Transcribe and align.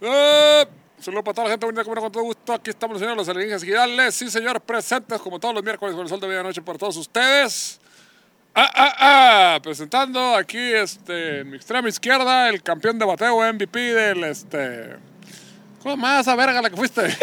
Eh, 0.00 0.66
saludos 0.98 1.24
para 1.24 1.34
toda 1.34 1.44
la 1.44 1.50
gente 1.52 1.66
bonita, 1.66 1.84
como 1.84 2.00
con 2.00 2.12
todo 2.12 2.22
gusto. 2.24 2.52
Aquí 2.52 2.70
estamos 2.70 2.94
los 2.94 3.00
señores 3.00 3.16
los 3.18 3.28
alienígenas 3.28 3.62
girales. 3.62 4.14
Sí, 4.14 4.30
señor, 4.30 4.60
presentes 4.60 5.20
como 5.20 5.38
todos 5.38 5.54
los 5.54 5.64
miércoles 5.64 5.94
con 5.94 6.02
el 6.02 6.08
sol 6.08 6.20
de 6.20 6.28
medianoche 6.28 6.62
para 6.62 6.78
todos 6.78 6.96
ustedes. 6.96 7.80
Ah, 8.54 8.70
ah, 8.74 8.94
ah, 8.98 9.60
presentando 9.62 10.34
aquí 10.34 10.58
este, 10.58 11.40
en 11.40 11.50
mi 11.50 11.56
extrema 11.56 11.88
izquierda 11.88 12.48
el 12.48 12.62
campeón 12.62 12.98
de 12.98 13.04
bateo 13.04 13.40
MVP 13.52 13.78
del 13.78 14.24
este. 14.24 14.96
¿Cómo 15.82 15.98
más 15.98 16.22
esa 16.22 16.34
verga 16.34 16.62
la 16.62 16.70
que 16.70 16.76
fuiste? 16.76 17.02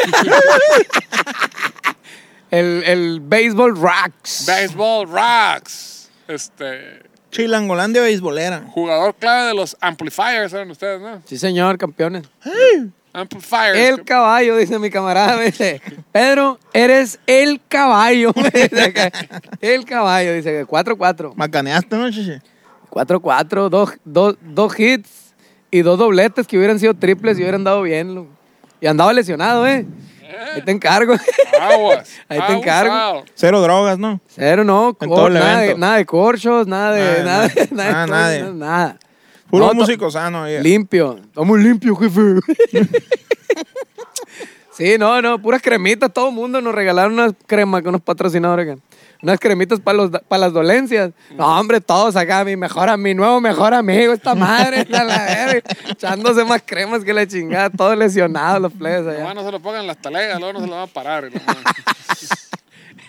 El, 2.51 2.83
el 2.85 3.19
Baseball 3.19 3.75
Rocks. 3.75 4.45
Baseball 4.45 5.07
Rocks. 5.07 6.11
Este. 6.27 7.01
Chilangolandia 7.33 8.01
beisbolera. 8.03 8.63
Jugador 8.69 9.15
clave 9.15 9.47
de 9.47 9.53
los 9.55 9.75
amplifiers, 9.81 10.51
¿saben 10.51 10.69
ustedes, 10.71 11.01
no? 11.01 11.21
Sí, 11.25 11.37
señor, 11.37 11.77
campeones. 11.77 12.23
Amplifiers. 13.11 13.77
El 13.77 14.03
caballo, 14.03 14.55
dice 14.57 14.77
mi 14.79 14.89
camarada. 14.89 15.37
me 15.37 15.45
dice, 15.45 15.81
Pedro, 16.11 16.59
eres 16.73 17.19
el 17.27 17.59
caballo. 17.67 18.31
me 18.35 18.49
dice 18.49 18.81
acá. 18.81 19.11
el 19.61 19.83
caballo, 19.85 20.33
dice, 20.33 20.65
4-4. 20.65 21.33
Macaneaste, 21.35 21.95
¿no, 21.95 22.09
chiche? 22.11 22.41
4-4, 22.91 23.69
dos, 23.69 23.93
dos, 24.05 24.35
dos 24.41 24.79
hits 24.79 25.33
y 25.71 25.81
dos 25.81 25.97
dobletes 25.97 26.45
que 26.47 26.57
hubieran 26.57 26.79
sido 26.79 26.93
triples 26.93 27.37
y 27.39 27.41
hubieran 27.41 27.63
dado 27.63 27.81
bien. 27.81 28.13
lo- 28.15 28.27
Y 28.79 28.85
andaba 28.87 29.11
lesionado, 29.13 29.65
¿eh? 29.67 29.85
Ahí 30.55 30.61
te 30.61 30.71
encargo. 30.71 31.15
Aguas. 31.61 32.09
Ahí 32.29 32.39
te 32.47 32.53
encargo. 32.53 32.93
Abusado. 32.93 33.25
Cero 33.35 33.61
drogas, 33.61 33.97
¿no? 33.99 34.19
Cero, 34.27 34.63
no. 34.63 34.89
En 34.99 35.09
cor- 35.09 35.17
todo 35.17 35.27
el 35.27 35.33
nada, 35.35 35.59
de, 35.59 35.75
nada 35.75 35.95
de 35.97 36.05
corchos, 36.05 36.67
nada 36.67 36.91
de. 36.93 37.23
Nada, 37.23 37.23
Nada, 37.23 37.47
de- 37.47 37.67
nada. 37.71 38.07
nada, 38.07 38.29
de 38.29 38.39
Nada, 38.41 38.53
nada. 38.53 38.97
Puro 39.49 39.67
No, 39.67 39.73
músico 39.75 40.09
sano. 40.09 40.43
ahí. 40.43 40.61
Limpio. 40.63 41.17
Estamos 41.23 41.59
limpios, 41.59 41.97
jefe. 41.99 42.21
sí, 44.71 44.95
no, 44.97 45.21
no, 45.21 45.39
puras 45.41 45.61
cremitas. 45.61 46.11
Todo 46.11 46.29
el 46.29 46.35
mundo 46.35 46.61
nos 46.61 46.73
regalaron 46.73 47.13
unas 47.13 47.33
cremas 47.45 47.81
con 47.81 47.89
unos 47.89 48.01
patrocinadores 48.01 48.69
acá. 48.71 48.81
Unas 49.23 49.39
cremitas 49.39 49.79
para 49.79 49.97
los 49.97 50.11
para 50.27 50.41
las 50.41 50.53
dolencias. 50.53 51.11
No, 51.35 51.57
hombre, 51.59 51.79
todos 51.81 52.15
acá, 52.17 52.43
mi 52.43 52.55
mejor, 52.57 52.95
mi 52.97 53.15
nuevo 53.15 53.39
mejor 53.41 53.73
amigo, 53.73 54.11
esta 54.13 54.35
madre, 54.35 54.85
la 54.89 55.03
verga, 55.07 55.61
echándose 55.89 56.43
más 56.43 56.61
cremas 56.65 57.03
que 57.05 57.13
la 57.13 57.25
chingada, 57.25 57.69
todos 57.69 57.97
lesionados 57.97 58.61
los 58.61 58.73
plebes 58.73 59.07
allá. 59.07 59.19
Nomás 59.19 59.35
no 59.35 59.43
se 59.45 59.51
lo 59.53 59.59
pongan 59.61 59.81
en 59.81 59.87
las 59.87 59.97
talegas, 59.97 60.39
luego 60.39 60.53
no 60.53 60.59
se 60.59 60.67
lo 60.67 60.73
van 60.73 60.83
a 60.83 60.87
parar. 60.87 61.29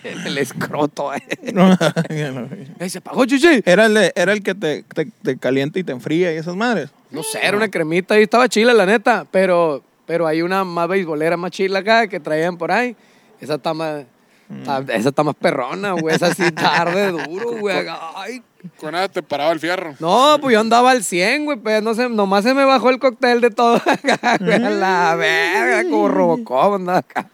El 0.03 0.37
escroto, 0.37 1.11
eh. 1.15 1.21
Ey, 2.79 2.89
se 2.91 2.99
apagó, 2.99 3.25
chichi. 3.25 3.61
era, 3.65 3.87
el 3.87 3.93
de- 3.95 4.13
era 4.15 4.33
el 4.33 4.43
que 4.43 4.53
te, 4.53 4.83
te, 4.83 5.05
te 5.23 5.37
calienta 5.37 5.79
y 5.79 5.83
te 5.83 5.91
enfría 5.91 6.31
y 6.31 6.37
esas 6.37 6.55
madres. 6.55 6.91
No 7.09 7.23
sé, 7.23 7.39
era 7.43 7.57
una 7.57 7.69
cremita 7.69 8.13
ahí, 8.13 8.23
estaba 8.23 8.47
chila, 8.47 8.73
la 8.75 8.85
neta, 8.85 9.25
pero, 9.31 9.81
pero 10.05 10.27
hay 10.27 10.43
una 10.43 10.63
más 10.63 10.87
beisbolera 10.87 11.37
más 11.37 11.49
chila 11.51 11.79
acá 11.79 12.07
que 12.07 12.19
traían 12.19 12.55
por 12.55 12.71
ahí. 12.71 12.95
Esa 13.41 13.55
está 13.55 13.73
más, 13.73 14.03
está- 14.49 14.83
esa 14.93 15.09
está 15.09 15.23
más 15.23 15.35
perrona, 15.35 15.91
güey, 15.93 16.15
esa 16.15 16.33
sí 16.33 16.51
tarde 16.51 17.11
duro, 17.11 17.51
güey. 17.59 17.87
Ay. 18.15 18.43
Con 18.79 18.93
nada 18.93 19.07
te 19.07 19.21
paraba 19.21 19.51
el 19.51 19.59
fierro. 19.59 19.93
No, 19.99 20.37
pues 20.41 20.53
yo 20.53 20.59
andaba 20.59 20.89
al 20.91 21.03
100, 21.03 21.45
güey, 21.45 21.57
pues 21.57 21.83
no 21.83 21.93
sé, 21.93 22.09
nomás 22.09 22.43
se 22.43 22.53
me 22.55 22.65
bajó 22.65 22.89
el 22.89 22.97
cóctel 22.99 23.39
de 23.41 23.51
todo 23.51 23.75
acá, 23.75 24.37
güey, 24.39 24.59
la 24.59 25.15
verga, 25.15 25.83
como 25.89 26.07
Robocop 26.09 26.73
andaba 26.75 26.97
acá. 26.99 27.29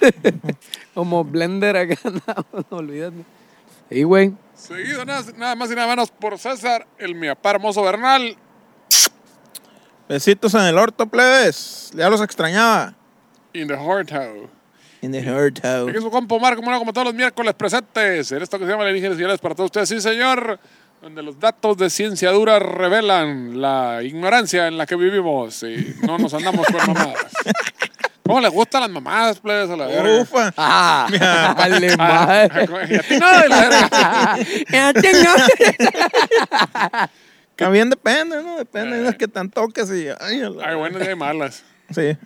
como 0.94 1.24
Blender 1.24 1.76
acá 1.76 1.96
andaba, 2.04 2.44
no 2.70 2.76
olvídate. 2.76 3.24
Sí, 3.90 4.02
güey. 4.04 4.32
Seguido 4.54 5.04
nada, 5.04 5.24
nada 5.36 5.54
más 5.56 5.70
y 5.72 5.74
nada 5.74 5.88
menos 5.88 6.10
por 6.12 6.38
César, 6.38 6.86
el 6.98 7.14
mi 7.16 7.26
papá 7.28 7.50
hermoso 7.52 7.82
Bernal. 7.82 8.36
Besitos 10.08 10.54
en 10.54 10.62
el 10.62 10.78
orto, 10.78 11.06
plebes. 11.06 11.90
Ya 11.94 12.08
los 12.10 12.20
extrañaba. 12.20 12.94
In 13.52 13.66
the 13.66 13.76
Heart 13.76 14.10
House. 14.10 14.48
In 15.02 15.12
the 15.12 15.20
hurt 15.20 15.60
house. 15.62 15.90
Aquí 15.90 16.00
su 16.00 16.10
compo 16.10 16.38
Marco, 16.40 16.56
como, 16.60 16.70
no, 16.70 16.78
como 16.78 16.92
todos 16.92 17.06
los 17.08 17.14
miércoles 17.14 17.54
presentes 17.54 18.30
en 18.32 18.42
esto 18.42 18.58
que 18.58 18.64
se 18.64 18.70
llama 18.70 18.84
Alienígenas 18.84 19.18
Girales 19.18 19.40
para 19.40 19.54
todos 19.54 19.68
ustedes. 19.68 19.88
Sí, 19.88 20.00
señor. 20.00 20.58
Donde 21.02 21.20
los 21.24 21.38
datos 21.40 21.76
de 21.76 21.90
ciencia 21.90 22.30
dura 22.30 22.60
revelan 22.60 23.60
la 23.60 24.00
ignorancia 24.04 24.68
en 24.68 24.78
la 24.78 24.86
que 24.86 24.94
vivimos 24.94 25.64
y 25.64 25.96
no 26.02 26.16
nos 26.18 26.32
andamos 26.32 26.64
con 26.64 26.76
mamadas. 26.76 27.16
¿Cómo 28.24 28.40
les 28.40 28.52
gustan 28.52 28.82
las 28.82 28.90
mamadas, 28.90 29.40
plebes, 29.40 29.68
a 29.68 29.76
la 29.76 29.86
verga? 29.86 30.20
Ufa. 30.22 30.54
Ah, 30.56 31.08
vale 31.58 31.92
Ah, 31.98 32.46
madre. 32.48 32.68
y 32.88 32.94
a 32.94 33.02
ti 33.02 33.16
no, 33.18 33.40
de 33.40 33.48
la 33.48 33.68
verga. 33.68 34.36
Ya 34.70 34.92
tengo- 34.92 35.34
También 37.56 37.90
depende, 37.90 38.42
¿no? 38.42 38.58
Depende 38.58 38.98
de 38.98 39.04
las 39.04 39.16
que 39.16 39.28
tan 39.28 39.50
toques 39.50 39.90
y... 39.90 40.06
Ay, 40.20 40.40
a 40.42 40.50
la- 40.50 40.68
Ay, 40.68 40.76
buenas 40.76 41.02
y 41.04 41.08
hay 41.08 41.14
malas. 41.16 41.64
Sí. 41.90 42.16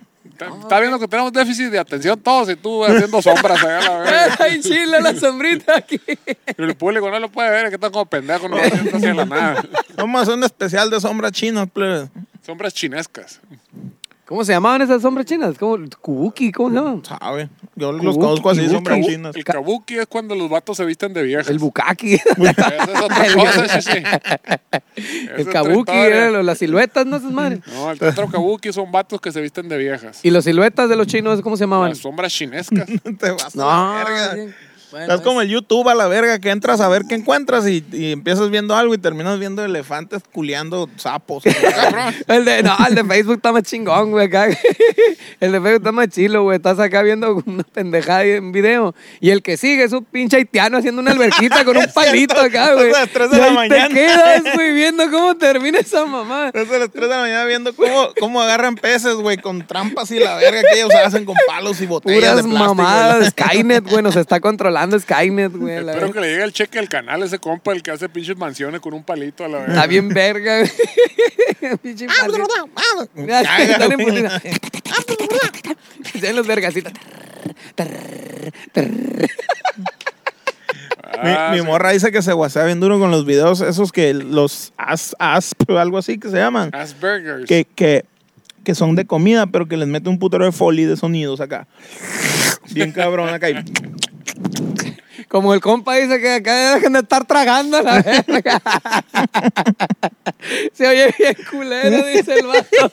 Está, 0.45 0.79
viendo 0.79 0.99
que 0.99 1.07
tenemos 1.07 1.33
déficit 1.33 1.69
de 1.69 1.79
atención 1.79 2.19
todos 2.19 2.49
y 2.49 2.55
tú 2.55 2.85
haciendo 2.85 3.21
sombras 3.21 3.63
allá 3.63 3.81
la 3.81 3.97
verga. 3.99 4.37
Ay, 4.39 4.61
chile, 4.61 5.01
la 5.01 5.15
sombrita 5.15 5.77
aquí. 5.77 5.99
Y 6.07 6.61
el 6.61 6.75
público 6.75 7.09
no 7.09 7.19
lo 7.19 7.29
puede 7.29 7.49
ver, 7.49 7.65
es 7.65 7.69
que 7.69 7.75
están 7.75 7.91
como 7.91 8.05
pendejos, 8.05 8.49
no 8.49 8.57
haciendo 8.57 8.97
hacia 8.97 9.13
la 9.13 9.25
nada. 9.25 9.65
Vamos 9.95 10.19
a 10.19 10.23
hacer 10.23 10.35
un 10.35 10.43
especial 10.43 10.89
de 10.89 11.01
sombras 11.01 11.31
chinas, 11.31 11.67
plebes. 11.69 12.09
Sombras 12.45 12.73
chinescas. 12.73 13.41
¿Cómo 14.27 14.43
se 14.43 14.51
llamaban 14.51 14.81
esas 14.81 15.01
sombras 15.01 15.25
chinas? 15.25 15.57
¿Cómo? 15.57 15.85
Kubuki, 16.01 16.51
¿cómo 16.51 16.69
se 16.69 16.75
llaman? 16.75 17.01
¿Sabe? 17.05 17.49
Yo 17.75 17.93
los 17.93 18.17
conozco 18.17 18.49
así, 18.49 18.67
sombras 18.67 18.99
chinas. 19.05 19.33
El 19.33 19.45
kabuki 19.45 19.99
es 19.99 20.07
cuando 20.07 20.35
los 20.35 20.49
vatos 20.49 20.75
se 20.75 20.83
visten 20.83 21.13
de 21.13 21.23
viejas. 21.23 21.47
El 21.47 21.59
bukaki. 21.59 22.15
Esa 22.15 22.31
es 22.67 23.01
otra 23.01 23.33
cosa, 23.33 23.81
sí, 23.81 23.89
sí. 23.89 24.03
El 25.37 25.47
kabuki, 25.47 25.93
eran 25.93 26.45
las 26.45 26.57
siluetas, 26.57 27.05
¿no? 27.05 27.15
Esas 27.15 27.31
madres. 27.31 27.61
No, 27.67 27.89
el 27.89 28.03
otro 28.03 28.27
kabuki 28.27 28.73
son 28.73 28.91
vatos 28.91 29.21
que 29.21 29.31
se 29.31 29.39
visten 29.39 29.69
de 29.69 29.77
viejas. 29.77 30.19
Y 30.23 30.31
los 30.31 30.43
siluetas 30.43 30.89
de 30.89 30.97
los 30.97 31.07
chinos, 31.07 31.41
¿cómo 31.41 31.55
se 31.55 31.63
llamaban? 31.63 31.89
Las 31.91 31.99
sombras 31.99 32.33
chinescas. 32.33 32.85
Te 33.19 33.31
vas 33.31 33.55
a 33.55 33.57
No, 33.57 33.65
la 33.65 34.03
verga. 34.03 34.53
Bueno, 34.91 35.13
Es 35.13 35.21
como 35.21 35.41
el 35.41 35.49
YouTube 35.49 35.87
a 35.89 35.95
la 35.95 36.07
verga 36.07 36.39
que 36.39 36.49
entras 36.49 36.79
a 36.79 36.87
ver 36.87 37.03
qué 37.09 37.15
encuentras 37.15 37.67
y, 37.67 37.83
y 37.91 38.11
empiezas 38.13 38.49
viendo 38.49 38.75
algo 38.75 38.93
y 38.93 38.97
terminas 38.97 39.37
viendo 39.39 39.63
elefantes 39.63 40.21
culeando 40.31 40.89
sapos. 40.95 41.43
El 42.27 42.45
de, 42.45 42.63
no, 42.63 42.75
el 42.87 42.95
de 42.95 43.03
Facebook 43.03 43.35
está 43.35 43.51
más 43.51 43.63
chingón, 43.63 44.11
güey, 44.11 44.27
acá. 44.27 44.47
El 45.39 45.51
de 45.51 45.59
Facebook 45.59 45.77
está 45.77 45.91
más 45.91 46.07
chilo, 46.09 46.43
güey. 46.43 46.57
Estás 46.57 46.79
acá 46.79 47.01
viendo 47.01 47.43
una 47.45 47.63
pendejada 47.63 48.23
en 48.23 48.51
video. 48.51 48.95
Y 49.19 49.29
el 49.31 49.41
que 49.41 49.57
sigue 49.57 49.83
es 49.83 49.91
un 49.91 50.05
pinche 50.05 50.37
haitiano 50.37 50.77
haciendo 50.77 51.01
una 51.01 51.11
alberquita 51.11 51.65
con 51.65 51.77
un 51.77 51.85
palito 51.93 52.35
cierto, 52.35 52.41
acá, 52.41 52.73
güey. 52.73 52.91
las 52.91 53.09
tres 53.09 53.29
de 53.31 53.37
Y 53.37 53.39
la 53.39 53.51
mañana. 53.51 53.87
Te 53.87 53.93
quedas, 53.93 54.43
güey, 54.55 54.73
viendo 54.73 55.09
cómo 55.11 55.35
termina 55.35 55.79
esa 55.79 56.05
mamá. 56.05 56.51
Es 56.53 56.69
a 56.71 56.77
las 56.77 56.91
3 56.91 57.01
de 57.01 57.07
la 57.07 57.21
mañana 57.21 57.45
viendo 57.45 57.75
cómo, 57.75 58.09
cómo 58.19 58.41
agarran 58.41 58.75
peces, 58.75 59.15
güey, 59.15 59.37
con 59.37 59.65
trampas 59.67 60.11
y 60.11 60.19
la 60.19 60.35
verga 60.35 60.61
que 60.61 60.79
ellos 60.79 60.93
hacen 60.93 61.25
con 61.25 61.35
palos 61.47 61.81
y 61.81 61.85
botellas 61.85 62.19
Puras 62.19 62.35
de 62.37 62.43
plástico. 62.43 62.75
mamadas. 62.75 63.29
Skynet, 63.29 63.89
güey, 63.89 64.01
nos 64.01 64.15
está 64.15 64.39
controlando 64.39 64.76
Skynet, 64.99 65.51
güey. 65.53 65.83
la 65.83 65.91
Espero 65.93 66.11
que 66.13 66.19
le 66.21 66.29
llegue 66.31 66.43
el 66.43 66.53
cheque 66.53 66.79
al 66.79 66.89
canal 66.89 67.23
ese 67.23 67.39
compa, 67.39 67.71
el 67.73 67.81
que 67.83 67.91
hace 67.91 68.07
pinches 68.09 68.37
mansiones 68.37 68.79
con 68.81 68.93
un 68.93 69.03
palito 69.03 69.43
a 69.45 69.47
la 69.47 69.57
verga. 69.59 69.73
Está 69.73 69.87
bien 69.87 70.09
verga, 70.09 70.59
güey. 70.59 70.71
Pinche 71.83 72.07
palito. 72.07 72.47
Ya, 73.27 73.41
están 73.41 73.91
en 73.91 73.99
putiza. 73.99 74.35
Hacen 74.35 75.17
los. 76.35 76.47
Mi, 81.23 81.29
Ah, 81.31 81.51
mi 81.53 81.61
morra 81.61 81.91
dice 81.91 82.11
que 82.11 82.21
se 82.21 82.31
guasea 82.33 82.65
bien 82.65 82.79
duro 82.79 82.99
con 82.99 83.09
los 83.09 83.25
videos 83.25 83.61
esos 83.61 83.91
que 83.91 84.13
los 84.13 84.73
as, 84.77 85.15
asp 85.17 85.67
o 85.69 85.77
algo 85.79 85.97
así 85.97 86.19
que 86.19 86.29
se 86.29 86.37
llaman. 86.37 86.69
Asperger's. 86.73 87.47
Que, 87.47 87.65
que, 87.65 88.05
que 88.63 88.75
son 88.75 88.95
de 88.95 89.05
comida, 89.05 89.47
pero 89.47 89.67
que 89.67 89.77
les 89.77 89.87
mete 89.87 90.09
un 90.09 90.19
putero 90.19 90.45
de 90.45 90.51
foley 90.51 90.85
de 90.85 90.95
sonidos 90.97 91.41
acá. 91.41 91.65
Bien 92.71 92.91
cabrón 92.91 93.29
acá. 93.29 93.49
y- 93.49 93.55
Como 95.27 95.53
el 95.53 95.59
compa 95.59 95.95
dice 95.95 96.19
que 96.21 96.35
acá 96.35 96.75
dejen 96.75 96.93
de 96.93 96.99
estar 96.99 97.25
tragando 97.25 97.81
la 97.81 98.01
verga. 98.01 98.61
Se 100.73 100.87
oye 100.87 101.13
bien 101.17 101.35
culero, 101.49 102.05
dice 102.05 102.35
el 102.39 102.47
vato. 102.47 102.91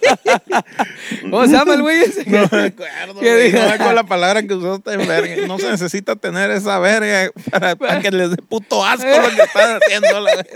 ¿Cómo 1.31 1.47
se 1.47 1.53
llama 1.53 1.75
el 1.75 1.83
güey 1.83 2.00
ese? 2.03 2.25
No 2.28 2.39
me 2.51 2.65
acuerdo. 2.65 3.21
¿Qué 3.21 3.33
güey, 3.34 3.45
dijo? 3.53 3.59
No 3.59 3.69
me 3.69 3.72
acuerdo 3.75 3.92
la 3.92 4.04
palabra 4.04 4.42
que 4.42 4.54
en 4.54 5.07
verga. 5.09 5.47
No 5.47 5.59
se 5.59 5.71
necesita 5.71 6.16
tener 6.16 6.51
esa 6.51 6.78
verga 6.78 7.31
para, 7.51 7.77
para 7.77 8.01
que 8.01 8.10
les 8.10 8.31
dé 8.31 8.36
puto 8.36 8.84
asco 8.84 9.07
lo 9.07 9.28
que 9.36 9.42
están 9.42 9.78
haciendo. 9.81 10.21
La 10.21 10.34
verga. 10.36 10.51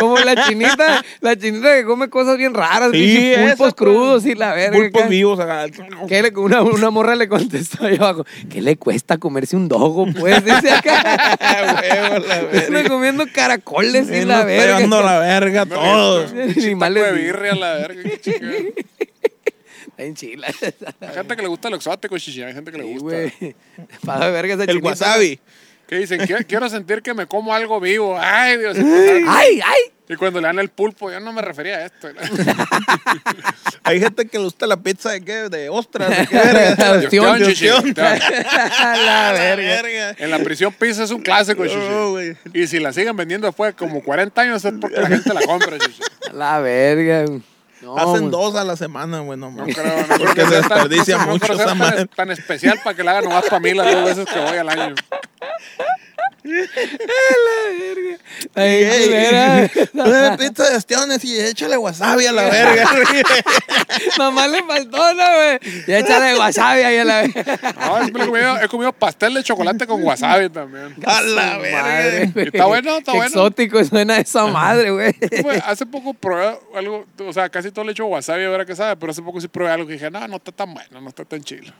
Como 0.00 0.18
la 0.18 0.46
chinita, 0.46 1.04
la 1.20 1.36
chinita 1.36 1.74
que 1.76 1.84
come 1.84 2.08
cosas 2.08 2.36
bien 2.38 2.54
raras, 2.54 2.90
Sí, 2.92 3.32
pulpos 3.36 3.56
pues. 3.58 3.74
crudos 3.74 4.26
y 4.26 4.34
la 4.34 4.54
verga. 4.54 4.76
Pulpos 4.76 5.02
acá. 5.02 5.08
vivos 5.10 5.40
acá. 5.40 5.66
¿Qué 6.08 6.22
le- 6.22 6.30
una, 6.36 6.62
una 6.62 6.90
morra 6.90 7.14
le 7.14 7.28
contestó 7.28 7.84
ahí 7.86 7.96
abajo, 7.96 8.24
¿qué 8.50 8.60
le 8.62 8.76
cuesta 8.76 9.18
comerse 9.18 9.56
un 9.56 9.68
dogo, 9.68 10.06
pues? 10.18 10.44
Dice 10.44 10.70
acá. 10.70 10.87
Verga. 11.82 12.88
comiendo 12.88 13.26
caracoles 13.32 14.10
y 14.10 14.24
la 14.24 14.44
verga. 14.44 14.76
pegando 14.76 15.02
la 15.02 15.18
verga 15.18 15.66
pinche 15.66 16.66
Animales 16.66 17.04
de 17.04 17.12
birria 17.12 17.54
la 17.54 17.74
verga. 17.74 18.10
Está 18.10 20.04
en 20.04 20.14
chila. 20.14 20.48
Hay 21.00 21.14
gente 21.14 21.36
que 21.36 21.42
le 21.42 21.48
gusta 21.48 21.70
lo 21.70 21.76
exótico, 21.76 22.16
chichi. 22.18 22.42
Hay 22.42 22.54
gente 22.54 22.70
que 22.70 22.78
le 22.78 22.84
gusta. 22.84 23.16
Para 24.04 24.30
verga 24.30 24.54
esa 24.54 24.64
El 24.64 24.78
wasabi. 24.78 25.40
Que 25.88 25.96
dicen, 25.96 26.20
"Quiero- 26.26 26.44
quiero 26.46 26.68
sentir 26.68 27.00
que 27.02 27.14
me 27.14 27.26
como 27.26 27.52
algo 27.54 27.80
vivo. 27.80 28.16
Ay, 28.20 28.58
Dios. 28.58 28.76
¡Ay, 29.26 29.60
ay! 29.64 29.80
Y 30.10 30.16
cuando 30.16 30.40
le 30.40 30.46
dan 30.46 30.58
el 30.58 30.68
pulpo, 30.70 31.10
yo 31.10 31.18
no 31.20 31.32
me 31.32 31.42
refería 31.42 31.76
a 31.78 31.86
esto. 31.86 32.08
Hay 33.84 34.00
gente 34.00 34.26
que 34.26 34.38
le 34.38 34.44
gusta 34.44 34.66
la 34.66 34.76
pizza 34.78 35.10
de 35.10 35.22
qué, 35.22 35.48
de 35.48 35.68
ostras, 35.68 36.08
de 36.10 36.26
qué 36.26 36.36
verga. 36.52 36.74
La 37.94 39.32
verga. 39.32 40.14
En 40.18 40.30
la 40.30 40.38
prisión 40.38 40.72
pizza 40.72 41.04
es 41.04 41.10
un 41.10 41.20
clásico, 41.22 41.64
chichi. 41.66 41.78
Oh. 41.78 42.18
Y 42.52 42.66
si 42.66 42.78
la 42.80 42.92
siguen 42.92 43.16
vendiendo 43.16 43.46
después 43.46 43.72
de 43.74 43.76
como 43.76 44.02
40 44.02 44.40
años 44.40 44.64
es 44.64 44.72
porque 44.80 45.00
la 45.00 45.08
gente 45.08 45.32
la 45.34 45.42
compra, 45.42 45.78
chichi. 45.78 46.00
La 46.32 46.58
verga. 46.60 47.24
güey. 47.26 47.42
No, 47.80 47.96
Hacen 47.96 48.20
güey. 48.22 48.30
dos 48.30 48.56
a 48.56 48.64
la 48.64 48.76
semana, 48.76 49.20
güey, 49.20 49.38
no 49.38 49.50
No 49.50 49.64
creo, 49.64 50.06
no 50.06 50.16
Porque 50.18 50.34
que 50.34 50.46
se 50.46 50.60
tan- 50.62 50.68
desperdicia 50.68 51.16
no 51.18 51.22
creo 51.24 51.32
mucho 51.34 51.46
sea 51.46 51.54
esa 51.56 51.64
tan, 51.66 51.78
madre. 51.78 52.06
tan 52.06 52.30
especial 52.30 52.80
para 52.82 52.96
que 52.96 53.04
la 53.04 53.10
hagan 53.12 53.24
nomás 53.24 53.44
para 53.44 53.60
mí 53.60 53.72
las 53.74 53.92
dos 53.94 54.04
veces 54.04 54.26
que 54.26 54.40
voy 54.40 54.56
al 54.58 54.68
año. 54.68 54.94
Ay, 58.54 58.70
Ey, 58.84 59.04
culera. 59.04 59.70
Una 59.94 60.36
pizza 60.36 60.70
de 60.70 60.76
ostiones 60.76 61.24
y 61.24 61.38
échale 61.40 61.76
wasabi 61.76 62.26
a 62.26 62.32
la 62.32 62.42
verga. 62.50 62.88
Nomás 64.18 64.50
le 64.50 64.62
faltó, 64.62 65.14
¿no, 65.14 65.24
güey? 65.24 65.58
Y 65.86 65.92
échale 65.92 66.38
wasabi 66.38 66.82
ahí 66.82 66.96
a 66.98 67.04
la 67.04 67.22
verga. 67.22 67.74
No, 67.80 67.98
siempre 67.98 68.22
he 68.22 68.26
comido, 68.26 68.60
he 68.62 68.68
comido 68.68 68.92
pastel 68.92 69.34
de 69.34 69.42
chocolate 69.42 69.86
con 69.86 70.02
wasabi 70.02 70.48
también. 70.48 70.94
a 71.04 71.20
la 71.22 71.42
Madre, 71.58 71.60
verga. 71.70 72.30
güey. 72.34 72.46
Está 72.46 72.64
bueno, 72.66 72.98
está 72.98 73.12
Qué 73.12 73.18
bueno. 73.18 73.26
Exótico 73.30 73.84
suena 73.84 74.18
esa 74.18 74.46
madre, 74.46 74.90
güey. 74.90 75.12
Pues, 75.42 75.62
hace 75.66 75.86
poco 75.86 76.14
probé 76.14 76.58
algo, 76.74 77.06
o 77.26 77.32
sea, 77.32 77.48
casi 77.48 77.70
todo 77.70 77.84
le 77.84 77.92
echo 77.92 78.06
wasabi 78.06 78.44
a 78.44 78.48
ver 78.48 78.60
a 78.60 78.64
qué 78.66 78.74
sabe, 78.76 78.96
pero 78.96 79.12
hace 79.12 79.22
poco 79.22 79.40
sí 79.40 79.48
probé 79.48 79.70
algo 79.70 79.86
que 79.86 79.94
dije, 79.94 80.10
no, 80.10 80.26
no 80.28 80.36
está 80.36 80.52
tan 80.52 80.72
bueno, 80.72 81.00
no 81.00 81.08
está 81.08 81.24
tan 81.24 81.42
chilo. 81.42 81.72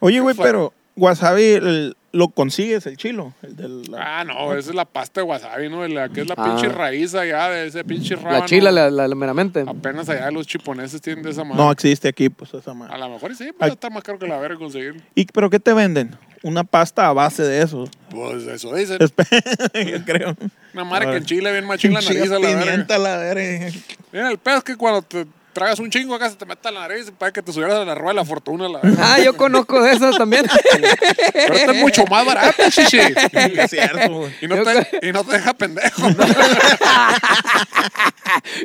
Oye, 0.00 0.20
güey, 0.20 0.34
pero 0.36 0.72
wasabi 0.96 1.44
el- 1.54 1.96
lo 2.14 2.28
consigues, 2.28 2.86
el 2.86 2.96
chilo. 2.96 3.34
El 3.42 3.56
del, 3.56 3.82
Ah, 3.98 4.24
no, 4.24 4.54
esa 4.54 4.70
es 4.70 4.74
la 4.76 4.84
pasta 4.84 5.20
de 5.20 5.26
wasabi, 5.26 5.68
¿no? 5.68 5.86
La 5.88 6.08
que 6.08 6.20
es 6.22 6.28
la 6.28 6.34
Ah. 6.38 6.44
pinche 6.44 6.68
raíz 6.68 7.14
allá 7.14 7.50
de 7.50 7.66
ese 7.66 7.82
pinche 7.84 8.14
rábano. 8.16 8.38
La 8.38 8.44
chila, 8.46 8.70
la, 8.70 8.90
la, 8.90 9.08
la 9.08 9.14
meramente. 9.14 9.64
Apenas 9.66 10.08
allá 10.08 10.30
los 10.30 10.46
chiponeses 10.46 11.00
tienen 11.00 11.24
de 11.24 11.30
esa 11.30 11.42
madre. 11.44 11.62
no 11.62 11.70
existe 11.72 12.08
aquí, 12.08 12.28
pues 12.28 12.54
esa 12.54 12.70
A 12.70 12.74
madre. 12.74 12.98
lo 12.98 13.08
mejor 13.10 13.34
sí, 13.34 13.44
Ay. 13.44 13.52
pero 13.58 13.72
está 13.74 13.90
más 13.90 14.02
caro 14.02 14.18
que 14.18 14.26
la 14.28 14.38
verga 14.38 14.56
conseguir. 14.58 15.02
¿Y 15.14 15.26
pero 15.26 15.50
qué 15.50 15.58
te 15.60 15.72
venden? 15.74 16.16
Una 16.42 16.62
pasta 16.62 17.08
a 17.08 17.12
base 17.12 17.42
de 17.42 17.62
eso. 17.62 17.88
Pues 18.10 18.44
eso 18.46 18.74
dicen. 18.74 18.98
Yo 19.74 20.04
creo. 20.04 20.36
Una 20.74 20.84
madre 20.84 21.10
que 21.10 21.16
en 21.16 21.24
Chile 21.24 21.50
bien 21.52 21.66
machín 21.66 21.92
la 21.94 22.00
nariz 22.00 22.30
a 22.30 22.38
la 22.38 22.40
verga. 22.40 22.60
Pimienta 22.62 22.94
a 22.94 22.98
la 22.98 23.16
verga. 23.16 23.66
Mira, 24.12 24.30
el 24.30 24.38
es 24.44 24.62
que 24.62 24.76
cuando 24.76 25.02
te 25.02 25.26
tragas 25.54 25.78
un 25.78 25.88
chingo 25.88 26.14
acá 26.14 26.28
se 26.28 26.36
te 26.36 26.44
mete 26.44 26.70
la 26.70 26.80
nariz 26.80 27.10
para 27.16 27.32
que 27.32 27.40
te 27.40 27.52
subieras 27.52 27.78
a 27.78 27.84
la 27.84 27.94
rueda 27.94 28.10
de 28.10 28.14
la 28.16 28.24
fortuna. 28.26 28.68
La. 28.68 28.80
Ah, 28.98 29.18
yo 29.20 29.34
conozco 29.36 29.80
de 29.82 29.92
esas 29.92 30.18
también. 30.18 30.44
Pero 31.32 31.54
esto 31.54 31.72
es 31.72 31.80
mucho 31.80 32.04
más 32.06 32.26
barato, 32.26 32.62
chichi. 32.70 32.98
Es 33.32 33.70
cierto. 33.70 34.28
Y 34.42 34.46
no, 34.48 34.56
te, 34.62 35.08
y 35.08 35.12
no 35.12 35.24
te 35.24 35.32
deja 35.32 35.54
pendejo. 35.54 36.02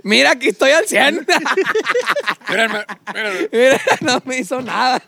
Mira, 0.03 0.31
aquí 0.31 0.49
estoy 0.49 0.71
al 0.71 0.85
100. 0.85 1.25
Mírenme, 2.49 2.79
mírenme. 3.13 3.49
Mira, 3.51 3.81
no 4.01 4.21
me 4.25 4.37
hizo 4.39 4.61
nada. 4.61 5.01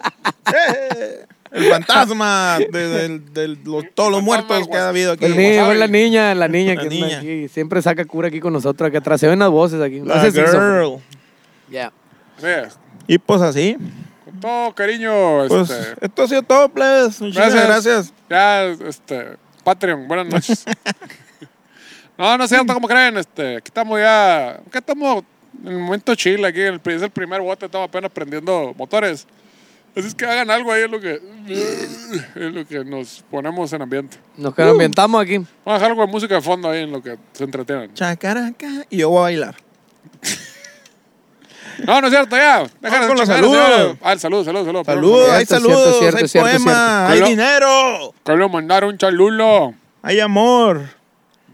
El 1.52 1.66
fantasma 1.70 2.60
de, 2.72 2.88
del- 2.88 3.34
del- 3.34 3.60
los- 3.66 3.86
todos 3.94 4.10
los 4.12 4.20
El 4.20 4.26
muertos 4.26 4.68
que 4.68 4.78
ha 4.78 4.88
habido 4.90 5.14
aquí. 5.14 5.26
El 5.26 5.36
niño, 5.36 5.50
wasabi. 5.50 5.66
fue 5.66 5.76
la 5.76 5.88
niña, 5.88 6.36
la 6.36 6.48
niña 6.48 6.76
La 6.76 6.82
que 6.84 6.90
niña. 6.90 7.06
anda 7.08 7.18
aquí. 7.18 7.48
Siempre 7.50 7.82
saca 7.82 8.06
cura 8.06 8.28
aquí 8.30 8.40
con 8.40 8.54
nosotros, 8.54 8.90
que 8.92 8.98
atrás 8.98 9.20
se 9.20 9.28
ven 9.28 9.40
las 9.40 9.50
voces 9.50 9.82
aquí. 9.82 10.00
La 10.00 10.16
Hace 10.16 10.28
esquizofrenia. 10.30 11.00
Sí, 11.72 12.48
Y 13.08 13.18
pues 13.18 13.42
así. 13.42 13.78
con 14.26 14.40
todo 14.40 14.76
cariño, 14.76 15.48
Pues 15.48 15.70
este, 15.70 16.06
esto 16.06 16.24
ha 16.24 16.28
sido 16.28 16.44
todo, 16.44 16.70
plebes. 16.70 17.22
Muchas 17.22 17.54
gracias. 17.54 18.14
Ya, 18.30 18.64
este, 18.66 19.38
Patreon, 19.64 20.08
buenas 20.08 20.28
noches. 20.28 20.66
no, 22.18 22.38
no 22.38 22.44
es 22.44 22.50
cierto, 22.50 22.74
como 22.74 22.88
creen, 22.88 23.18
este, 23.18 23.58
aquí 23.58 23.68
estamos 23.68 24.00
ya, 24.00 24.52
aquí 24.52 24.78
estamos 24.78 25.24
en 25.64 25.72
el 25.72 25.80
momento 25.80 26.16
chill, 26.16 26.44
aquí 26.46 26.62
el, 26.62 26.82
es 26.84 27.02
el 27.02 27.12
primer 27.12 27.42
bote, 27.42 27.66
estamos 27.66 27.88
apenas 27.90 28.12
prendiendo 28.12 28.74
motores. 28.78 29.28
Así 29.96 30.08
es 30.08 30.16
que 30.16 30.26
hagan 30.26 30.50
algo 30.50 30.72
ahí, 30.72 30.84
es 30.84 30.90
lo 30.90 31.02
que, 31.02 31.22
es 31.48 32.54
lo 32.54 32.66
que 32.66 32.86
nos 32.86 33.24
ponemos 33.30 33.74
en 33.74 33.82
ambiente. 33.82 34.18
Nos 34.38 34.56
que 34.56 34.62
nos 34.62 34.72
ambientamos 34.72 35.22
aquí. 35.22 35.38
Vamos 35.38 35.50
a 35.66 35.74
dejar 35.74 35.92
algo 35.92 36.06
de 36.06 36.08
música 36.12 36.36
de 36.36 36.42
fondo 36.42 36.70
ahí 36.70 36.84
en 36.84 36.92
lo 36.92 37.04
que 37.04 37.18
se 37.34 37.44
entretienen. 37.44 37.94
Chacaraca. 37.94 38.70
Y 38.90 38.98
yo 38.98 39.10
voy 39.10 39.20
a 39.20 39.22
bailar. 39.24 39.56
No, 41.86 42.02
no 42.02 42.08
es 42.08 42.14
cierto, 42.14 42.36
ya. 42.36 42.64
Déjame 42.80 43.08
con 43.08 43.18
los 43.18 43.28
saludos. 43.28 43.98
Ah, 44.02 44.14
el 44.14 44.20
saludo, 44.20 44.44
saludo, 44.44 44.66
saludo. 44.66 44.84
Saludos, 44.86 45.30
hay 45.32 45.46
saludos, 45.46 46.00
cierto, 46.00 46.18
hay 46.18 46.28
cierto, 46.28 46.50
poema, 46.50 47.08
hay 47.08 47.22
dinero, 47.22 48.14
Quiero 48.24 48.50
mandar 48.50 48.84
un 48.86 48.98
chalulo. 48.98 49.74
hay 50.02 50.20
amor, 50.20 50.82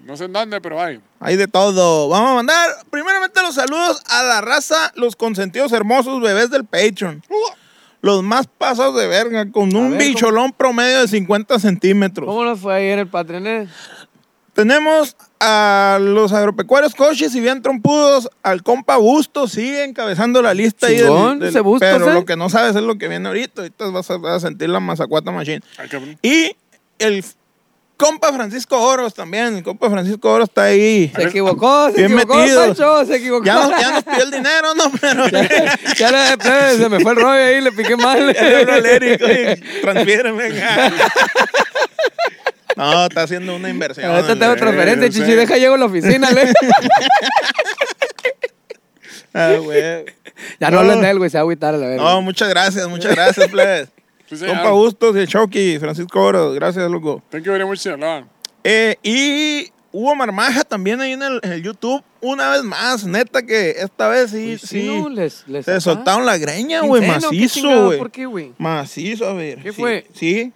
No 0.05 0.15
sé 0.17 0.25
en 0.25 0.33
dónde, 0.33 0.61
pero 0.61 0.81
hay. 0.81 0.99
hay 1.19 1.35
de 1.35 1.47
todo. 1.47 2.09
Vamos 2.09 2.31
a 2.31 2.35
mandar 2.35 2.69
primeramente 2.89 3.41
los 3.41 3.55
saludos 3.55 4.01
a 4.07 4.23
la 4.23 4.41
raza, 4.41 4.91
los 4.95 5.15
consentidos 5.15 5.71
hermosos 5.73 6.21
bebés 6.21 6.49
del 6.49 6.65
Patreon. 6.65 7.23
Los 8.01 8.21
más 8.23 8.45
pasados 8.47 8.95
de 8.95 9.07
verga, 9.07 9.51
con 9.51 9.75
un 9.75 9.91
ver, 9.97 9.99
bicholón 9.99 10.53
promedio 10.53 11.01
de 11.01 11.07
50 11.07 11.59
centímetros. 11.59 12.27
¿Cómo 12.27 12.43
nos 12.45 12.59
fue 12.59 12.75
ahí 12.75 12.87
en 12.89 12.99
el 12.99 13.07
Patreon? 13.07 13.67
Tenemos 14.57 15.15
a 15.39 15.99
los 16.01 16.33
agropecuarios 16.33 16.95
coches 16.95 17.35
y 17.35 17.39
bien 17.39 17.61
trompudos, 17.61 18.27
al 18.41 18.63
compa 18.63 18.97
Bustos, 18.97 19.51
sigue 19.51 19.83
encabezando 19.83 20.41
la 20.41 20.55
lista 20.55 20.87
ahí 20.87 20.97
del, 20.97 21.43
ese 21.43 21.59
Bustos, 21.59 21.87
Pero 21.87 22.09
¿eh? 22.09 22.13
lo 22.15 22.25
que 22.25 22.35
no 22.35 22.49
sabes 22.49 22.75
es 22.75 22.81
lo 22.81 22.97
que 22.97 23.07
viene 23.07 23.27
ahorita. 23.27 23.61
Ahorita 23.61 23.85
vas 23.91 24.09
a, 24.09 24.17
vas 24.17 24.43
a 24.43 24.47
sentir 24.47 24.69
la 24.69 24.79
mazacuata 24.79 25.29
machine. 25.29 25.61
Ay, 25.77 25.87
cabrón. 25.89 26.17
Y 26.23 26.55
el 26.97 27.23
compa 27.97 28.33
Francisco 28.33 28.81
Oros 28.81 29.13
también. 29.13 29.57
El 29.57 29.63
compa 29.63 29.91
Francisco 29.91 30.33
Oros 30.33 30.49
está 30.49 30.63
ahí. 30.63 31.11
Se 31.15 31.25
equivocó, 31.25 31.91
se 31.91 31.97
Bien 31.97 32.13
equivocó, 32.13 32.39
metido. 32.39 32.65
Pancho, 32.65 33.05
se 33.05 33.15
equivocó. 33.17 33.45
Ya 33.45 33.53
nos, 33.53 33.69
ya 33.79 33.91
nos 33.91 34.03
pidió 34.05 34.23
el 34.23 34.31
dinero, 34.31 34.73
¿no? 34.73 34.91
Pero 34.99 35.27
ya 35.97 36.11
le, 36.11 36.37
plebe, 36.39 36.77
se 36.77 36.89
me 36.89 36.99
fue 36.99 37.11
el 37.11 37.17
rollo 37.17 37.43
ahí, 37.43 37.61
le 37.61 37.71
piqué 37.73 37.95
mal. 37.95 38.33
ya 38.33 38.41
le 38.41 38.55
hablo 38.57 38.73
al 38.73 38.85
Eric, 38.87 39.21
oye, 39.23 39.55
transfiéreme. 39.81 40.49
No, 42.91 43.05
está 43.05 43.23
haciendo 43.23 43.55
una 43.55 43.69
inversión. 43.69 44.11
Ahorita 44.11 44.37
tengo 44.37 44.55
transferencia, 44.55 45.11
sí. 45.11 45.19
chichi, 45.19 45.35
deja 45.35 45.57
llego 45.57 45.75
a 45.75 45.77
la 45.77 45.85
oficina, 45.85 46.31
le. 46.31 46.53
Ah, 49.33 49.55
güey. 49.61 50.05
Ya 50.59 50.69
no 50.69 50.79
hablen 50.79 51.01
de 51.01 51.09
él, 51.09 51.17
güey, 51.17 51.31
se 51.31 51.37
va 51.37 51.41
a 51.41 51.43
agüitar 51.43 51.73
a 51.73 51.77
la 51.77 51.87
verga. 51.87 52.03
No, 52.03 52.21
muchas 52.21 52.47
gracias, 52.47 52.87
muchas 52.87 53.15
gracias, 53.15 53.47
plebes. 53.49 53.89
Sí, 54.29 54.37
señor. 54.37 54.55
Compa 54.57 54.71
Bustos 54.71 55.15
y 55.15 55.19
el 55.19 55.27
Chucky, 55.27 55.79
Francisco 55.79 56.23
Oros, 56.23 56.53
gracias, 56.53 56.89
loco. 56.91 57.23
Thank 57.31 57.43
you 57.43 57.51
very 57.51 57.65
much, 57.65 57.79
señor. 57.79 58.25
Eh, 58.63 58.97
y 59.01 59.71
hubo 59.91 60.13
marmaja 60.15 60.63
también 60.63 61.01
ahí 61.01 61.13
en 61.13 61.23
el, 61.23 61.39
en 61.41 61.53
el 61.53 61.63
YouTube, 61.63 62.03
una 62.21 62.51
vez 62.51 62.63
más, 62.63 63.03
neta 63.05 63.41
que 63.41 63.71
esta 63.71 64.09
vez 64.09 64.29
sí, 64.29 64.53
Uy, 64.53 64.57
sí, 64.59 64.83
no, 64.87 65.09
les, 65.09 65.47
les 65.47 65.65
se 65.65 65.71
acá. 65.71 65.81
soltaron 65.81 66.25
la 66.25 66.37
greña, 66.37 66.81
güey, 66.81 67.01
¿Quincena 67.01 67.27
o 67.27 67.31
qué 67.31 67.37
macizo, 67.37 67.85
güey. 67.85 67.97
¿Por 67.97 68.11
qué, 68.11 68.25
güey? 68.27 68.53
Macizo, 68.59 69.27
a 69.27 69.33
ver. 69.33 69.59
¿Qué 69.63 69.71
sí, 69.71 69.81
fue? 69.81 70.07
Sí, 70.13 70.53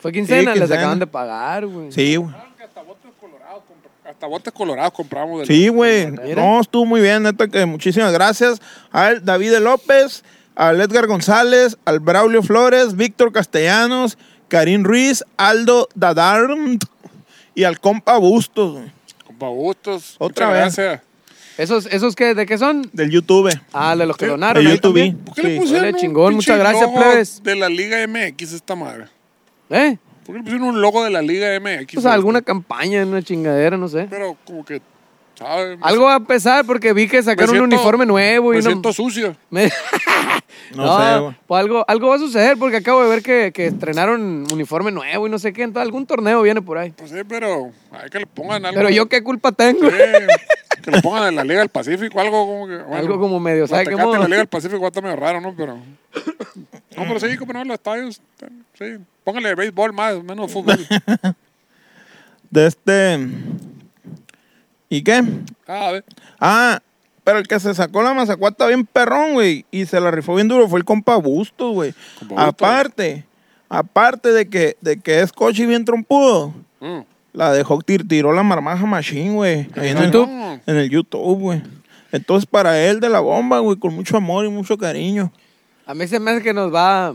Fue 0.00 0.12
quincena, 0.12 0.50
les 0.52 0.60
quincena. 0.60 0.80
acaban 0.80 0.98
de 0.98 1.06
pagar, 1.06 1.66
güey. 1.66 1.90
sí, 1.92 2.16
güey. 2.16 2.34
Hasta 2.64 2.82
botes 2.82 3.10
colorados, 3.20 3.62
compra- 3.64 4.10
hasta 4.10 4.26
botes 4.26 4.52
colorados 4.52 4.92
compramos. 4.92 5.38
del- 5.40 5.46
Sí, 5.48 5.68
güey. 5.68 6.10
No, 6.36 6.60
estuvo 6.60 6.84
muy 6.86 7.00
bien, 7.00 7.22
neta 7.24 7.48
que 7.48 7.66
muchísimas 7.66 8.12
gracias 8.12 8.60
al 8.92 9.24
David 9.24 9.56
López, 9.58 10.22
al 10.54 10.80
Edgar 10.80 11.06
González, 11.06 11.76
al 11.84 12.00
Braulio 12.00 12.42
Flores, 12.42 12.96
Víctor 12.96 13.32
Castellanos, 13.32 14.18
Karim 14.48 14.84
Ruiz, 14.84 15.24
Aldo 15.36 15.88
Dadarm 15.94 16.78
y 17.54 17.64
al 17.64 17.80
compa 17.80 18.16
Bustos, 18.18 18.72
güey, 18.74 18.92
Compa 19.26 19.48
Bustos. 19.48 20.14
Otra 20.18 20.46
vez. 20.50 20.76
Gracias. 20.76 21.02
¿Esos, 21.58 21.86
¿Esos 21.86 22.14
qué? 22.14 22.34
¿De 22.36 22.46
qué 22.46 22.56
son? 22.56 22.88
del 22.92 23.10
YouTube. 23.10 23.50
Ah, 23.72 23.96
de 23.96 24.06
los 24.06 24.16
que 24.16 24.26
Sí, 24.26 24.30
donaron. 24.30 24.64
de 24.64 24.70
YouTube. 24.70 25.16
¿Por 25.24 25.34
qué 25.34 25.42
le 25.42 25.54
Sí. 25.54 25.58
pusieron 25.58 25.82
Órale, 25.82 25.94
un 25.94 26.00
chingón, 26.00 26.34
muchas 26.34 26.56
gracias, 26.58 26.88
plebes. 26.88 27.42
de 27.42 27.56
la 27.56 27.68
Liga 27.68 27.98
MX 28.06 28.52
esta 28.52 28.76
madre? 28.76 29.06
¿Eh? 29.70 29.98
¿Por 30.24 30.34
qué 30.34 30.38
le 30.40 30.44
pusieron 30.44 30.68
un 30.68 30.80
logo 30.80 31.04
de 31.04 31.10
la 31.10 31.22
Liga 31.22 31.48
MX? 31.60 31.94
Pues 31.94 32.06
alguna 32.06 32.42
campaña, 32.42 33.04
una 33.04 33.22
chingadera, 33.22 33.76
no 33.76 33.88
sé. 33.88 34.06
Pero 34.10 34.36
como 34.44 34.64
que, 34.64 34.80
¿sabes? 35.34 35.78
Algo 35.80 36.04
va 36.04 36.16
a 36.16 36.20
pesar 36.20 36.64
porque 36.66 36.92
vi 36.92 37.08
que 37.08 37.22
sacaron 37.22 37.56
un 37.56 37.62
uniforme 37.62 38.04
nuevo 38.04 38.52
y 38.52 38.58
Me 38.58 38.62
no... 38.62 38.70
siento 38.70 38.92
sucio. 38.92 39.34
Me- 39.50 39.70
No 40.74 40.98
sé, 41.00 41.18
güey. 41.20 41.34
pues 41.46 41.60
algo, 41.60 41.84
algo 41.88 42.08
va 42.08 42.16
a 42.16 42.18
suceder 42.18 42.58
porque 42.58 42.76
acabo 42.76 43.02
de 43.02 43.08
ver 43.08 43.22
que, 43.22 43.52
que 43.54 43.68
estrenaron 43.68 44.44
uniforme 44.52 44.90
nuevo 44.92 45.26
y 45.26 45.30
no 45.30 45.38
sé 45.38 45.52
qué. 45.54 45.62
Entonces 45.62 45.86
algún 45.86 46.04
torneo 46.06 46.42
viene 46.42 46.60
por 46.60 46.76
ahí. 46.76 46.90
Pues 46.90 47.10
sí, 47.10 47.16
pero 47.26 47.70
hay 47.90 48.10
que 48.10 48.18
le 48.18 48.26
pongan 48.26 48.66
algo. 48.66 48.76
Pero 48.78 48.90
yo 48.90 49.06
qué 49.08 49.22
culpa 49.22 49.50
tengo. 49.52 49.88
Sí, 49.88 49.96
que 50.82 50.90
le 50.90 51.02
pongan 51.02 51.28
en 51.28 51.36
la 51.36 51.44
Liga 51.44 51.60
del 51.60 51.68
Pacífico, 51.68 52.20
algo 52.20 52.46
como 52.46 52.66
que. 52.66 52.76
bueno, 52.76 52.96
Algo 52.96 53.18
como 53.20 53.40
medio, 53.40 53.66
¿sabe 53.66 53.84
qué 53.84 53.90
Guatecate 53.94 54.02
en 54.02 54.08
modo? 54.08 54.22
la 54.22 54.28
Liga 54.28 54.38
del 54.38 54.46
Pacífico 54.48 54.80
va 54.80 54.86
a 54.86 54.88
estar 54.88 55.02
medio 55.02 55.16
raro, 55.16 55.40
¿no? 55.40 55.54
Pero. 55.56 55.76
No, 55.76 57.04
pero 57.06 57.20
sí, 57.20 57.36
como 57.36 57.52
no, 57.52 57.64
los 57.64 57.74
estadios. 57.74 58.20
Sí. 58.74 58.84
Póngale 59.24 59.54
béisbol 59.54 59.92
más, 59.92 60.22
menos 60.22 60.50
fútbol. 60.52 60.78
De 62.50 62.66
este. 62.66 63.18
¿Y 64.88 65.02
qué? 65.02 65.22
Ah, 65.66 65.88
a 65.88 65.92
ver. 65.92 66.04
Ah, 66.40 66.80
pero 67.24 67.38
el 67.38 67.46
que 67.46 67.60
se 67.60 67.74
sacó 67.74 68.02
la 68.02 68.14
mazacuata 68.14 68.66
bien 68.68 68.86
perrón, 68.86 69.34
güey, 69.34 69.66
y 69.70 69.84
se 69.84 70.00
la 70.00 70.10
rifó 70.10 70.34
bien 70.34 70.48
duro 70.48 70.66
fue 70.68 70.78
el 70.78 70.84
compa 70.86 71.16
Bustos, 71.16 71.74
güey. 71.74 71.92
Compa 72.18 72.34
Bustos. 72.34 72.48
Aparte, 72.48 73.24
aparte 73.68 74.32
de 74.32 74.48
que, 74.48 74.76
de 74.80 74.98
que 74.98 75.20
es 75.20 75.30
coche 75.32 75.64
y 75.64 75.66
bien 75.66 75.84
trompudo, 75.84 76.54
Mm. 76.80 77.00
La 77.32 77.52
dejó, 77.52 77.78
tir- 77.78 78.06
tiró 78.08 78.32
la 78.32 78.42
marmaja 78.42 78.84
machine, 78.86 79.30
güey. 79.34 79.68
Ahí 79.76 79.88
en 79.90 79.98
el 79.98 80.04
YouTube? 80.06 80.60
En 80.66 80.76
el 80.76 80.90
YouTube, 80.90 81.38
güey. 81.38 81.62
Entonces, 82.10 82.46
para 82.50 82.80
él 82.80 83.00
de 83.00 83.08
la 83.08 83.20
bomba, 83.20 83.58
güey, 83.58 83.76
con 83.78 83.94
mucho 83.94 84.16
amor 84.16 84.44
y 84.46 84.48
mucho 84.48 84.76
cariño. 84.78 85.30
A 85.86 85.94
mí 85.94 86.06
se 86.08 86.18
me 86.18 86.30
hace 86.30 86.42
que 86.42 86.52
nos 86.54 86.74
va. 86.74 87.14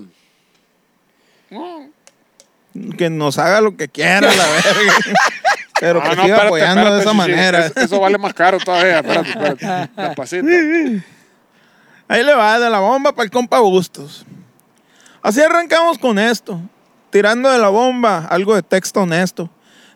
Que 2.97 3.09
nos 3.09 3.37
haga 3.37 3.61
lo 3.61 3.75
que 3.77 3.87
quiera, 3.87 4.21
la 4.33 4.45
verga. 4.47 4.93
Pero 5.79 6.01
que 6.01 6.07
no, 6.07 6.13
siga 6.13 6.23
espérate, 6.25 6.47
apoyando 6.47 6.95
de 6.95 7.01
esa 7.01 7.13
manera. 7.13 7.65
Es- 7.67 7.77
Eso 7.77 7.99
vale 7.99 8.17
más 8.17 8.33
caro 8.33 8.57
todavía. 8.59 8.99
Espérate, 8.99 9.29
espérate. 9.29 9.91
Despacito. 10.01 10.47
Ahí 12.07 12.23
le 12.23 12.33
va 12.33 12.59
de 12.59 12.69
la 12.69 12.79
bomba 12.79 13.11
para 13.13 13.25
el 13.25 13.31
compa 13.31 13.59
Bustos. 13.59 14.25
Así 15.21 15.41
arrancamos 15.41 15.97
con 15.97 16.17
esto. 16.19 16.59
Tirando 17.09 17.49
de 17.51 17.59
la 17.59 17.69
bomba 17.69 18.25
algo 18.29 18.55
de 18.55 18.61
texto 18.63 19.01
honesto. 19.01 19.49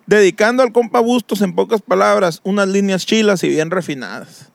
Dedicando 0.07 0.63
al 0.63 0.71
compa 0.71 1.01
Bustos, 1.01 1.41
en 1.41 1.53
pocas 1.53 1.81
palabras, 1.81 2.39
unas 2.43 2.67
líneas 2.67 3.05
chilas 3.05 3.43
y 3.43 3.49
bien 3.49 3.69
refinadas. 3.69 4.49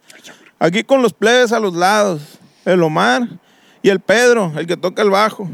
Aquí 0.58 0.82
con 0.82 1.02
los 1.02 1.12
plebes 1.12 1.52
a 1.52 1.60
los 1.60 1.74
lados. 1.74 2.22
El 2.64 2.82
Omar 2.82 3.28
y 3.82 3.90
el 3.90 4.00
Pedro, 4.00 4.52
el 4.56 4.66
que 4.66 4.76
toca 4.76 5.02
el 5.02 5.10
bajo. 5.10 5.50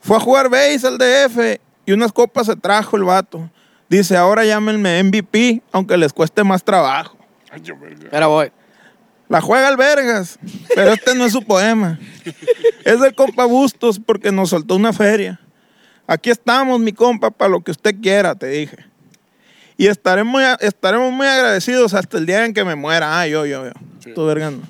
Fue 0.00 0.16
a 0.16 0.20
jugar 0.20 0.48
base 0.48 0.86
al 0.86 0.98
DF 0.98 1.60
y 1.86 1.92
unas 1.92 2.12
copas 2.12 2.46
se 2.46 2.56
trajo 2.56 2.96
el 2.96 3.04
vato. 3.04 3.48
Dice, 3.88 4.16
ahora 4.16 4.44
llámenme 4.44 5.02
MVP, 5.02 5.62
aunque 5.70 5.96
les 5.96 6.12
cueste 6.12 6.42
más 6.42 6.64
trabajo. 6.64 7.16
Ay, 7.50 7.60
yo, 7.62 7.78
verga. 7.78 8.08
Pero 8.10 8.28
voy. 8.28 8.52
La 9.28 9.42
juega 9.42 9.68
el 9.68 9.76
Vergas, 9.76 10.38
pero 10.74 10.92
este 10.92 11.14
no 11.14 11.26
es 11.26 11.32
su 11.32 11.42
poema. 11.42 11.98
Es 12.84 12.98
del 12.98 13.14
compa 13.14 13.44
Bustos 13.44 14.00
porque 14.00 14.32
nos 14.32 14.50
soltó 14.50 14.74
una 14.74 14.94
feria. 14.94 15.38
Aquí 16.06 16.30
estamos, 16.30 16.80
mi 16.80 16.92
compa, 16.92 17.30
para 17.30 17.50
lo 17.50 17.60
que 17.60 17.70
usted 17.70 17.94
quiera, 18.00 18.34
te 18.34 18.46
dije. 18.46 18.87
Y 19.78 19.86
estaremos 19.86 20.30
muy, 20.30 20.42
estaremos 20.60 21.10
muy 21.12 21.26
agradecidos 21.26 21.94
hasta 21.94 22.18
el 22.18 22.26
día 22.26 22.44
en 22.44 22.52
que 22.52 22.64
me 22.64 22.74
muera. 22.74 23.18
Ah, 23.20 23.26
yo, 23.26 23.46
yo, 23.46 23.64
yo. 23.64 23.72
Sí. 24.04 24.12
Tú, 24.12 24.26
verga, 24.26 24.50
no. 24.50 24.60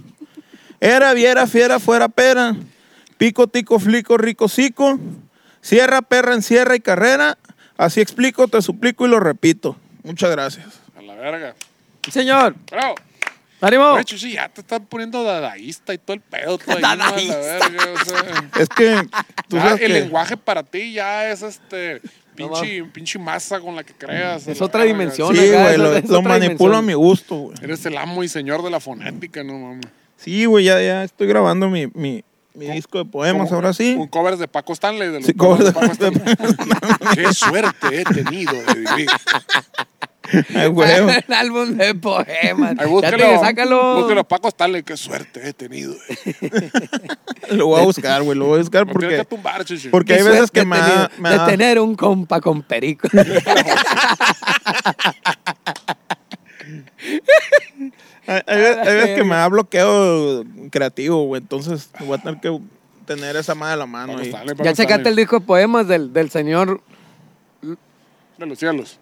Era, 0.81 1.13
viera, 1.15 1.47
fiera, 1.49 1.81
fuera 1.81 2.09
pera. 2.09 2.55
Pico, 3.17 3.49
tico, 3.49 3.81
flico, 3.81 4.17
rico, 4.17 4.49
cico. 4.49 5.01
Sierra, 5.61 6.03
perra, 6.03 6.35
encierra 6.35 6.77
y 6.77 6.81
carrera. 6.81 7.37
Así 7.77 8.01
explico, 8.01 8.47
te 8.49 8.61
suplico 8.63 9.07
y 9.07 9.09
lo 9.11 9.19
repito. 9.19 9.77
Muchas 10.05 10.31
gracias. 10.31 10.67
A 10.97 11.03
la 11.03 11.15
verga. 11.15 11.55
Señor, 12.13 12.55
Bravo. 12.71 12.95
ánimo. 13.61 13.85
Oye, 13.93 14.05
Chuchi, 14.05 14.33
ya 14.33 14.49
te 14.49 14.61
están 14.61 14.87
poniendo 14.87 15.25
dadaísta 15.25 15.95
y 15.95 15.99
todo 15.99 16.15
el 16.15 16.21
pedo. 16.21 16.59
Todo 16.59 16.77
ahí, 16.77 16.83
¿no? 16.83 16.89
A 16.89 16.97
la 16.97 17.05
Dadaísta. 17.11 17.39
verga, 17.39 17.85
o 17.93 18.05
sea. 18.05 18.51
Es 18.63 18.69
que 18.69 19.09
tú 19.49 19.57
Ya, 19.57 19.63
sabes 19.63 19.81
el 19.81 19.87
que- 19.87 20.01
lenguaje 20.01 20.37
para 20.37 20.63
ti 20.63 20.93
ya 20.93 21.29
es 21.31 21.43
este 21.43 22.01
pinche, 22.39 22.85
pinche 22.93 23.19
masa 23.19 23.61
con 23.61 23.77
la 23.77 23.85
que 23.85 23.93
creas. 23.93 24.47
Es 24.47 24.61
otra 24.63 24.81
verga. 24.85 24.95
dimensión. 24.99 25.35
Sí, 25.35 25.51
güey, 25.51 25.77
lo, 25.77 25.95
es 25.95 26.09
manipulo 26.23 26.77
a 26.77 26.83
mi 26.83 26.95
gusto, 26.95 27.35
güey. 27.37 27.57
Eres 27.63 27.85
el 27.87 27.97
amo 27.99 28.23
y 28.25 28.29
señor 28.29 28.63
de 28.63 28.71
la 28.71 28.81
fonética, 28.81 29.43
no 29.45 29.59
mames. 29.59 29.87
Sí, 30.17 30.45
güey, 30.47 30.65
ya, 30.65 30.81
ya 30.81 31.05
estoy 31.05 31.27
grabando 31.29 31.69
mi, 31.69 31.87
mi, 31.95 32.25
mi 32.55 32.67
disco 32.71 32.99
de 32.99 33.05
poemas, 33.05 33.53
ahora 33.53 33.73
sí. 33.73 33.95
Un 33.99 34.09
cover 34.09 34.37
de 34.37 34.49
Paco 34.49 34.73
Stanley. 34.73 35.09
De 35.09 35.19
los 35.19 35.27
Sí, 35.27 35.33
poemas 35.33 35.73
cover 35.73 35.97
de 35.97 36.21
Paco 36.21 36.47
Stanley. 36.47 37.15
Qué 37.15 37.33
suerte 37.33 38.01
he 38.01 38.05
tenido 38.05 38.53
de 38.53 38.75
vivir. 38.75 39.09
Ay, 40.55 40.69
güey. 40.69 41.01
Un 41.29 41.35
álbum 41.35 41.77
de 41.77 41.95
poemas. 41.95 42.71
Ahí 42.71 42.77
ya 42.77 42.83
te 42.83 42.87
búsquelo. 42.87 43.41
sácalo. 43.41 43.97
Búsquelo 44.01 44.25
Paco 44.25 44.49
Stanley. 44.49 44.83
Qué 44.83 44.97
suerte 44.97 45.49
he 45.49 45.53
tenido. 45.53 45.95
Lo 47.51 47.67
voy 47.69 47.81
a 47.81 47.85
buscar, 47.85 48.23
güey, 48.23 48.37
lo 48.39 48.45
voy 48.47 48.57
a 48.57 48.59
buscar 48.61 48.85
Me 48.87 48.93
tienes 48.93 49.09
porque, 49.09 49.17
que 49.31 49.37
tumbar, 49.37 49.65
chichi. 49.65 49.89
porque 49.89 50.15
hay 50.15 50.23
veces 50.23 50.51
que 50.51 50.67
me 50.67 50.77
tenido 50.79 51.09
me 51.19 51.31
de 51.31 51.37
da- 51.39 51.47
tener 51.47 51.81
un 51.81 51.95
compa 51.95 52.41
con 52.43 52.63
perico. 52.63 53.09
hay, 58.27 58.43
hay 58.47 58.57
veces- 58.59 58.79
hay 58.79 58.95
veces 58.95 59.17
que 59.17 59.25
me 59.25 59.35
da 59.35 59.49
bloqueo 59.49 60.45
creativo, 60.71 61.25
güey, 61.27 61.41
entonces 61.41 61.91
voy 62.01 62.19
a 62.19 62.23
tener 62.23 62.41
que 62.41 62.61
tener 63.07 63.37
esa 63.37 63.55
mano 63.55 63.71
de 63.73 63.77
la 63.79 63.87
mano 63.87 64.09
Paco 64.13 64.21
ahí. 64.23 64.29
Stanley, 64.29 64.55
Paco 64.55 64.65
ya 64.65 64.73
checaste 64.75 65.09
el 65.09 65.17
disco 65.17 65.39
de 65.41 65.47
poemas 65.47 65.89
del, 65.89 66.13
del 66.13 66.31
señor 66.31 66.83
De 68.37 68.47
los 68.47 68.59
cielos. 68.59 68.99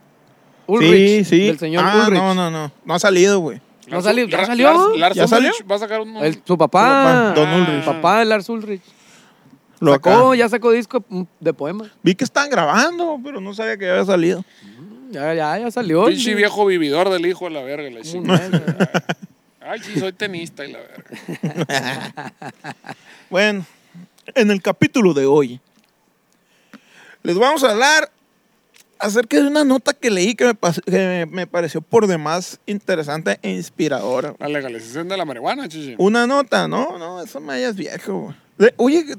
Ulrich. 0.67 0.91
sí, 0.91 1.25
sí. 1.25 1.47
Del 1.47 1.59
señor 1.59 1.85
ah, 1.87 2.05
Ulrich. 2.07 2.21
no, 2.21 2.35
no, 2.35 2.51
no. 2.51 2.73
No 2.85 2.95
ha 2.95 2.99
salido, 2.99 3.41
güey. 3.41 3.61
¿No 3.89 4.03
salió? 4.03 4.27
¿Ya 4.27 4.45
salió? 4.47 4.97
Lars- 4.97 5.15
¿Ya 5.17 5.29
salió? 5.29 5.51
Ulrich 5.51 5.71
Va 5.71 5.77
a 5.77 5.79
sacar 5.79 6.01
un... 6.01 6.17
El- 6.17 6.35
su 6.35 6.41
Su 6.45 6.59
papá. 6.59 7.33
Don 7.35 7.49
Ulrich. 7.49 7.85
Papá 7.85 8.19
de 8.21 8.25
Lars 8.25 8.49
Ulrich. 8.49 8.83
Lo 9.79 9.93
Sacó, 9.93 10.29
acá. 10.31 10.37
ya 10.37 10.49
sacó 10.49 10.71
disco 10.73 11.05
mm, 11.09 11.23
de 11.39 11.53
poemas. 11.53 11.89
Vi 12.03 12.15
que 12.15 12.25
estaban 12.25 12.49
grabando, 12.49 13.21
pero 13.23 13.41
no 13.41 13.53
sabía 13.55 13.77
que 13.77 13.85
ya 13.85 13.93
había 13.93 14.05
salido. 14.07 14.45
Ya, 15.11 15.35
ya, 15.35 15.59
ya 15.59 15.71
salió. 15.71 16.07
Pinche 16.07 16.35
viejo 16.35 16.67
vividor 16.67 17.11
del 17.11 17.27
hijo 17.27 17.45
de 17.45 17.51
la 17.53 17.63
verga. 17.63 17.89
La 17.91 18.01
mes, 18.01 18.17
Ay, 19.61 19.81
sí, 19.81 19.99
soy 20.01 20.13
tenista 20.13 20.65
y 20.65 20.73
la 20.73 20.79
verga. 20.79 22.33
Bueno, 23.31 23.67
en 24.35 24.51
el 24.51 24.63
capítulo 24.63 25.13
de 25.13 25.27
hoy 25.27 25.61
les 27.23 27.37
vamos 27.37 27.65
a 27.65 27.73
hablar 27.73 28.11
acerca 28.99 29.41
de 29.41 29.47
una 29.47 29.65
nota 29.65 29.93
que 29.93 30.11
leí 30.11 30.35
que 30.35 30.45
me, 30.47 30.55
pas- 30.55 30.83
que 30.85 30.91
me- 30.91 31.27
me 31.27 31.47
pareció 31.47 31.81
por 31.81 32.07
demás 32.07 32.59
interesante 32.67 33.39
e 33.43 33.51
inspiradora. 33.51 34.35
La 34.39 34.49
legalización 34.49 35.09
de 35.09 35.17
la 35.17 35.25
marihuana, 35.25 35.69
chichi. 35.69 35.95
Una 35.99 36.27
nota, 36.27 36.67
no, 36.69 36.99
no, 36.99 37.23
eso 37.23 37.41
me 37.41 37.63
es 37.63 37.77
viejo. 37.77 38.21
güey. 38.21 38.35
De- 38.59 38.75
oye, 38.79 39.05
que, 39.05 39.15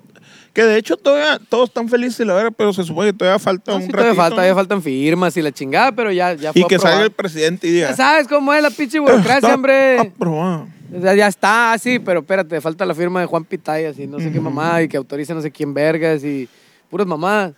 que 0.53 0.63
de 0.63 0.77
hecho 0.77 0.97
todavía 0.97 1.39
todos 1.49 1.69
están 1.69 1.87
felices 1.89 2.19
y 2.21 2.25
la 2.25 2.33
verdad, 2.33 2.51
pero 2.57 2.73
se 2.73 2.83
supone 2.83 3.11
que 3.11 3.17
todavía 3.17 3.37
falta 3.37 3.71
No, 3.71 3.77
un 3.77 3.83
sí, 3.83 3.87
todavía, 3.89 4.07
ratito, 4.09 4.21
falta, 4.21 4.35
todavía 4.35 4.51
¿no? 4.53 4.57
faltan 4.57 4.81
firmas 4.81 5.37
y 5.37 5.41
la 5.43 5.51
chingada, 5.51 5.91
pero 5.91 6.11
ya, 6.11 6.33
ya 6.33 6.51
fue 6.53 6.61
Y 6.61 6.65
que 6.65 6.79
salga 6.79 7.03
el 7.03 7.11
presidente 7.11 7.67
y 7.67 7.71
diga. 7.71 7.89
Ya 7.91 7.95
sabes 7.95 8.27
cómo 8.27 8.51
es 8.53 8.63
la 8.63 8.71
pinche 8.71 8.97
burocracia, 8.99 9.35
"Está 9.37 9.53
hombre. 9.53 9.99
aprobado". 9.99 10.67
O 10.97 11.01
sea, 11.01 11.13
ya 11.15 11.27
está, 11.27 11.75
sí, 11.79 11.99
pero 11.99 12.21
espérate, 12.21 12.59
falta 12.61 12.85
la 12.85 12.95
firma 12.95 13.19
de 13.19 13.25
Juan 13.27 13.43
Pitayas 13.43 13.99
y 13.99 14.07
no 14.07 14.19
sé 14.19 14.31
qué 14.31 14.39
mamá 14.39 14.81
y 14.81 14.87
que 14.87 14.95
autorice 14.97 15.33
no 15.35 15.41
sé 15.41 15.51
quién 15.51 15.73
vergas 15.73 16.23
y 16.23 16.47
puros 16.89 17.05
mamás, 17.05 17.51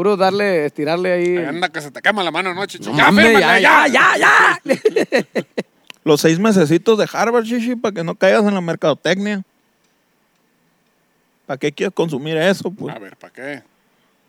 puro 0.00 0.16
darle, 0.16 0.64
estirarle 0.64 1.12
ahí. 1.12 1.36
Ahí 1.36 1.44
anda 1.44 1.68
que 1.68 1.78
se 1.78 1.90
te 1.90 2.00
quema 2.00 2.24
la 2.24 2.30
mano, 2.30 2.54
¿no, 2.54 2.64
chichi? 2.64 2.88
No 2.88 2.96
ya, 2.96 3.10
mames, 3.10 3.26
fírmale, 3.26 3.60
ya, 3.60 3.86
ya, 3.86 4.16
ya, 4.16 4.58
ya. 4.64 5.44
Los 6.04 6.22
seis 6.22 6.38
mesecitos 6.38 6.96
de 6.96 7.06
Harvard, 7.12 7.44
chichi, 7.44 7.76
para 7.76 7.92
que 7.92 8.02
no 8.02 8.14
caigas 8.14 8.46
en 8.46 8.54
la 8.54 8.62
mercadotecnia. 8.62 9.42
¿Para 11.44 11.58
qué 11.58 11.70
quieres 11.70 11.94
consumir 11.94 12.38
eso? 12.38 12.70
Pues? 12.70 12.96
A 12.96 12.98
ver, 12.98 13.14
¿para 13.14 13.30
qué? 13.30 13.62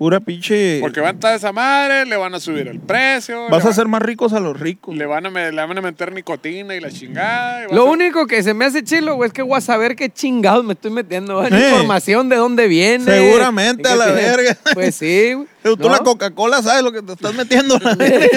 Pura 0.02 0.20
pinche. 0.20 0.80
Porque 0.82 1.00
van 1.00 1.10
a 1.10 1.14
estar 1.14 1.36
esa 1.36 1.52
madre, 1.52 2.08
le 2.08 2.18
van 2.18 2.34
a 2.34 2.40
subir 2.40 2.68
el 2.68 2.80
precio. 2.80 3.44
Vas 3.52 3.62
a 3.62 3.66
va- 3.66 3.70
hacer 3.70 3.88
más 3.88 4.02
ricos 4.02 4.34
a 4.34 4.40
los 4.40 4.60
ricos. 4.60 4.96
Le 4.98 5.06
van, 5.06 5.28
a, 5.28 5.30
me- 5.30 5.52
le 5.52 5.62
van 5.64 5.78
a 5.78 5.82
meter 5.82 6.12
nicotina 6.12 6.74
y 6.76 6.80
la 6.80 6.90
chingada. 6.90 7.62
y 7.62 7.66
va 7.68 7.72
a 7.72 7.76
Lo 7.76 7.86
único 7.86 8.26
que 8.26 8.42
se 8.42 8.56
me 8.56 8.66
hace 8.66 8.84
chilo, 8.84 9.14
güey, 9.14 9.28
es 9.28 9.34
que 9.34 9.44
voy 9.44 9.60
a 9.60 9.62
saber 9.62 9.96
qué 9.96 10.10
chingados 10.10 10.66
me 10.66 10.74
estoy 10.74 10.90
metiendo. 10.90 11.36
güey. 11.40 11.54
Información 11.54 12.30
de 12.30 12.38
dónde 12.38 12.68
viene. 12.68 13.06
Seguramente, 13.06 13.82
¿Y 13.82 13.84
qué 13.84 13.90
a 13.92 13.96
la 13.96 14.06
tiene? 14.06 14.22
verga. 14.22 14.58
Pues 14.74 14.96
sí. 14.96 15.34
güey. 15.36 15.48
Pero 15.62 15.78
tú 15.78 15.88
¿No? 15.88 15.94
la 15.94 16.00
Coca-Cola 16.00 16.64
sabes 16.64 16.82
lo 16.82 16.92
que 16.92 17.04
te 17.04 17.14
estás 17.14 17.36
metiendo. 17.36 17.78
la 17.84 17.94
verga. 17.94 18.28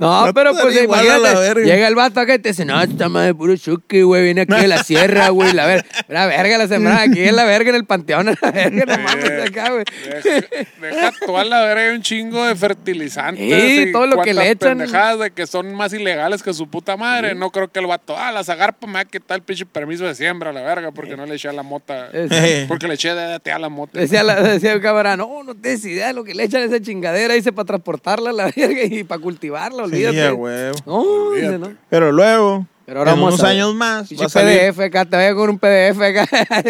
No, 0.00 0.26
No 0.26 0.34
pero 0.34 0.52
pues 0.52 0.82
imagínate, 0.82 1.62
llega 1.62 1.86
el 1.86 1.94
vato 1.94 2.20
acá 2.20 2.34
y 2.34 2.38
te 2.38 2.48
dice, 2.50 2.64
no, 2.64 2.80
esta 2.80 3.08
madre 3.08 3.34
puro 3.34 3.56
chucky, 3.56 4.02
güey, 4.02 4.24
viene 4.24 4.42
aquí 4.42 4.54
de 4.54 4.68
la 4.68 4.82
sierra, 4.82 5.28
güey, 5.28 5.52
la 5.52 5.66
verga, 5.66 5.86
la 6.08 6.26
verga 6.26 6.58
la 6.58 6.68
sembrada 6.68 7.02
aquí 7.02 7.22
en 7.22 7.36
la 7.36 7.44
verga 7.44 7.70
en 7.70 7.76
el 7.76 7.84
panteón, 7.84 8.28
a 8.28 8.34
la 8.40 8.50
verga, 8.50 8.96
no 8.96 9.02
mames 9.02 9.48
acá, 9.48 9.70
güey. 9.70 9.84
Deja, 10.22 10.46
deja 10.80 11.12
toda 11.26 11.44
la 11.44 11.60
verga 11.62 11.82
hay 11.82 11.96
un 11.96 12.02
chingo 12.02 12.44
de 12.46 12.56
fertilizantes. 12.56 13.44
Sí, 13.44 13.82
y 13.88 13.92
todo 13.92 14.06
lo 14.06 14.22
que 14.22 14.34
le 14.34 14.50
echan. 14.50 14.78
pendejadas 14.78 15.18
de 15.18 15.30
que 15.30 15.46
son 15.46 15.74
más 15.74 15.92
ilegales 15.92 16.42
que 16.42 16.52
su 16.52 16.68
puta 16.68 16.96
madre. 16.96 17.34
No 17.34 17.50
creo 17.50 17.68
que 17.68 17.80
el 17.80 17.86
vato, 17.86 18.16
ah, 18.16 18.32
la 18.32 18.44
zagarpa 18.44 18.86
me 18.86 18.94
va 18.94 19.00
a 19.00 19.04
quitar 19.04 19.36
el 19.36 19.42
pinche 19.42 19.66
permiso 19.66 20.04
de 20.04 20.14
siembra 20.14 20.50
a 20.50 20.52
la 20.52 20.62
verga 20.62 20.92
porque 20.92 21.16
no 21.16 21.26
le 21.26 21.34
eché 21.34 21.48
a 21.48 21.52
la 21.52 21.62
mota. 21.62 22.08
Es-. 22.12 22.66
Porque 22.68 22.88
le 22.88 22.94
eché 22.94 23.10
DDT 23.10 23.48
a 23.48 23.58
la 23.58 23.68
mota. 23.68 23.98
Decía, 23.98 24.22
la, 24.22 24.40
decía 24.40 24.72
el 24.72 24.80
camarada, 24.80 25.16
no, 25.16 25.42
no 25.42 25.54
tienes 25.54 25.84
idea 25.84 26.08
de 26.08 26.12
lo 26.14 26.24
que 26.24 26.34
le 26.34 26.44
echan 26.44 26.62
a 26.62 26.64
esa 26.64 26.80
chingadera, 26.80 27.34
dice, 27.34 27.52
para 27.52 27.66
transportarla 27.66 28.30
a 28.30 28.32
la 28.32 28.44
verga 28.56 28.84
y 28.84 29.04
para 29.04 29.20
cultivarla, 29.20 29.86
olvídate. 29.94 30.26
a 30.26 30.34
huevo. 30.34 30.76
No, 30.86 31.02
dice, 31.32 31.48
Olvídate. 31.48 31.58
no. 31.58 31.76
Pero 31.88 32.12
luego, 32.12 32.66
Pero 32.86 32.98
ahora 33.00 33.12
en 33.12 33.16
vamos 33.18 33.34
unos 33.34 33.44
a 33.44 33.48
años 33.48 33.74
más, 33.74 34.12
va 34.12 34.26
a 34.26 34.28
salir, 34.28 34.58
PDF 34.72 34.80
acá, 34.80 35.04
te 35.04 35.16
voy 35.16 35.34
con 35.40 35.50
un 35.50 35.58
PDF 35.58 36.00
acá. 36.00 36.62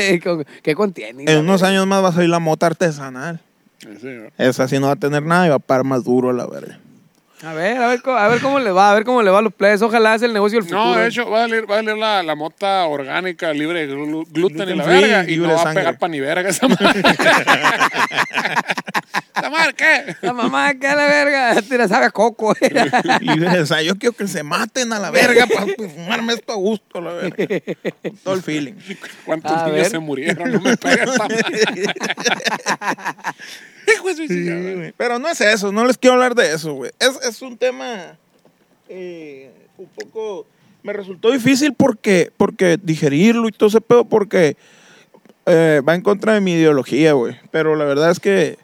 ¿Qué 0.62 0.74
contiene? 0.74 1.24
en 1.30 1.38
unos 1.38 1.62
años 1.62 1.86
más 1.86 2.02
va 2.04 2.08
a 2.08 2.12
salir 2.12 2.28
la 2.30 2.38
mota 2.38 2.66
artesanal. 2.66 3.40
Sí, 3.80 3.88
¿verdad? 4.02 4.32
Esa 4.36 4.68
sí 4.68 4.78
no 4.78 4.86
va 4.88 4.92
a 4.92 4.96
tener 4.96 5.22
nada 5.22 5.46
y 5.46 5.48
va 5.50 5.54
a 5.56 5.58
parar 5.58 5.84
más 5.84 6.04
duro 6.04 6.32
la 6.32 6.46
verga. 6.46 6.78
A 7.42 7.54
ver, 7.54 7.78
a 7.78 7.86
ver, 7.88 8.00
a 8.06 8.28
ver 8.28 8.40
cómo 8.42 8.58
le 8.58 8.70
va, 8.70 8.90
a 8.90 8.94
ver 8.94 9.04
cómo 9.04 9.22
le 9.22 9.30
va 9.30 9.38
a 9.38 9.42
los 9.42 9.54
players. 9.54 9.80
Ojalá 9.80 10.12
hace 10.12 10.26
el 10.26 10.32
negocio 10.34 10.58
del 10.58 10.64
futuro. 10.68 10.84
No, 10.84 10.96
de 10.98 11.08
hecho, 11.08 11.30
va 11.30 11.44
a 11.44 11.48
salir, 11.48 11.70
va 11.70 11.76
a 11.76 11.78
salir 11.78 11.96
la, 11.96 12.22
la 12.22 12.34
mota 12.34 12.84
orgánica, 12.86 13.50
libre 13.54 13.86
de 13.86 13.94
glu- 13.94 14.26
gluten 14.30 14.68
y 14.68 14.74
la 14.74 14.84
free, 14.84 15.00
verga. 15.00 15.24
Y 15.24 15.26
libre 15.36 15.48
no 15.48 15.48
de 15.48 15.54
va 15.54 15.60
a 15.60 15.64
sangre. 15.64 15.80
pegar 15.82 15.98
pa' 15.98 16.08
ni 16.08 16.20
verga 16.20 16.50
esa 16.50 16.68
madre. 16.68 17.02
¿La 19.42 19.48
madre 19.48 19.72
qué? 19.74 20.16
La 20.20 20.32
mamá, 20.34 20.74
¿qué 20.74 20.86
a 20.86 20.94
la 20.94 21.06
verga? 21.06 21.62
Tira, 21.62 21.88
sabe 21.88 22.04
a 22.06 22.10
coco. 22.10 22.54
Y 23.20 23.44
o 23.44 23.66
sea, 23.66 23.80
yo 23.80 23.96
quiero 23.96 24.14
que 24.14 24.26
se 24.26 24.42
maten 24.42 24.92
a 24.92 24.98
la 24.98 25.10
verga 25.10 25.46
para 25.46 25.66
fumarme 25.88 26.34
esto 26.34 26.52
a 26.52 26.56
gusto, 26.56 26.98
a 26.98 27.00
la 27.02 27.12
verga. 27.12 27.36
Con 28.02 28.16
todo 28.18 28.34
el 28.34 28.42
feeling. 28.42 28.74
¿Cuántos 29.24 29.52
A 29.52 29.64
niños 29.64 29.76
ver. 29.76 29.86
se 29.90 29.98
murieron? 29.98 30.52
No 30.52 30.60
me 30.60 30.72
esta 30.72 30.88
madre. 31.16 31.38
De 33.86 34.26
Sí. 34.28 34.92
Pero 34.96 35.18
no 35.18 35.28
es 35.28 35.40
eso, 35.40 35.72
no 35.72 35.84
les 35.84 35.96
quiero 35.98 36.14
hablar 36.14 36.34
de 36.34 36.54
eso, 36.54 36.74
güey. 36.74 36.90
Es, 36.98 37.16
es 37.30 37.42
un 37.42 37.56
tema 37.56 38.18
eh, 38.88 39.50
un 39.78 39.86
poco... 39.86 40.46
Me 40.82 40.92
resultó 40.92 41.30
difícil 41.30 41.74
porque, 41.74 42.32
porque 42.36 42.78
digerirlo 42.82 43.48
y 43.48 43.52
todo 43.52 43.68
ese 43.68 43.82
pedo 43.82 44.04
porque 44.06 44.56
eh, 45.44 45.82
va 45.86 45.94
en 45.94 46.00
contra 46.00 46.32
de 46.34 46.40
mi 46.40 46.52
ideología, 46.52 47.12
güey. 47.12 47.36
Pero 47.50 47.76
la 47.76 47.84
verdad 47.84 48.10
es 48.10 48.18
que, 48.18 48.58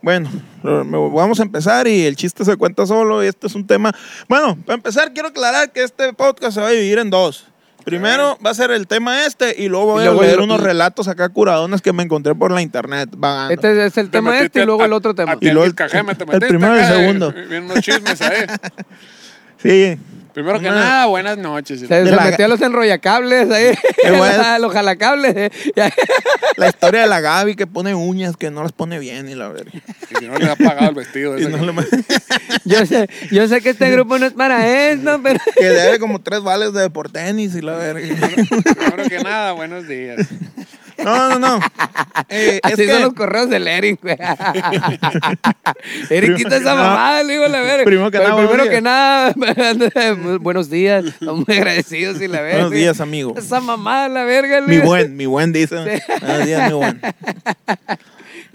bueno, 0.00 0.30
vamos 0.62 1.40
a 1.40 1.42
empezar 1.42 1.88
y 1.88 2.06
el 2.06 2.14
chiste 2.14 2.44
se 2.44 2.56
cuenta 2.56 2.86
solo 2.86 3.24
y 3.24 3.26
este 3.26 3.48
es 3.48 3.54
un 3.56 3.66
tema... 3.66 3.92
Bueno, 4.28 4.56
para 4.64 4.76
empezar 4.76 5.12
quiero 5.12 5.28
aclarar 5.28 5.72
que 5.72 5.82
este 5.82 6.12
podcast 6.12 6.54
se 6.54 6.60
va 6.60 6.68
a 6.68 6.70
dividir 6.70 6.98
en 6.98 7.10
dos. 7.10 7.46
Primero 7.86 8.36
va 8.44 8.50
a 8.50 8.54
ser 8.54 8.72
el 8.72 8.88
tema 8.88 9.26
este 9.26 9.54
y 9.62 9.68
luego 9.68 9.92
voy 9.92 10.02
Y 10.02 10.06
luego 10.06 10.20
a 10.20 10.24
leer 10.24 10.40
unos 10.40 10.60
relatos 10.60 11.06
acá 11.06 11.28
curadones 11.28 11.80
que 11.82 11.92
me 11.92 12.02
encontré 12.02 12.34
por 12.34 12.50
la 12.50 12.60
internet 12.60 13.10
vagando. 13.16 13.54
Este 13.54 13.86
es 13.86 13.96
el 13.96 14.06
Te 14.10 14.18
tema 14.18 14.36
este 14.40 14.62
y 14.62 14.66
luego 14.66 14.82
a- 14.82 14.86
el 14.86 14.92
otro 14.92 15.14
tema. 15.14 15.32
A 15.32 15.36
ti 15.38 15.46
Y 15.46 15.50
luego 15.52 15.64
el 15.64 15.70
el- 15.70 15.74
cajeme 15.76 16.16
te 16.16 16.24
el 16.24 16.40
primero 16.40 16.76
y 16.76 16.80
el 16.80 16.84
segundo. 16.86 17.28
eh, 17.30 17.46
Vienen 17.48 17.70
unos 17.70 17.80
chismes 17.84 18.20
ahí. 18.22 18.44
Sí. 19.62 19.98
Primero 20.36 20.60
que 20.60 20.66
Una- 20.68 20.74
nada, 20.80 21.06
buenas 21.06 21.38
noches. 21.38 21.80
Se, 21.80 21.86
se 21.86 22.04
la- 22.04 22.22
metió 22.24 22.44
a 22.44 22.48
los 22.48 22.60
enrollacables 22.60 23.50
ahí, 23.50 23.72
bueno. 24.18 24.42
a 24.44 24.58
los 24.58 24.70
jalacables. 24.70 25.34
eh. 25.34 25.50
La 26.58 26.68
historia 26.68 27.00
de 27.02 27.06
la 27.06 27.20
Gaby 27.20 27.54
que 27.56 27.66
pone 27.66 27.94
uñas 27.94 28.36
que 28.36 28.50
no 28.50 28.62
las 28.62 28.72
pone 28.72 28.98
bien 28.98 29.30
y 29.30 29.34
la 29.34 29.48
verga. 29.48 29.70
Y 30.10 30.14
si 30.18 30.26
no 30.26 30.36
le 30.36 30.50
ha 30.50 30.56
pagado 30.56 30.90
el 30.90 30.94
vestido. 30.94 31.38
Y 31.38 31.42
ese 31.42 31.50
no 31.50 31.58
que- 31.58 31.64
le- 31.96 32.04
Yo 32.66 32.84
sé, 32.84 33.08
yo 33.30 33.48
sé 33.48 33.62
que 33.62 33.70
este 33.70 33.90
grupo 33.90 34.18
no 34.18 34.26
es 34.26 34.34
para 34.34 34.90
esto, 34.90 35.18
pero 35.22 35.40
que 35.58 35.64
debe 35.64 35.98
como 35.98 36.20
tres 36.20 36.42
vales 36.42 36.74
de 36.74 36.90
por 36.90 37.10
tenis 37.10 37.54
y 37.54 37.62
la 37.62 37.72
verga. 37.76 38.06
Primero 38.06 39.08
que 39.08 39.18
nada, 39.20 39.52
buenos 39.52 39.88
días. 39.88 40.18
No, 40.98 41.28
no, 41.30 41.38
no. 41.38 41.60
Eh, 42.28 42.60
es 42.62 42.72
así 42.72 42.86
que 42.86 42.92
son 42.92 43.02
los 43.02 43.14
correos 43.14 43.50
del 43.50 43.68
Eric, 43.68 44.00
güey. 44.02 44.16
Eric, 46.10 46.36
quita 46.36 46.56
esa 46.56 46.74
mamada, 46.74 47.22
le 47.22 47.34
digo 47.34 47.46
la 47.48 47.60
verga. 47.60 47.84
primero 47.84 48.10
que 48.10 48.18
Pero 48.18 48.28
nada, 48.28 48.36
primero 48.36 48.64
buenos 48.64 48.68
que 48.68 48.80
nada, 48.80 50.38
buenos 50.40 50.70
días, 50.70 51.04
estamos 51.04 51.46
muy 51.46 51.56
agradecidos 51.56 52.20
y 52.20 52.28
la 52.28 52.40
verga. 52.40 52.56
Buenos 52.62 52.72
días, 52.72 53.00
amigo. 53.00 53.34
Esa 53.36 53.60
mamada, 53.60 54.08
la 54.08 54.24
verga. 54.24 54.60
Mi 54.62 54.78
buen, 54.78 55.16
mi 55.16 55.26
buen 55.26 55.52
dice. 55.52 55.76
Buenos 56.20 56.46
días, 56.46 56.70
mi 56.70 56.76
buen. 56.76 57.00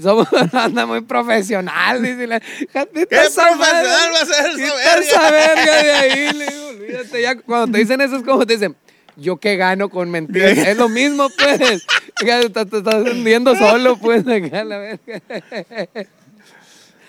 Somos 0.02 0.32
una 0.32 0.46
banda 0.46 0.86
muy 0.86 1.02
profesional, 1.02 2.02
dice 2.02 2.26
la. 2.26 2.40
¿Qué 2.40 2.68
¿Qué 2.72 3.06
profesional 3.06 3.60
va 3.62 4.22
a 4.22 4.26
ser 4.26 4.52
esa 4.52 4.74
verga? 4.74 5.00
esa 5.00 5.32
verga 5.32 5.84
de 5.84 5.92
ahí, 5.92 6.34
le 6.34 6.46
digo, 6.48 6.68
olvídate. 6.70 7.22
Ya 7.22 7.36
cuando 7.36 7.72
te 7.74 7.78
dicen 7.78 8.02
eso 8.02 8.16
es 8.18 8.24
como 8.24 8.46
te 8.46 8.54
dicen, 8.54 8.76
yo 9.18 9.38
qué 9.38 9.56
gano 9.56 9.90
con 9.90 10.10
mentiras. 10.10 10.58
es 10.58 10.78
lo 10.78 10.90
mismo, 10.90 11.28
pues. 11.30 11.86
Te, 12.18 12.46
estás 12.46 12.96
hundiendo 12.96 13.56
solo, 13.56 13.98
pues, 13.98 14.28
acá, 14.28 14.64
la 14.64 14.78
verga. 14.78 15.22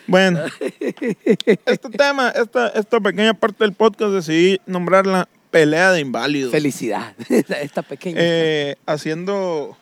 Bueno, 0.07 0.41
este 0.81 1.91
tema, 1.91 2.31
esta, 2.31 2.69
esta 2.69 3.01
pequeña 3.01 3.35
parte 3.35 3.65
del 3.65 3.73
podcast 3.73 4.13
decidí 4.13 4.61
nombrarla 4.67 5.29
pelea 5.51 5.93
de 5.93 6.01
inválidos. 6.01 6.51
Felicidad. 6.51 7.15
Esta 7.29 7.83
pequeña. 7.83 8.19
Eh, 8.21 8.77
haciendo 8.87 9.77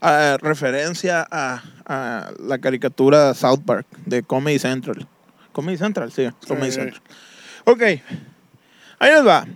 ah, 0.00 0.36
referencia 0.40 1.26
a, 1.30 1.62
a 1.86 2.32
la 2.38 2.58
caricatura 2.58 3.32
South 3.34 3.60
Park 3.64 3.86
de 4.04 4.22
Comedy 4.22 4.58
Central. 4.58 5.08
Comedy 5.52 5.78
Central, 5.78 6.12
sí, 6.12 6.28
Comedy 6.46 6.72
Sí. 6.72 6.80
Central. 6.80 7.02
Ok, 7.64 7.82
ahí 8.98 9.14
les 9.14 9.26
va. 9.26 9.46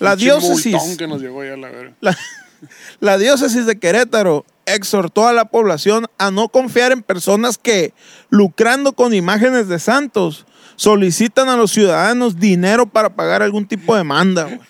La 0.00 0.16
diócesis, 0.16 0.96
que 0.96 1.06
nos 1.06 1.20
llegó 1.20 1.44
ya 1.44 1.56
la 1.56 1.68
verga. 1.70 1.92
la, 2.00 2.16
la 3.00 3.18
diócesis 3.18 3.66
de 3.66 3.78
Querétaro 3.78 4.44
exhortó 4.66 5.26
a 5.26 5.32
la 5.32 5.46
población 5.46 6.06
a 6.18 6.30
no 6.30 6.48
confiar 6.48 6.92
en 6.92 7.02
personas 7.02 7.58
que, 7.58 7.94
lucrando 8.30 8.92
con 8.92 9.14
imágenes 9.14 9.68
de 9.68 9.78
santos, 9.78 10.46
solicitan 10.78 11.48
a 11.48 11.56
los 11.56 11.72
ciudadanos 11.72 12.38
dinero 12.38 12.86
para 12.86 13.10
pagar 13.10 13.42
algún 13.42 13.66
tipo 13.66 13.94
de 13.94 13.98
demanda. 14.00 14.60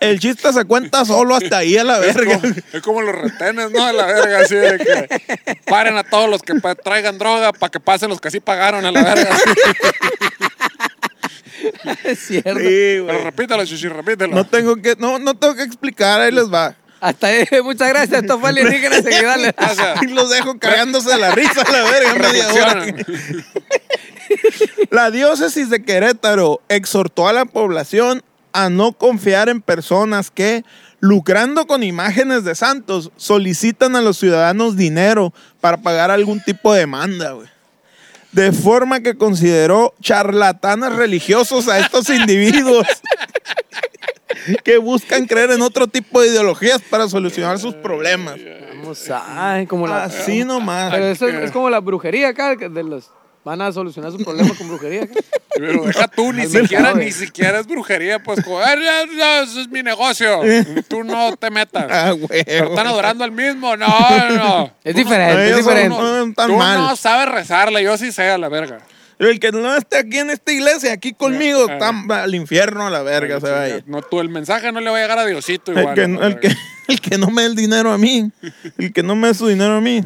El 0.00 0.18
chiste 0.18 0.52
se 0.52 0.64
cuenta 0.64 1.04
solo 1.04 1.36
hasta 1.36 1.58
ahí 1.58 1.76
a 1.76 1.84
la 1.84 1.98
Es 2.04 2.16
verga. 2.16 2.40
como, 2.40 2.54
es 2.72 2.82
como 2.82 3.02
los 3.02 3.14
retenes, 3.14 3.70
¿no? 3.70 3.86
De 3.86 3.92
la 3.92 4.06
verga, 4.06 4.40
así 4.40 4.56
de 4.56 4.78
que 4.78 5.56
paren 5.66 5.96
a 5.96 6.02
todos 6.02 6.28
los 6.28 6.42
que 6.42 6.54
traigan 6.82 7.18
droga 7.18 7.52
para 7.52 7.70
que 7.70 7.78
pasen 7.78 8.08
los 8.08 8.20
que 8.20 8.32
sí 8.32 8.40
pagaron 8.40 8.84
a 8.84 8.90
la 8.90 9.02
verga. 9.04 9.30
es 12.04 12.18
cierto. 12.18 12.58
Sí, 12.60 12.64
Pero 12.64 13.04
güey. 13.04 13.24
repítelo, 13.24 13.64
chichi, 13.64 13.88
repítelo. 13.88 14.34
No 14.34 14.46
tengo 14.46 14.76
que, 14.76 14.96
no, 14.98 15.18
no 15.18 15.34
tengo 15.34 15.54
que 15.54 15.62
explicar, 15.62 16.20
ahí 16.20 16.32
les 16.32 16.52
va. 16.52 16.76
Hasta 17.00 17.26
ahí, 17.26 17.44
muchas 17.64 17.88
gracias. 17.88 18.22
Esto 18.22 18.38
fue 18.38 18.50
alienígena 18.50 18.96
seguidales. 19.02 19.54
O 19.58 19.74
sea, 19.74 19.94
Y 20.02 20.06
los 20.06 20.30
dejo 20.30 20.58
cagándose 20.58 21.10
de 21.10 21.18
la 21.18 21.32
risa 21.32 21.62
a 21.62 21.72
la 21.72 21.82
verga 21.90 22.14
media 22.14 22.52
hora. 22.52 22.86
La 24.90 25.10
diócesis 25.10 25.68
de 25.70 25.82
Querétaro 25.82 26.60
exhortó 26.68 27.28
a 27.28 27.32
la 27.32 27.44
población 27.44 28.22
a 28.52 28.68
no 28.68 28.92
confiar 28.92 29.48
en 29.48 29.62
personas 29.62 30.30
que, 30.30 30.64
lucrando 31.00 31.66
con 31.66 31.82
imágenes 31.82 32.44
de 32.44 32.54
santos, 32.54 33.10
solicitan 33.16 33.96
a 33.96 34.02
los 34.02 34.18
ciudadanos 34.18 34.76
dinero 34.76 35.32
para 35.60 35.78
pagar 35.78 36.10
algún 36.10 36.40
tipo 36.40 36.72
de 36.72 36.80
demanda, 36.80 37.32
güey. 37.32 37.48
De 38.32 38.50
forma 38.52 39.00
que 39.00 39.16
consideró 39.16 39.94
charlatanes 40.00 40.94
religiosos 40.94 41.68
a 41.68 41.78
estos 41.78 42.08
individuos 42.08 42.86
que 44.64 44.78
buscan 44.78 45.26
creer 45.26 45.50
en 45.50 45.62
otro 45.62 45.86
tipo 45.86 46.20
de 46.20 46.28
ideologías 46.28 46.80
para 46.82 47.08
solucionar 47.08 47.58
sus 47.58 47.74
problemas. 47.74 48.38
Vamos 48.70 49.10
a. 49.10 49.64
Como 49.68 49.86
la. 49.86 50.04
Así 50.04 50.44
nomás. 50.44 50.92
Pero 50.92 51.06
eso 51.06 51.28
es, 51.28 51.34
es 51.36 51.50
como 51.50 51.70
la 51.70 51.80
brujería 51.80 52.28
acá, 52.28 52.56
de 52.56 52.82
los. 52.82 53.10
Van 53.44 53.60
a 53.60 53.72
solucionar 53.72 54.12
sus 54.12 54.22
problemas 54.22 54.56
con 54.56 54.68
brujería. 54.68 55.08
Pero 55.54 55.84
deja 55.84 56.06
tú, 56.08 56.32
ni 56.32 56.46
siquiera, 56.46 56.90
ni 56.94 57.00
güey. 57.00 57.12
siquiera 57.12 57.58
es 57.60 57.66
brujería, 57.66 58.22
pues, 58.22 58.42
como, 58.44 58.58
"Ay, 58.60 58.78
ya, 58.82 59.04
ya, 59.18 59.42
ese 59.42 59.62
es 59.62 59.68
mi 59.68 59.82
negocio. 59.82 60.40
Tú 60.88 61.02
no 61.04 61.36
te 61.36 61.50
metas. 61.50 61.86
Ah, 61.90 62.12
güey. 62.12 62.44
Pero 62.44 62.68
están 62.70 62.86
adorando 62.86 63.24
al 63.24 63.32
mismo. 63.32 63.76
No, 63.76 63.86
no, 63.88 64.30
no. 64.36 64.72
Es 64.84 64.94
Tú 64.94 65.00
no- 65.00 65.04
diferente, 65.04 65.50
es 65.50 65.56
diferente. 65.56 65.88
no 65.98 66.24
están 66.24 66.48
Tú 66.48 66.56
mal. 66.56 66.78
no 66.78 66.96
sabes 66.96 67.28
rezarle, 67.34 67.82
yo 67.82 67.96
sí 67.98 68.12
sé 68.12 68.30
a 68.30 68.38
la 68.38 68.48
verga. 68.48 68.78
El 69.18 69.38
que 69.40 69.52
no 69.52 69.74
esté 69.76 69.98
aquí 69.98 70.18
en 70.18 70.30
esta 70.30 70.52
iglesia, 70.52 70.92
aquí 70.92 71.12
conmigo, 71.12 71.66
Ah. 71.68 71.72
está 71.74 72.22
al 72.22 72.34
infierno 72.34 72.86
a 72.86 72.90
la 72.90 73.02
verga, 73.02 73.40
se 73.40 73.50
vaya. 73.50 73.82
No, 73.86 74.02
tú, 74.02 74.20
el 74.20 74.28
mensaje 74.28 74.72
no 74.72 74.80
le 74.80 74.90
va 74.90 74.98
a 74.98 75.00
llegar 75.00 75.18
a 75.18 75.24
Diosito 75.26 75.72
El 75.72 75.78
igual. 75.78 75.94
que, 75.94 76.02
el, 76.04 76.16
que, 76.40 76.48
verga. 76.48 76.60
el 76.88 77.00
que 77.00 77.18
no 77.18 77.30
me 77.30 77.42
dé 77.42 77.48
el 77.48 77.54
dinero 77.56 77.92
a 77.92 77.98
mí, 77.98 78.30
el 78.78 78.92
que 78.92 79.02
no 79.02 79.14
me 79.14 79.28
dé 79.28 79.34
su 79.34 79.46
dinero 79.46 79.74
a 79.76 79.80
mí, 79.80 80.02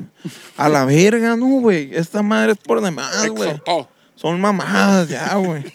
a 0.56 0.68
la 0.68 0.84
verga, 0.84 1.36
no, 1.36 1.46
güey. 1.60 1.90
Esta 1.94 2.22
madre 2.22 2.52
es 2.52 2.58
por 2.58 2.80
demás, 2.82 3.26
güey. 3.28 3.50
Exhortó. 3.50 3.88
Son 4.26 4.40
mamadas 4.40 5.08
ya, 5.08 5.34
güey. 5.36 5.62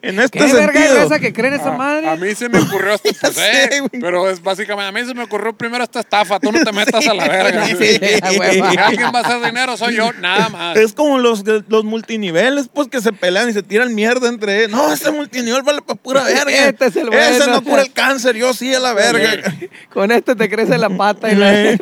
En 0.00 0.20
este 0.20 0.38
¿Qué 0.38 0.44
verga 0.52 0.78
es 0.80 0.86
sentido, 0.86 1.06
esa 1.06 1.18
que 1.18 1.32
creen 1.32 1.54
esa 1.54 1.74
A, 1.74 1.76
madre? 1.76 2.08
a 2.08 2.14
mí 2.14 2.32
se 2.34 2.48
me 2.48 2.60
ocurrió 2.60 2.94
esta, 3.02 3.10
pues, 3.20 3.34
sé, 3.34 3.64
eh, 3.76 3.80
güey. 3.80 4.00
pero 4.00 4.30
es 4.30 4.40
básicamente, 4.40 4.86
a 4.88 4.92
mí 4.92 5.06
se 5.08 5.12
me 5.12 5.24
ocurrió 5.24 5.52
primero 5.56 5.82
esta 5.82 6.00
estafa, 6.00 6.38
tú 6.38 6.52
no 6.52 6.62
te 6.62 6.72
metas 6.72 7.04
a 7.06 7.14
la 7.14 7.26
verga. 7.26 7.66
Sí, 7.66 7.74
Si 7.76 7.96
a 8.22 8.30
huevo. 8.38 8.64
alguien 8.78 9.10
va 9.12 9.18
a 9.18 9.22
hacer 9.22 9.44
dinero, 9.44 9.76
soy 9.76 9.96
yo, 9.96 10.12
nada 10.14 10.48
más. 10.50 10.76
es 10.76 10.92
como 10.92 11.18
los, 11.18 11.42
los 11.68 11.84
multiniveles, 11.84 12.68
pues, 12.72 12.86
que 12.88 13.00
se 13.00 13.12
pelean 13.12 13.50
y 13.50 13.52
se 13.52 13.62
tiran 13.64 13.92
mierda 13.94 14.28
entre 14.28 14.58
ellos. 14.64 14.70
No, 14.70 14.92
ese 14.92 15.10
multinivel 15.10 15.62
vale 15.62 15.82
para 15.82 15.98
pura 16.00 16.22
verga. 16.22 16.68
Este 16.68 16.86
es 16.86 16.96
el 16.96 17.12
Ese 17.12 17.38
bueno. 17.38 17.54
no 17.54 17.64
cura 17.64 17.82
el 17.82 17.92
cáncer, 17.92 18.36
yo 18.36 18.54
sí 18.54 18.72
a 18.72 18.78
la 18.78 18.92
verga. 18.94 19.52
Con 19.92 20.12
este 20.12 20.36
te 20.36 20.48
crece 20.48 20.78
la 20.78 20.90
pata 20.90 21.30
y 21.32 21.34
la. 21.34 21.76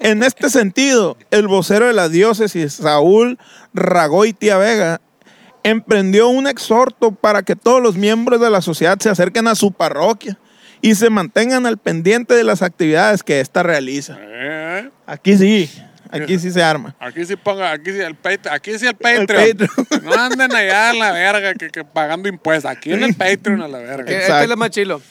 En 0.00 0.22
este 0.22 0.50
sentido, 0.50 1.16
el 1.30 1.46
vocero 1.48 1.86
de 1.86 1.92
la 1.94 2.08
diócesis, 2.08 2.74
Saúl 2.74 3.38
Ragoitia 3.74 4.56
Vega, 4.58 5.00
emprendió 5.62 6.28
un 6.28 6.46
exhorto 6.46 7.12
para 7.12 7.42
que 7.42 7.56
todos 7.56 7.82
los 7.82 7.96
miembros 7.96 8.40
de 8.40 8.50
la 8.50 8.62
sociedad 8.62 8.98
se 8.98 9.10
acerquen 9.10 9.46
a 9.48 9.54
su 9.54 9.72
parroquia 9.72 10.38
y 10.80 10.94
se 10.94 11.10
mantengan 11.10 11.66
al 11.66 11.76
pendiente 11.78 12.34
de 12.34 12.44
las 12.44 12.62
actividades 12.62 13.22
que 13.22 13.40
ésta 13.40 13.62
realiza. 13.62 14.16
Eh, 14.18 14.88
Aquí 15.06 15.36
sí, 15.36 15.70
aquí 16.10 16.38
sí 16.38 16.50
se 16.50 16.62
arma. 16.62 16.96
Aquí 16.98 17.24
sí 17.26 17.36
ponga, 17.36 17.70
aquí 17.72 17.92
sí 17.92 17.98
el 18.00 18.14
Patreon, 18.14 18.54
aquí 18.54 18.78
sí 18.78 18.86
el 18.86 18.94
Patreon. 18.94 19.42
El 19.42 19.56
Patreon. 19.56 20.02
No 20.04 20.14
anden 20.14 20.54
allá 20.54 20.90
en 20.92 20.98
la 20.98 21.12
verga 21.12 21.54
que, 21.54 21.68
que 21.68 21.84
pagando 21.84 22.28
impuestos. 22.28 22.70
Aquí 22.70 22.92
en 22.92 23.02
el 23.02 23.14
Patreon 23.14 23.60
a 23.62 23.68
la 23.68 23.78
verga. 23.78 24.04
Este 24.04 24.16
Exacto. 24.16 24.44
es 24.44 24.50
el 24.50 24.56
más 24.56 24.70
chilo. 24.70 25.02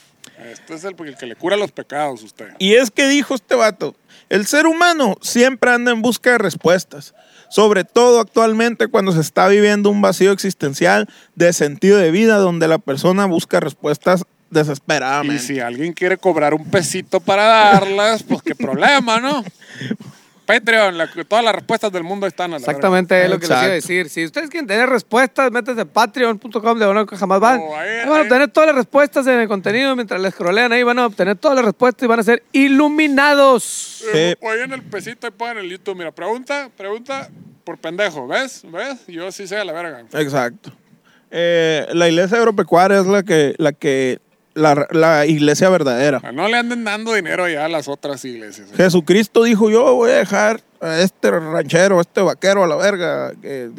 Este 0.52 0.74
es 0.74 0.84
el, 0.86 0.96
el 1.06 1.18
que 1.18 1.26
le 1.26 1.36
cura 1.36 1.58
los 1.58 1.72
pecados 1.72 2.24
usted. 2.24 2.48
Y 2.60 2.76
es 2.76 2.90
que 2.92 3.08
dijo 3.08 3.36
este 3.36 3.56
vato, 3.56 3.96
el 4.30 4.48
ser 4.48 4.66
humano 4.68 5.18
siempre 5.22 5.70
anda 5.72 5.92
en 5.92 6.02
busca 6.02 6.32
de 6.32 6.38
respuestas, 6.38 7.14
sobre 7.50 7.84
todo 7.84 8.20
actualmente 8.20 8.88
cuando 8.88 9.12
se 9.12 9.22
está 9.22 9.48
viviendo 9.48 9.90
un 9.90 10.02
vacío 10.02 10.32
existencial 10.32 11.08
de 11.36 11.54
sentido 11.54 11.98
de 11.98 12.12
vida 12.12 12.38
donde 12.38 12.68
la 12.68 12.78
persona 12.78 13.26
busca 13.26 13.60
respuestas 13.60 14.22
Y 14.22 14.56
desesperadamente. 14.56 15.44
si 15.44 15.60
alguien 15.60 15.94
quiere 15.94 16.18
cobrar 16.18 16.54
un 16.54 16.66
pesito 16.70 17.20
para 17.20 17.44
darlas, 17.44 18.24
pues 18.24 18.42
qué 18.42 18.56
problema, 18.56 19.20
¿no? 19.20 19.44
Patreon. 20.50 20.98
la- 20.98 21.08
todas 21.28 21.46
las 21.46 21.56
respuestas 21.56 21.92
del 21.92 22.04
mundo 22.04 22.28
están 22.28 22.52
a 22.52 22.54
la 22.54 22.58
Exactamente 22.58 23.24
es 23.24 23.30
lo 23.30 23.36
que 23.40 23.42
les 23.42 23.50
iba 23.50 23.60
a 23.60 23.64
Exacto. 23.66 23.76
decir. 23.76 24.10
Si 24.10 24.26
ustedes 24.26 24.50
quieren 24.50 24.68
tener 24.68 24.90
respuestas, 24.90 25.52
métanse 25.52 25.82
a 25.82 25.86
patreon.com 25.86 26.80
de 26.80 26.86
bueno 26.86 27.06
que 27.06 27.16
jamás 27.16 27.40
van. 27.40 27.60
Oh, 27.62 27.76
ahí- 27.78 27.90
Ahí 28.00 28.10
van 28.10 28.20
a 28.20 28.22
obtener 28.24 28.48
todas 28.50 28.68
las 28.68 28.76
respuestas 28.76 29.26
en 29.28 29.40
el 29.40 29.48
contenido. 29.48 29.96
Mientras 29.96 30.20
les 30.22 30.34
scrollean 30.34 30.72
ahí, 30.74 30.84
van 30.84 31.00
a 31.00 31.06
obtener 31.06 31.38
todas 31.38 31.56
las 31.56 31.66
respuestas 31.66 32.04
y 32.04 32.08
van 32.08 32.20
a 32.20 32.24
ser 32.24 32.44
iluminados. 32.52 34.04
Eh, 34.14 34.36
Sí. 34.40 34.46
Oye, 34.48 34.64
en 34.64 34.74
el 34.74 34.82
pesito 34.84 35.28
ahí 35.28 35.34
pongan 35.36 35.58
el 35.60 35.70
YouTube. 35.70 35.96
Mira, 35.98 36.12
pregunta, 36.12 36.70
pregunta 36.76 37.30
por 37.64 37.78
pendejo. 37.78 38.28
¿Ves? 38.28 38.64
¿Ves? 38.66 39.06
Yo 39.08 39.32
sí 39.32 39.48
sé 39.48 39.58
a 39.58 39.64
la 39.66 39.74
verga. 39.74 40.04
Exacto. 40.14 40.72
Eh, 41.32 41.86
la 41.94 42.08
iglesia 42.10 42.38
agropecuaria 42.38 43.00
es 43.00 43.06
la 43.06 43.22
que, 43.24 43.54
la 43.60 43.72
que, 43.72 44.20
la, 44.54 44.88
la 44.92 45.26
iglesia 45.26 45.70
verdadera. 45.70 46.20
No 46.34 46.48
le 46.48 46.58
anden 46.58 46.84
dando 46.84 47.14
dinero 47.14 47.48
ya 47.48 47.66
a 47.66 47.70
las 47.70 47.88
otras 47.88 48.24
iglesias. 48.26 48.70
¿eh? 48.72 48.76
Jesucristo 48.76 49.44
dijo, 49.44 49.70
yo 49.70 49.96
voy 49.96 50.12
a 50.12 50.16
dejar 50.16 50.62
a 50.82 51.00
este 51.00 51.32
ranchero, 51.32 52.00
a 52.00 52.02
este 52.02 52.22
vaquero 52.22 52.64
a 52.64 52.68
la 52.68 52.76
verga, 52.76 53.32
que 53.42 53.70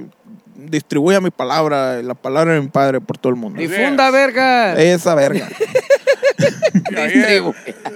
distribuya 0.54 1.20
mi 1.20 1.30
palabra, 1.30 2.02
la 2.02 2.14
palabra 2.14 2.54
de 2.54 2.61
mi 2.61 2.68
padre 2.68 3.00
por 3.00 3.18
todo 3.18 3.30
el 3.30 3.38
mundo. 3.38 3.61
Difunda, 3.61 4.11
verga. 4.11 4.74
Esa 4.80 5.14
verga. 5.14 5.48
Y 6.90 6.96
ahí, 6.96 7.42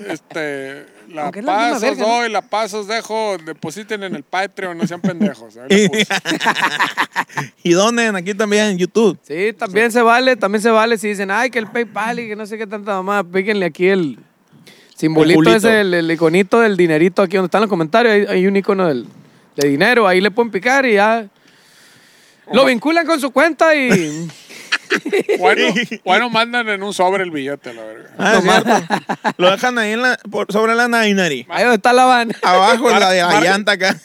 este, 0.08 0.84
la 1.14 1.22
Aunque 1.22 1.40
es 1.40 1.44
la 1.44 1.52
misma 1.52 1.70
paz 1.70 1.76
os 1.76 1.82
verga, 1.82 2.02
¿no? 2.02 2.08
doy, 2.08 2.30
la 2.30 2.42
paz 2.42 2.74
os 2.74 2.86
dejo, 2.86 3.36
depositen 3.38 4.02
en 4.02 4.14
el 4.14 4.22
Patreon, 4.22 4.76
no 4.76 4.86
sean 4.86 5.00
pendejos. 5.02 5.56
Ahí 5.56 5.84
lo 5.84 5.92
puse. 5.92 6.06
y 7.62 7.72
donen 7.72 8.16
aquí 8.16 8.34
también 8.34 8.64
en 8.66 8.78
YouTube. 8.78 9.18
Sí, 9.22 9.52
también 9.56 9.92
se 9.92 10.02
vale, 10.02 10.36
también 10.36 10.62
se 10.62 10.70
vale 10.70 10.98
si 10.98 11.08
dicen, 11.08 11.30
ay, 11.30 11.50
que 11.50 11.58
el 11.58 11.68
PayPal 11.68 12.20
y 12.20 12.28
que 12.28 12.36
no 12.36 12.46
sé 12.46 12.58
qué 12.58 12.66
tanta 12.66 12.92
mamá, 12.92 13.24
píquenle 13.24 13.66
aquí 13.66 13.88
el 13.88 14.18
simbolito 14.96 15.36
culito. 15.36 15.56
ese, 15.56 15.80
el, 15.80 15.94
el 15.94 16.10
iconito 16.10 16.60
del 16.60 16.76
dinerito 16.76 17.22
aquí 17.22 17.36
donde 17.36 17.46
están 17.46 17.62
los 17.62 17.70
comentarios, 17.70 18.12
hay, 18.12 18.36
hay 18.36 18.46
un 18.46 18.56
icono 18.56 18.86
del, 18.86 19.06
de 19.56 19.68
dinero, 19.68 20.06
ahí 20.06 20.20
le 20.20 20.30
pueden 20.30 20.50
picar 20.50 20.84
y 20.86 20.94
ya 20.94 21.28
lo 22.52 22.64
vinculan 22.66 23.06
con 23.06 23.20
su 23.20 23.30
cuenta 23.30 23.74
y 23.74 24.28
Bueno, 25.38 25.74
bueno, 26.04 26.30
mandan 26.30 26.68
en 26.68 26.82
un 26.82 26.92
sobre 26.94 27.22
el 27.24 27.30
billete, 27.30 27.72
la 27.74 27.82
verga. 27.82 28.10
Ah, 28.18 28.34
es 28.38 28.42
cierto. 28.42 28.70
Lo 29.36 29.50
dejan 29.50 29.78
ahí 29.78 29.92
en 29.92 30.02
la, 30.02 30.18
por- 30.30 30.50
sobre 30.52 30.74
la 30.74 30.88
Nainari. 30.88 31.46
ahí 31.50 31.62
donde 31.62 31.76
está 31.76 31.92
la 31.92 32.04
van. 32.04 32.32
Abajo 32.42 32.90
en 32.90 33.00
la 33.00 33.10
de 33.10 33.22
la 33.22 33.40
llanta 33.40 33.72
acá. 33.72 33.96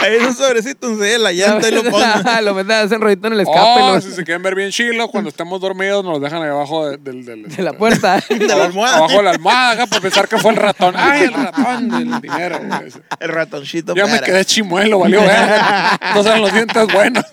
ahí 0.00 0.16
en 0.16 0.26
un 0.26 0.34
sobrecito 0.34 0.88
donde 0.88 1.18
la 1.18 1.32
llanta 1.32 1.68
y 1.68 1.72
lo 1.72 1.82
ponen. 1.90 2.08
lo 2.44 2.54
meten, 2.54 2.72
hacen 2.72 3.00
rodito 3.00 3.26
en 3.28 3.34
el 3.34 3.40
escape 3.40 3.58
Oh, 3.60 3.94
lo- 3.94 4.00
si 4.00 4.12
se 4.12 4.24
quieren 4.24 4.42
ver 4.42 4.54
bien 4.54 4.70
chilo, 4.70 5.08
cuando 5.08 5.30
estemos 5.30 5.60
dormidos 5.60 6.04
nos 6.04 6.14
los 6.14 6.22
dejan 6.22 6.42
ahí 6.42 6.48
abajo 6.50 6.88
de, 6.90 6.96
del, 6.98 7.24
del- 7.24 7.48
de 7.48 7.62
la 7.62 7.72
puerta. 7.72 8.20
De 8.28 8.46
la 8.46 8.64
almohada. 8.64 8.96
Abajo 8.98 9.16
de 9.18 9.22
la 9.22 9.30
almohada, 9.30 9.70
acá, 9.72 9.86
por 9.86 10.00
pensar 10.00 10.28
que 10.28 10.38
fue 10.38 10.50
el 10.52 10.56
ratón. 10.56 10.94
Ay, 10.96 11.24
el 11.24 11.32
ratón 11.34 11.88
del 11.90 12.20
dinero. 12.20 12.60
güey. 12.64 12.90
El 13.20 13.28
ratoncito. 13.28 13.94
Ya 13.94 14.06
me 14.06 14.20
quedé 14.20 14.44
chimuelo, 14.44 14.98
valió 15.00 15.20
verga. 15.20 15.98
No 16.14 16.22
son 16.22 16.40
los 16.42 16.52
dientes 16.52 16.86
buenos. 16.92 17.24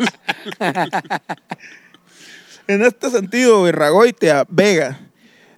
En 2.68 2.84
este 2.84 3.10
sentido, 3.10 3.64
Virragoitia 3.64 4.46
Vega 4.50 5.00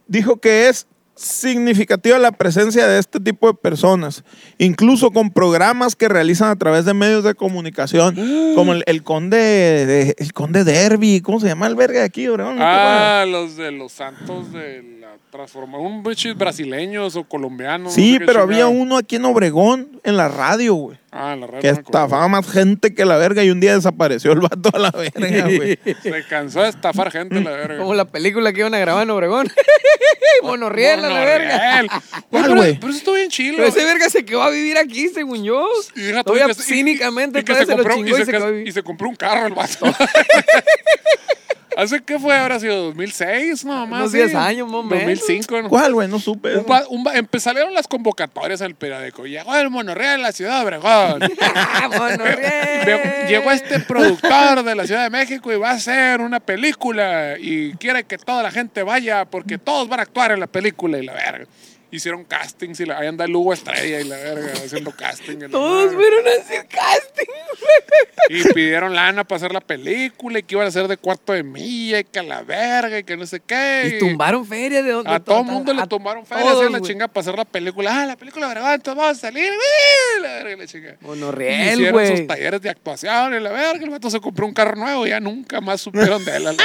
dijo 0.08 0.38
que 0.38 0.70
es 0.70 0.88
significativa 1.15 2.20
la 2.20 2.32
presencia 2.32 2.88
de 2.88 3.00
este 3.00 3.20
tipo 3.20 3.48
de 3.48 3.56
personas, 3.56 4.24
incluso 4.60 5.12
con 5.12 5.32
programas 5.32 5.96
que 5.96 6.08
realizan 6.08 6.50
a 6.50 6.56
través 6.56 6.86
de 6.86 6.93
medios 6.93 7.24
de 7.24 7.34
comunicación, 7.34 8.15
como 8.56 8.74
el, 8.74 8.84
el 8.86 9.04
conde 9.04 9.38
de, 9.38 10.15
el 10.17 10.34
conde 10.34 10.63
Derby, 10.63 11.22
¿cómo 11.22 11.39
se 11.39 11.48
llama 11.48 11.67
el 11.67 11.76
verga 11.76 12.00
de 12.00 12.06
aquí, 12.06 12.28
Obregón? 12.28 12.58
Ah, 12.60 13.26
los 13.28 13.58
de 13.58 13.72
los 13.72 13.93
santos 13.93 14.54
de 14.54 14.96
la 15.27 15.31
transformación. 15.31 15.85
Un 15.85 16.03
bichis 16.03 16.35
brasileños 16.35 17.15
o 17.15 17.23
colombianos. 17.23 17.93
sí, 17.93 18.13
no 18.13 18.19
sé 18.19 18.25
pero 18.25 18.41
había 18.41 18.67
uno 18.67 18.97
aquí 18.97 19.17
en 19.17 19.25
Obregón, 19.25 19.99
en 20.03 20.15
la 20.17 20.27
radio, 20.29 20.73
güey. 20.75 20.97
Ah, 21.11 21.33
en 21.33 21.41
la 21.41 21.47
red. 21.47 21.59
Que 21.61 21.71
no 21.71 21.79
estafaba 21.79 22.27
más 22.27 22.49
gente 22.49 22.93
que 22.93 23.03
la 23.05 23.17
verga 23.17 23.43
y 23.43 23.49
un 23.49 23.59
día 23.59 23.73
desapareció 23.75 24.31
el 24.33 24.39
vato 24.39 24.69
a 24.73 24.79
la 24.79 24.91
verga, 24.91 25.45
güey. 25.45 25.79
Se 26.03 26.23
cansó 26.29 26.61
de 26.61 26.69
estafar 26.69 27.11
gente, 27.11 27.39
la 27.41 27.51
verga. 27.51 27.77
Como 27.79 27.93
la 27.93 28.05
película 28.05 28.53
que 28.53 28.59
iban 28.61 28.73
a 28.73 28.79
grabar 28.79 29.03
en 29.03 29.09
Obregón. 29.09 29.47
Monorriel, 30.43 31.03
a 31.03 31.09
la 31.09 31.19
verga. 31.25 32.01
¿Cuál, 32.29 32.43
Pero- 32.43 32.55
güey? 32.55 32.75
Pero 32.79 32.89
eso 32.89 32.97
estuvo 32.99 33.15
bien 33.15 33.29
chilo. 33.29 33.57
Pero 33.57 33.69
ese 33.69 33.83
verga 33.83 34.09
se 34.09 34.23
quedó 34.23 34.43
a 34.43 34.49
vivir 34.51 34.77
aquí, 34.77 35.09
según 35.09 35.43
yo. 35.43 35.67
Y 35.95 36.01
deja 36.01 36.19
tú, 36.23 36.33
Todavía 36.33 36.45
y 36.45 36.55
que 36.55 36.61
se- 36.63 36.73
y- 36.73 36.77
cínicamente 36.77 37.39
y 37.39 37.43
que 37.43 37.53
se 37.55 37.65
se 37.65 37.71
lo 37.71 37.77
compró, 37.77 37.95
chingó 37.95 38.09
y 38.09 38.11
y 38.11 38.15
se 38.15 38.25
se 38.25 38.31
quedó 38.31 38.45
a 38.45 38.49
vivir. 38.51 38.67
y 38.67 38.71
se 38.71 38.83
compró 38.83 39.09
un 39.09 39.15
carro 39.15 39.47
el 39.47 39.53
vato. 39.53 39.85
¿Hace 41.77 42.01
qué 42.01 42.17
fue? 42.17 42.35
¿Habrá 42.35 42.59
sido 42.59 42.85
2006? 42.85 43.63
No, 43.63 43.85
más. 43.85 43.99
Unos 43.99 44.11
10 44.11 44.33
años, 44.33 44.67
más 44.67 44.77
o 44.77 44.83
menos. 44.83 45.19
2005. 45.19 45.61
¿no? 45.61 45.69
¿Cuál, 45.69 45.93
güey? 45.93 46.07
No 46.07 46.17
supe. 46.17 46.57
Un 46.57 47.05
empezaron 47.13 47.71
las 47.71 47.87
convocatorias 47.87 48.61
en 48.61 48.67
el 48.67 48.75
periódico. 48.75 49.27
Llegó 49.27 49.55
el 49.55 49.69
monorriel 49.69 50.13
a 50.13 50.17
la 50.17 50.31
ciudad 50.31 50.57
de 50.57 50.65
Obregón. 50.65 51.19
Llegó 53.29 53.51
este 53.51 53.79
productor 53.81 54.63
de 54.63 54.73
la 54.73 54.87
Ciudad 54.87 55.03
de 55.03 55.11
México 55.11 55.53
y 55.53 55.57
va 55.57 55.69
a 55.69 55.73
hacer 55.73 56.19
una 56.19 56.39
película 56.39 57.35
y 57.39 57.73
quiere 57.73 58.05
que 58.05 58.17
toda 58.17 58.41
la 58.41 58.49
gente 58.49 58.81
vaya 58.81 59.25
porque 59.25 59.59
todos 59.59 59.87
van 59.87 59.99
a 59.99 60.03
actuar 60.03 60.31
en 60.31 60.39
la 60.39 60.47
película 60.47 60.97
y 60.97 61.05
la 61.05 61.13
verga. 61.13 61.45
Hicieron 61.89 62.26
castings 62.26 62.82
y 62.82 62.86
la, 62.86 62.97
ahí 63.00 63.08
anda 63.08 63.23
el 63.23 63.34
Hugo 63.34 63.54
Estrella 63.54 64.02
y 64.02 64.04
la 64.04 64.17
verga 64.17 64.52
haciendo 64.54 64.91
casting. 64.91 65.38
Todos 65.50 65.93
fueron 65.93 66.28
a 66.28 66.41
hacer 66.41 66.67
casting. 66.67 67.26
Y 68.30 68.43
pidieron 68.54 68.93
lana 68.93 69.23
para 69.23 69.38
hacer 69.38 69.54
la 69.54 69.62
película 69.62 70.39
y 70.39 70.43
que 70.43 70.56
iban 70.56 70.65
a 70.65 70.67
hacer 70.67 70.88
de 70.89 70.97
cuarto 70.97 71.32
de 71.32 71.43
milla 71.43 72.00
y 72.00 72.04
que 72.04 72.19
a 72.19 72.23
la 72.23 72.41
verga 72.41 73.00
y 73.00 73.04
que 73.06 73.15
no 73.15 73.26
sé 73.26 73.39
qué. 73.39 73.93
Y 73.95 74.00
tumbaron 74.00 74.45
feria 74.45 74.84
de 74.84 74.91
donde 74.91 75.10
A 75.10 75.19
todo 75.21 75.39
el 75.39 75.45
mundo 75.45 75.73
le 75.73 75.88
tumbaron 75.88 76.26
feria 76.26 76.43
todos, 76.43 76.69
la 76.69 76.82
chinga 76.82 77.08
para 77.08 77.21
hacer 77.21 77.38
la 77.38 77.45
película. 77.45 78.02
Ah, 78.02 78.06
la 78.06 78.17
película 78.17 78.54
de 78.54 78.80
todos 78.80 78.97
vamos 78.97 79.17
a 79.17 79.21
salir. 79.21 79.52
La 80.21 80.28
verga, 80.34 80.52
y 80.52 80.56
la 80.58 80.67
chinga. 80.67 80.97
Monorriel, 81.00 81.76
Hicieron 81.76 81.93
güey. 81.93 82.17
sus 82.17 82.28
talleres 82.28 82.62
de 82.62 82.69
actuación 82.69 83.34
y 83.34 83.39
la 83.39 83.52
verga. 83.52 83.84
El 83.84 83.89
vato 83.89 84.10
se 84.10 84.19
compró 84.19 84.45
un 84.45 84.54
carro 84.54 84.76
nuevo 84.76 85.08
y 85.08 85.12
ya 85.12 85.21
nunca 85.21 85.62
más 85.62 85.80
supieron 85.80 86.23
de 86.26 86.36
él. 86.36 86.47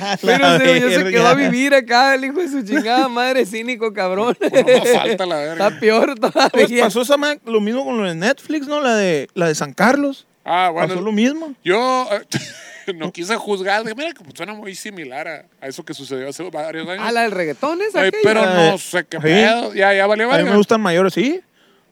a. 0.00 0.16
Pero 0.22 0.58
según 0.58 0.90
yo 0.90 0.90
se 1.00 1.04
quedó 1.10 1.26
a 1.28 1.34
vivir 1.34 1.74
acá, 1.74 2.14
el 2.14 2.24
hijo 2.24 2.40
de 2.40 2.48
su 2.48 2.62
chingada 2.62 3.08
madre, 3.10 3.44
cínico, 3.46 3.92
cabrón. 3.92 4.36
No 4.40 4.84
falta 5.00 5.26
la 5.26 5.36
verga. 5.36 5.52
Está 5.68 5.80
peor 5.80 6.14
Pues 6.18 6.32
todavía. 6.32 6.84
pasó 6.84 7.02
esa 7.02 7.16
lo 7.44 7.60
mismo 7.60 7.84
con 7.84 7.96
lo 7.98 8.08
de 8.08 8.14
Netflix, 8.14 8.66
¿no? 8.66 8.80
La 8.80 8.96
de, 8.96 9.28
la 9.34 9.48
de 9.48 9.54
San 9.54 9.72
Carlos. 9.72 10.26
Ah, 10.44 10.70
pasó 10.74 10.94
lo 10.96 11.02
bueno. 11.02 11.12
mismo. 11.12 11.54
Yo 11.64 12.08
eh, 12.12 12.92
no 12.94 13.10
quise 13.12 13.34
juzgar. 13.36 13.82
Mira, 13.84 14.12
que 14.12 14.24
suena 14.34 14.54
muy 14.54 14.74
similar 14.76 15.26
a, 15.26 15.44
a 15.60 15.66
eso 15.66 15.84
que 15.84 15.92
sucedió 15.92 16.28
hace 16.28 16.48
varios 16.50 16.88
años. 16.88 17.02
Ah, 17.04 17.10
la 17.10 17.22
del 17.22 17.32
reggaetón 17.32 17.80
esa. 17.82 18.00
Ay, 18.02 18.08
aquella? 18.08 18.22
pero 18.22 18.44
Eh, 18.44 18.70
no 18.70 18.78
sé 18.78 19.04
qué 19.08 19.16
sí. 19.16 19.22
pedo. 19.24 19.74
Ya, 19.74 19.92
ya 19.92 20.06
valió 20.06 20.30
A 20.32 20.38
mí 20.38 20.44
me 20.44 20.56
gustan 20.56 20.80
mayores, 20.80 21.12
sí. 21.14 21.40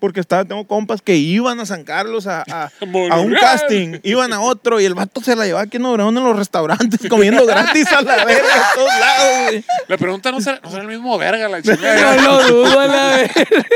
Porque 0.04 0.20
estaba, 0.20 0.44
tengo 0.44 0.66
compas 0.66 1.00
que 1.00 1.16
iban 1.16 1.60
a 1.60 1.64
San 1.64 1.82
Carlos 1.82 2.26
a, 2.26 2.44
a, 2.46 2.70
a 3.10 3.20
un 3.20 3.32
casting, 3.32 4.00
iban 4.02 4.34
a 4.34 4.42
otro 4.42 4.78
y 4.78 4.84
el 4.84 4.92
vato 4.92 5.22
se 5.22 5.34
la 5.34 5.46
llevaba 5.46 5.64
aquí 5.64 5.78
en 5.78 5.86
Obregón 5.86 6.14
en 6.18 6.24
los 6.24 6.36
restaurantes 6.36 7.00
comiendo 7.08 7.46
gratis 7.46 7.90
a 7.90 8.02
la 8.02 8.22
verga 8.26 8.54
a 8.54 8.74
todos 8.74 9.00
lados, 9.00 9.48
güey. 9.48 9.64
La 9.88 9.96
pregunta 9.96 10.30
no 10.30 10.42
será, 10.42 10.60
no 10.62 10.68
será 10.68 10.82
el 10.82 10.88
mismo 10.88 11.16
verga 11.16 11.48
la 11.48 11.62
chingada. 11.62 12.16
No 12.16 12.42
lo 12.42 12.48
dudo 12.48 12.80
a 12.80 12.86
la 12.86 13.16
verga. 13.16 13.66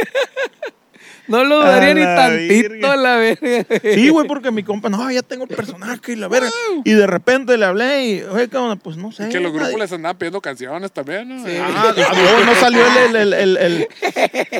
No 1.28 1.44
lo 1.44 1.56
dudaría 1.56 1.90
A 1.90 1.94
ni 1.94 2.00
la 2.00 2.16
tantito 2.16 2.54
virgen. 2.70 2.84
a 2.84 2.96
la 2.96 3.16
verga. 3.16 3.66
Sí, 3.82 4.08
güey, 4.08 4.26
porque 4.26 4.50
mi 4.50 4.62
compa, 4.62 4.88
no, 4.88 5.10
ya 5.10 5.22
tengo 5.22 5.44
el 5.44 5.54
personaje 5.54 6.12
y 6.12 6.16
la 6.16 6.28
verga. 6.28 6.50
Y 6.84 6.92
de 6.92 7.06
repente 7.06 7.56
le 7.56 7.64
hablé 7.66 8.06
y, 8.06 8.22
oye, 8.22 8.48
cabrón, 8.48 8.78
pues 8.82 8.96
no 8.96 9.12
sé. 9.12 9.26
Y 9.26 9.28
que 9.28 9.40
los 9.40 9.52
grupos 9.52 9.68
nadie- 9.70 9.78
les 9.82 9.92
andaban 9.92 10.16
pidiendo 10.18 10.40
canciones 10.40 10.90
también, 10.92 11.28
¿no? 11.28 11.46
Sí. 11.46 11.52
Ah, 11.60 11.94
ah, 11.96 12.42
no 12.46 12.54
salió 12.54 12.80
el, 13.06 13.16
el, 13.16 13.32
el, 13.34 13.56
el, 13.56 13.88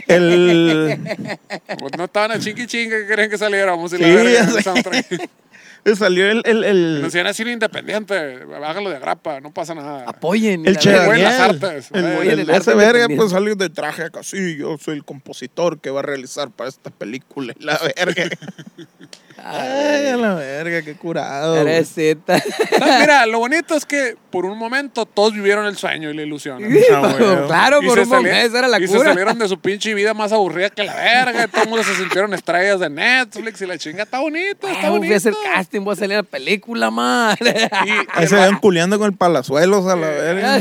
el- 0.09 0.51
el- 0.51 1.39
Pues 1.79 1.93
no 1.97 2.05
estaban 2.05 2.33
a 2.33 2.39
chingue 2.39 2.67
chingue 2.67 3.01
que 3.01 3.07
querían 3.07 3.31
que 3.31 3.39
saliéramos. 3.39 3.93
Y 3.93 3.99
la 3.99 4.07
Sí, 4.09 4.15
verga, 4.15 4.47
el 5.91 5.97
soundtrack. 5.97 5.99
salió 5.99 6.31
el, 6.31 6.43
el, 6.45 6.65
el, 6.65 6.95
Nos 7.03 7.13
decían 7.13 7.27
así 7.27 7.43
independiente, 7.43 8.15
hágalo 8.65 8.91
de 8.91 8.99
grapa, 8.99 9.41
no 9.41 9.53
pasa 9.53 9.75
nada. 9.75 10.05
Apoyen. 10.07 10.67
el 10.67 10.77
Che 10.79 10.95
artes. 10.95 11.89
El- 11.93 12.05
el- 12.05 12.41
el 12.41 12.51
arte 12.51 12.71
ese 12.71 12.75
verga 12.75 13.07
pues 13.15 13.31
salió 13.31 13.55
de 13.57 13.69
traje 13.71 14.05
acá, 14.05 14.23
sí, 14.23 14.57
yo 14.57 14.77
soy 14.79 14.97
el 14.97 15.05
compositor 15.05 15.79
que 15.81 15.91
va 15.91 16.01
a 16.01 16.03
realizar 16.03 16.51
para 16.51 16.69
esta 16.69 16.91
película. 16.91 17.55
La 17.61 17.79
verga. 17.97 18.25
Ay, 19.45 20.07
a 20.09 20.17
la 20.17 20.35
verga, 20.35 20.83
qué 20.83 20.95
curado. 20.95 21.57
Ah, 21.57 22.41
Mira, 23.01 23.27
lo 23.27 23.39
bonito 23.39 23.75
es 23.75 23.85
que 23.87 24.17
por 24.31 24.45
un 24.45 24.59
momento 24.59 25.07
todos 25.07 25.33
vivieron 25.33 25.65
el 25.67 25.77
sueño 25.77 26.11
y 26.11 26.15
la 26.15 26.23
ilusión. 26.23 26.61
¿no? 26.63 26.69
Ah, 26.95 27.45
claro, 27.47 27.83
Y 27.83 27.87
por 27.87 27.97
se 27.97 28.03
un 28.03 28.09
momento 28.09 28.37
esa 28.37 28.59
era 28.59 28.69
la 28.69 28.79
y 28.81 28.87
se 28.89 28.97
cura. 28.97 29.11
salieron 29.11 29.39
de 29.39 29.49
su 29.49 29.59
pinche 29.61 29.95
vida 29.95 30.13
más 30.15 30.33
aburrida 30.33 30.71
que 30.71 30.83
la 30.85 30.95
verga. 30.95 31.45
y 31.45 31.49
Todo 31.49 31.63
el 31.63 31.69
mundo 31.69 31.85
se 31.85 31.95
sintieron 31.97 32.35
estrellas 32.35 32.81
de 32.81 32.91
Netflix 32.91 33.61
y 33.63 33.67
la 33.67 33.79
chinga 33.79 34.03
está 34.03 34.19
bonito, 34.21 34.69
está 34.69 34.91
voy 34.91 34.99
bonito. 34.99 35.15
a 35.15 35.17
hacer 35.17 35.35
casting, 35.55 35.81
voy 35.83 35.93
a 35.93 35.97
salir 35.97 36.15
a 36.15 36.19
la 36.19 36.23
película, 36.25 36.91
madre. 36.91 37.71
Y, 37.87 37.91
Ahí 38.13 38.27
se 38.27 38.37
va- 38.37 38.47
ven 38.47 38.57
culeando 38.59 38.99
con 38.99 39.11
el 39.11 39.17
palazuelos 39.17 39.87
a 39.87 39.97
la 39.97 40.09
verga. 40.09 40.61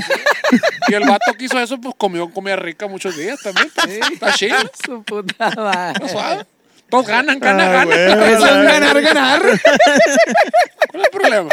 y 0.87 0.93
el 0.93 1.03
vato 1.03 1.33
que 1.37 1.45
hizo 1.45 1.59
eso, 1.59 1.79
pues 1.81 1.95
comió 1.97 2.29
comida 2.31 2.55
rica 2.55 2.87
muchos 2.87 3.17
días 3.17 3.39
también. 3.41 3.69
pues, 3.75 3.99
Está 4.13 4.31
chido, 4.33 4.57
Su 4.85 5.03
puta 5.03 5.49
madre. 5.55 5.93
está 6.05 6.07
suave. 6.09 6.45
Todos 6.89 7.05
ganan, 7.07 7.39
gana, 7.39 7.65
Ah, 7.65 7.71
gana. 7.85 8.15
güey. 8.15 8.33
Eso 8.33 8.45
es 8.45 8.63
ganar, 8.63 9.01
ganar. 9.01 9.41
¿Cuál 10.89 11.01
es 11.01 11.05
el 11.05 11.09
problema? 11.11 11.49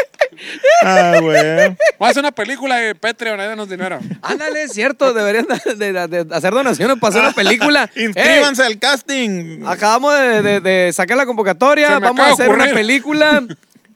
Ah, 0.83 1.17
güey. 1.21 1.35
Vamos 1.67 1.77
a 1.99 2.05
hacer 2.07 2.19
una 2.21 2.31
película 2.31 2.77
de 2.77 2.95
Patreon, 2.95 3.39
ahí 3.39 3.49
denos 3.49 3.69
dinero. 3.69 3.99
Ándale, 4.21 4.63
es 4.63 4.71
cierto, 4.73 5.13
deberían 5.13 5.45
de, 5.75 5.91
de- 5.93 6.07
de 6.23 6.35
hacer 6.35 6.53
donaciones 6.53 6.97
para 6.99 7.09
hacer 7.09 7.21
una 7.21 7.31
película. 7.33 7.89
Inscríbanse 7.95 8.63
al 8.63 8.79
casting. 8.79 9.29
Ey, 9.59 9.63
acabamos 9.67 10.17
de, 10.17 10.41
de- 10.41 10.59
de 10.61 10.93
sacar 10.93 11.17
la 11.17 11.25
convocatoria, 11.25 11.89
me 11.99 11.99
vamos 11.99 12.11
acaba 12.19 12.23
a 12.23 12.27
de 12.27 12.33
hacer 12.33 12.49
una 12.49 12.63
ocurrir. 12.65 12.73
película, 12.73 13.43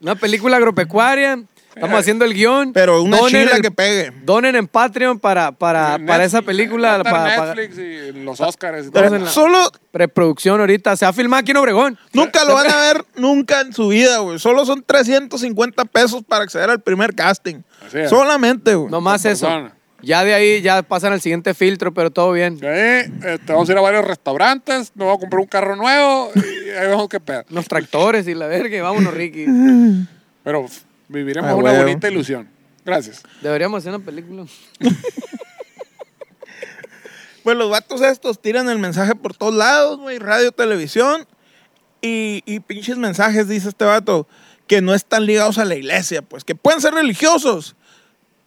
una 0.01 0.15
película 0.15 0.57
agropecuaria. 0.57 1.39
Estamos 1.79 1.99
haciendo 1.99 2.25
el 2.25 2.33
guion. 2.33 2.73
Pero 2.73 3.01
una 3.01 3.17
Donen 3.17 3.31
chila 3.43 3.55
el- 3.55 3.61
que 3.61 3.71
pegue. 3.71 4.11
Donen 4.23 4.55
en 4.55 4.67
Patreon 4.67 5.19
para, 5.19 5.51
para, 5.53 5.97
para 6.05 6.23
esa 6.25 6.41
película. 6.41 6.97
Netflix, 6.97 7.11
para- 7.11 7.35
para- 7.37 7.55
Netflix 7.55 7.77
y 7.79 8.11
los 8.23 8.41
Oscars 8.41 8.87
y 8.87 8.91
Pero- 8.91 9.09
todo. 9.09 9.27
Solo 9.27 9.71
preproducción 9.91 10.59
ahorita. 10.59 10.95
Se 10.97 11.05
va 11.05 11.09
a 11.09 11.13
filmar 11.13 11.41
aquí 11.41 11.51
en 11.51 11.57
Obregón. 11.57 11.97
Nunca 12.13 12.43
lo 12.45 12.53
van 12.55 12.69
a 12.69 12.75
ver 12.77 13.05
nunca 13.15 13.61
en 13.61 13.73
su 13.73 13.87
vida, 13.87 14.19
güey. 14.19 14.39
Solo 14.39 14.65
son 14.65 14.83
350 14.85 15.85
pesos 15.85 16.23
para 16.27 16.43
acceder 16.43 16.69
al 16.69 16.81
primer 16.81 17.15
casting. 17.15 17.61
Así 17.87 17.99
es. 17.99 18.09
Solamente, 18.09 18.75
güey. 18.75 18.91
No 18.91 19.01
más 19.01 19.21
Por 19.23 19.31
eso. 19.31 19.45
persona. 19.47 19.73
Ya 20.01 20.23
de 20.23 20.33
ahí 20.33 20.61
ya 20.61 20.81
pasan 20.81 21.11
al 21.11 21.19
siguiente 21.19 21.53
filtro, 21.53 21.93
pero 21.93 22.09
todo 22.09 22.31
bien. 22.31 22.57
De 22.57 22.67
ahí, 22.69 23.13
este, 23.33 23.51
vamos 23.51 23.67
a 23.67 23.71
ir 23.73 23.77
a 23.77 23.81
varios 23.81 24.05
restaurantes, 24.05 24.93
nos 24.95 25.07
vamos 25.07 25.17
a 25.17 25.19
comprar 25.19 25.41
un 25.41 25.47
carro 25.47 25.75
nuevo 25.75 26.31
y 26.35 26.69
ahí 26.69 26.87
vamos 26.87 27.09
que 27.09 27.19
pedo. 27.19 27.43
Unos 27.51 27.67
tractores 27.67 28.25
y 28.27 28.33
la 28.33 28.47
verga. 28.47 28.77
y 28.77 28.79
Vámonos, 28.79 29.13
Ricky. 29.13 29.45
Pero 30.43 30.65
viviremos 31.09 31.49
Ah, 31.49 31.55
una 31.55 31.71
huevo. 31.71 31.83
bonita 31.83 32.07
ilusión. 32.07 32.49
Gracias. 32.85 33.21
Deberíamos 33.41 33.79
hacer 33.83 33.93
una 33.93 34.03
película. 34.05 34.45
Pues 37.43 37.55
los 37.57 37.69
vatos 37.69 38.01
estos 38.01 38.41
tiran 38.41 38.69
el 38.69 38.79
mensaje 38.79 39.15
por 39.15 39.35
todos 39.35 39.53
lados, 39.53 39.97
güey. 39.97 40.19
Radio, 40.19 40.51
televisión. 40.51 41.25
Y, 42.01 42.43
y 42.45 42.59
pinches 42.59 42.97
mensajes, 42.97 43.47
dice 43.47 43.69
este 43.69 43.85
vato, 43.85 44.27
que 44.67 44.81
no 44.81 44.93
están 44.93 45.25
ligados 45.25 45.57
a 45.57 45.65
la 45.65 45.75
iglesia, 45.75 46.21
pues. 46.21 46.43
Que 46.43 46.55
pueden 46.55 46.81
ser 46.81 46.93
religiosos, 46.93 47.75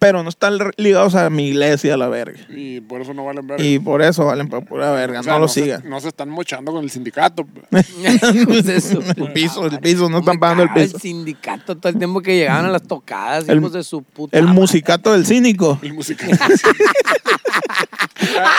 pero 0.02 0.24
no 0.24 0.28
están 0.30 0.58
ligados 0.78 1.14
a 1.14 1.30
mi 1.30 1.46
iglesia, 1.50 1.94
a 1.94 1.96
la 1.96 2.08
verga. 2.08 2.40
Y 2.48 2.80
por 2.80 3.00
eso 3.02 3.14
no 3.14 3.24
valen 3.24 3.46
ver. 3.46 3.60
Y 3.60 3.78
por 3.78 4.02
eso 4.02 4.24
valen 4.24 4.48
para 4.48 4.64
pura 4.64 4.90
verga. 4.90 5.20
O 5.20 5.22
sea, 5.22 5.34
no 5.34 5.38
lo 5.38 5.46
sigan. 5.46 5.88
no 5.88 6.00
se 6.00 6.08
están 6.08 6.28
mochando 6.28 6.72
con 6.72 6.82
el 6.82 6.90
sindicato. 6.90 7.44
pues. 7.46 7.86
El 8.02 9.32
piso, 9.32 9.66
el 9.66 9.78
piso, 9.78 10.00
no 10.02 10.06
¿Cómo 10.08 10.18
están 10.18 10.40
pagando 10.40 10.64
el 10.64 10.70
piso. 10.70 10.96
El 10.96 11.00
sindicato 11.00 11.76
todo 11.76 11.88
el 11.92 11.98
tiempo 11.98 12.20
que 12.20 12.34
llegaban 12.36 12.64
a 12.64 12.68
las 12.70 12.82
tocadas, 12.82 13.48
El- 13.48 13.58
hijos 13.58 13.74
de 13.74 13.84
su 13.84 14.02
puta. 14.02 14.36
El 14.36 14.46
madre. 14.46 14.58
musicato 14.60 15.12
del 15.12 15.24
cínico. 15.24 15.78
El 15.82 15.92
musical. 15.94 16.36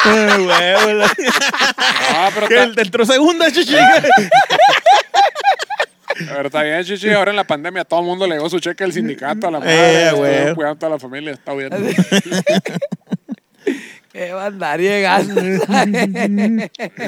Ay, 0.05 0.45
güey, 0.45 0.95
güey. 0.95 1.07
Ah, 2.09 2.29
pero 2.33 2.47
Que 2.47 2.63
el 2.63 2.79
entró 2.79 3.05
segunda, 3.05 3.51
chichi. 3.51 3.75
pero 6.27 6.47
está 6.47 6.63
bien, 6.63 6.83
chichi. 6.83 7.09
Ahora 7.11 7.31
en 7.31 7.37
la 7.37 7.43
pandemia 7.45 7.81
a 7.81 7.85
todo 7.85 7.99
el 8.01 8.05
mundo 8.05 8.27
le 8.27 8.35
llegó 8.35 8.49
su 8.49 8.59
cheque 8.59 8.83
del 8.83 8.93
sindicato 8.93 9.47
a 9.47 9.51
la 9.51 9.57
Eh, 9.59 9.61
madre. 9.61 10.11
güey. 10.17 10.31
Estuvieron 10.31 10.55
cuidando 10.55 10.75
a 10.75 10.79
toda 10.79 10.89
la 10.91 10.99
familia. 10.99 11.31
Está 11.31 11.53
bien. 11.53 11.69
Que 14.11 14.31
va 14.31 14.43
a 14.43 14.45
andar 14.47 14.79
llegando. 14.79 15.41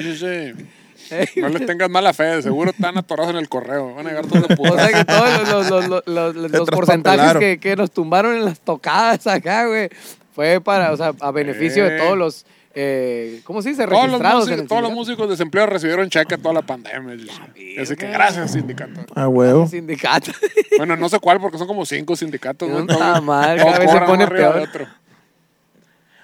Sí, 0.02 0.18
sí. 0.18 1.40
No 1.40 1.50
les 1.50 1.66
tengas 1.68 1.90
mala 1.90 2.14
fe. 2.14 2.42
Seguro 2.42 2.72
están 2.72 2.98
atorados 2.98 3.32
en 3.32 3.38
el 3.38 3.48
correo. 3.48 3.94
Van 3.94 4.08
a 4.08 4.10
llegar 4.10 4.26
todos 4.26 4.48
de 4.48 4.54
o 4.54 4.58
puta. 4.58 4.88
sea 4.90 4.98
que 5.00 5.06
todos 5.06 5.30
los, 5.50 5.50
los, 5.70 5.88
los, 5.88 6.04
los, 6.08 6.36
los- 6.36 6.52
Se 6.52 6.58
los 6.58 6.70
porcentajes 6.70 7.38
que, 7.38 7.60
que 7.60 7.76
nos 7.76 7.92
tumbaron 7.92 8.36
en 8.36 8.46
las 8.46 8.60
tocadas 8.60 9.28
acá, 9.28 9.68
güey, 9.68 9.90
fue 10.34 10.60
para, 10.62 10.92
o 10.94 10.98
sea, 10.98 11.14
a 11.20 11.32
beneficio 11.32 11.86
de 11.86 11.96
Eh. 11.96 12.00
todos 12.00 12.18
los, 12.18 12.46
eh, 12.76 13.42
¿cómo 13.46 13.62
se 13.62 13.70
dice? 13.70 13.88
Todos 13.88 14.10
los, 14.12 14.22
músicos, 14.22 14.50
el 14.60 14.68
todos 14.68 14.82
los 14.82 14.92
músicos 14.92 15.30
desempleados 15.30 15.72
recibieron 15.74 16.10
cheque 16.10 16.38
toda 16.38 16.54
la 16.56 16.62
pandemia. 16.62 17.16
chichi. 17.18 17.78
Así 17.80 17.96
que 17.96 18.08
gracias, 18.08 18.52
sindicato. 18.52 19.06
A 19.16 19.28
huevo. 19.28 19.68
Sindicato. 19.68 20.32
Bueno, 20.78 20.98
no 20.98 21.08
sé 21.08 21.20
cuál, 21.20 21.40
porque 21.40 21.58
son 21.58 21.68
como 21.68 21.86
cinco 21.86 22.18
sindicatos. 22.18 22.68
¿no? 22.70 23.22
Madre, 23.22 23.62
todos 23.62 23.74
cada 23.74 23.80
vez 23.86 23.92
se 23.92 24.00
pone 24.02 24.28
peor. 24.28 24.56
de 24.56 24.62
otro. 24.64 24.88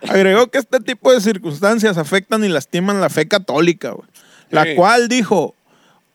Agregó 0.09 0.47
que 0.47 0.57
este 0.57 0.79
tipo 0.81 1.13
de 1.13 1.21
circunstancias 1.21 1.97
afectan 1.97 2.43
y 2.43 2.49
lastiman 2.49 2.99
la 2.99 3.09
fe 3.09 3.27
católica, 3.27 3.91
güey. 3.91 4.07
La 4.49 4.63
Sí. 4.65 4.75
cual 4.75 5.07
dijo, 5.07 5.55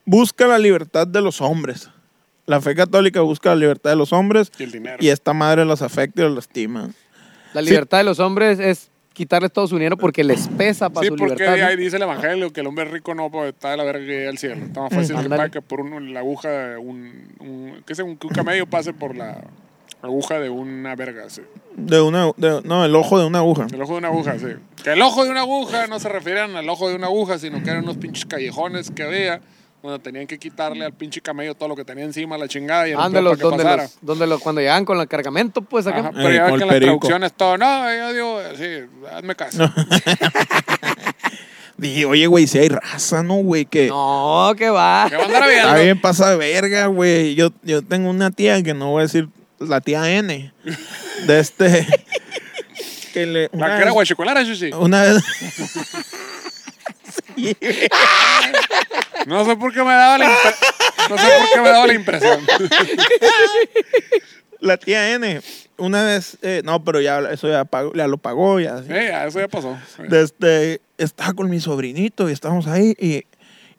busca 0.05 0.45
la 0.45 0.59
libertad 0.59 1.07
de 1.07 1.21
los 1.21 1.41
hombres. 1.41 1.89
La 2.45 2.61
fe 2.61 2.75
católica 2.75 3.21
busca 3.21 3.49
la 3.49 3.55
libertad 3.55 3.89
de 3.89 3.95
los 3.95 4.13
hombres 4.13 4.51
Y 4.59 4.63
el 4.63 4.71
dinero. 4.71 4.97
y 4.99 5.09
esta 5.09 5.33
madre 5.33 5.65
los 5.65 5.81
afecta 5.81 6.21
y 6.21 6.25
los 6.25 6.35
lastima. 6.35 6.91
La 7.53 7.61
libertad 7.61 7.97
de 7.97 8.03
los 8.03 8.19
hombres 8.19 8.59
es 8.59 8.89
quitarles 9.17 9.51
todo 9.51 9.67
su 9.67 9.75
dinero 9.75 9.97
porque 9.97 10.23
les 10.23 10.47
pesa 10.47 10.89
para 10.89 11.03
Sí, 11.03 11.07
su 11.09 11.15
porque 11.17 11.33
libertad. 11.33 11.57
¿no? 11.57 11.67
ahí 11.67 11.75
dice 11.75 11.97
el 11.97 12.03
evangelio 12.03 12.53
que 12.53 12.61
el 12.61 12.67
hombre 12.67 12.85
rico 12.85 13.13
no 13.15 13.29
pues, 13.29 13.49
está 13.53 13.71
de 13.71 13.77
la 13.77 13.83
verga 13.83 13.99
que 14.05 14.05
llega 14.05 14.29
al 14.29 14.37
cielo. 14.37 14.63
Está 14.65 14.81
más 14.81 14.93
fácil 14.93 15.15
que 15.15 15.21
Ándale. 15.23 15.37
pague 15.37 15.51
que 15.51 15.61
por 15.61 15.81
un- 15.81 16.13
la 16.13 16.19
aguja 16.21 16.49
de 16.49 16.77
un, 16.77 17.27
un, 17.39 17.83
que 17.85 17.95
sea, 17.95 18.05
un, 18.05 18.15
que 18.15 18.27
un 18.27 18.33
camello 18.33 18.65
pase 18.67 18.93
por 18.93 19.15
la 19.15 19.43
aguja 20.01 20.39
de 20.39 20.49
una 20.49 20.95
verga, 20.95 21.29
sí. 21.29 21.41
De 21.75 21.99
una, 21.99 22.31
de- 22.37 22.61
no, 22.63 22.85
el 22.85 22.95
ojo 22.95 23.19
de 23.19 23.25
una 23.25 23.39
aguja. 23.39 23.67
El 23.73 23.81
ojo 23.81 23.93
de 23.93 23.97
una 23.97 24.07
aguja, 24.09 24.37
sí. 24.39 24.45
Que 24.83 24.93
el 24.93 25.01
ojo 25.01 25.25
de 25.25 25.31
una 25.31 25.41
aguja 25.41 25.87
no 25.87 25.99
se 25.99 26.07
refieren 26.09 26.55
al 26.55 26.69
ojo 26.69 26.87
de 26.87 26.95
una 26.95 27.07
aguja, 27.07 27.39
sino 27.39 27.61
que 27.63 27.69
eran 27.71 27.83
unos 27.83 27.97
pinches 27.97 28.25
callejones 28.25 28.91
que 28.91 29.03
había 29.03 29.41
donde 29.81 29.99
tenían 29.99 30.27
que 30.27 30.39
quitarle 30.39 30.85
al 30.85 30.93
pinche 30.93 31.21
camello 31.21 31.55
todo 31.55 31.69
lo 31.69 31.75
que 31.75 31.85
tenía 31.85 32.03
encima, 32.03 32.37
la 32.37 32.47
chingada 32.47 32.87
y 32.87 32.91
peor 32.91 33.11
para 33.11 33.35
que 33.35 33.43
donde, 33.43 33.63
pasara. 33.63 33.83
los, 33.83 33.97
donde 34.01 34.27
los, 34.27 34.41
cuando 34.41 34.61
llegan 34.61 34.85
con 34.85 34.99
el 34.99 35.07
cargamento, 35.07 35.61
pues 35.61 35.87
acá. 35.87 35.99
Ajá, 35.99 36.11
pero 36.13 36.29
Eh, 36.29 36.35
ya 36.35 36.43
ves 36.43 36.49
con 36.51 36.59
que 36.59 36.63
en 36.65 36.71
las 36.71 36.79
traducciones 36.79 37.33
todo, 37.33 37.57
no, 37.57 37.95
yo 37.95 38.13
digo, 38.13 38.41
sí, 38.57 38.65
hazme 39.11 39.35
caso. 39.35 39.71
Dije, 41.77 42.05
oye, 42.05 42.25
güey, 42.25 42.47
si 42.47 42.57
hay 42.57 42.69
raza, 42.69 43.21
¿no, 43.21 43.35
güey? 43.35 43.65
Que 43.65 43.87
No, 43.87 44.51
que 44.57 44.67
va. 44.71 45.05
Que 45.09 45.15
va 45.15 45.21
a 45.21 45.25
andar 45.25 45.47
está 45.47 45.75
bien 45.75 46.01
pasa 46.01 46.31
de 46.31 46.37
verga, 46.37 46.87
güey. 46.87 47.35
Yo, 47.35 47.51
yo 47.61 47.83
tengo 47.83 48.09
una 48.09 48.31
tía 48.31 48.63
que 48.63 48.73
no 48.73 48.89
voy 48.89 49.01
a 49.01 49.03
decir 49.03 49.29
la 49.59 49.79
tía 49.79 50.09
N. 50.09 50.51
De 51.27 51.39
este... 51.39 51.85
que 53.13 53.27
le, 53.27 53.43
La 53.43 53.49
una 53.53 53.75
que 53.75 53.81
era 53.83 53.91
guachicolera, 53.91 54.43
sí. 54.43 54.71
Una 54.73 55.03
vez... 55.03 55.23
No 59.25 59.45
sé 59.45 59.55
por 59.57 59.73
qué 59.73 59.79
me 59.83 59.91
daba 59.93 60.17
la 60.17 60.25
impre- 60.25 60.55
No 61.09 61.17
sé 61.17 61.25
por 61.39 61.49
qué 61.53 61.61
me 61.61 61.69
daba 61.69 61.87
la 61.87 61.93
impresión. 61.93 62.47
La 64.59 64.77
tía 64.77 65.13
N, 65.13 65.41
una 65.77 66.03
vez, 66.03 66.37
eh, 66.41 66.61
no, 66.65 66.83
pero 66.83 66.99
ya 66.99 67.19
eso 67.31 67.47
ya, 67.47 67.63
pagó, 67.65 67.93
ya 67.93 68.07
lo 68.07 68.17
pagó, 68.17 68.59
ya. 68.59 68.79
sí. 68.81 68.87
Eh, 68.89 69.07
ya, 69.09 69.25
eso 69.27 69.39
ya 69.39 69.47
pasó. 69.47 69.77
Desde, 70.09 70.81
estaba 70.97 71.33
con 71.33 71.49
mi 71.49 71.59
sobrinito 71.59 72.27
y 72.29 72.33
estábamos 72.33 72.65
ahí 72.67 72.95
y, 72.99 73.23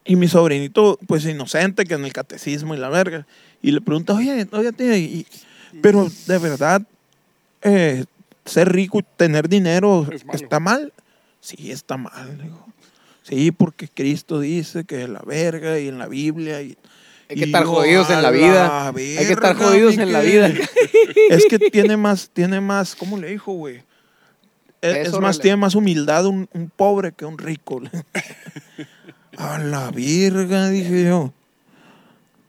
y 0.05 0.15
mi 0.17 0.29
sobrinito, 0.29 0.99
pues 1.09 1.25
inocente, 1.25 1.85
que 1.85 1.95
en 1.95 2.05
el 2.05 2.13
catecismo 2.13 2.75
y 2.75 2.79
la 2.79 2.91
verga, 2.91 3.27
y 3.61 3.73
le 3.73 3.81
pregunta, 3.81 4.13
oye, 4.15 4.47
oye, 4.53 4.73
tía, 4.73 4.97
y- 4.97 5.27
pero 5.83 6.09
de 6.27 6.39
verdad, 6.39 6.83
eh, 7.63 8.05
ser 8.45 8.71
rico 8.73 9.01
y 9.01 9.05
tener 9.17 9.49
dinero 9.49 10.07
Es 10.13 10.25
está 10.33 10.61
mal. 10.61 10.93
Sí, 11.41 11.71
está 11.73 11.97
mal, 11.97 12.39
digo. 12.41 12.67
Sí, 13.29 13.51
porque 13.53 13.89
Cristo 13.89 14.41
dice 14.41 14.85
que 14.85 15.07
la 15.07 15.21
verga 15.21 15.79
y 15.79 15.89
en 15.89 15.99
la 15.99 16.07
Biblia 16.07 16.63
y... 16.63 16.77
Hay 17.31 17.37
que 17.37 17.41
y 17.41 17.45
estar 17.45 17.65
yo, 17.65 17.75
jodidos 17.75 18.09
en 18.09 18.17
"A 18.17 18.23
la 18.23 18.31
vida. 18.31 18.89
Hay 18.89 18.95
que 18.95 19.21
estar 19.21 19.55
verga, 19.55 19.67
jodidos 19.67 19.99
en 19.99 20.13
la 20.13 20.21
vida. 20.21 20.51
Es 21.29 21.45
que 21.45 21.59
tiene 21.59 21.99
más, 21.99 22.31
tiene 22.31 22.59
más, 22.63 22.97
¿cómo 22.97 23.19
le 23.19 23.29
dijo, 23.29 23.53
güey? 23.53 23.83
Es, 24.81 25.09
Eso, 25.09 25.17
es 25.17 25.23
más, 25.23 25.39
tiene 25.39 25.59
más 25.59 25.75
humildad 25.75 26.25
un, 26.25 26.49
un 26.55 26.71
pobre 26.71 27.13
que 27.13 27.27
un 27.27 27.37
rico. 27.37 27.83
A 29.37 29.59
la 29.59 29.91
virga, 29.91 30.71
dije 30.71 31.05
yo. 31.05 31.33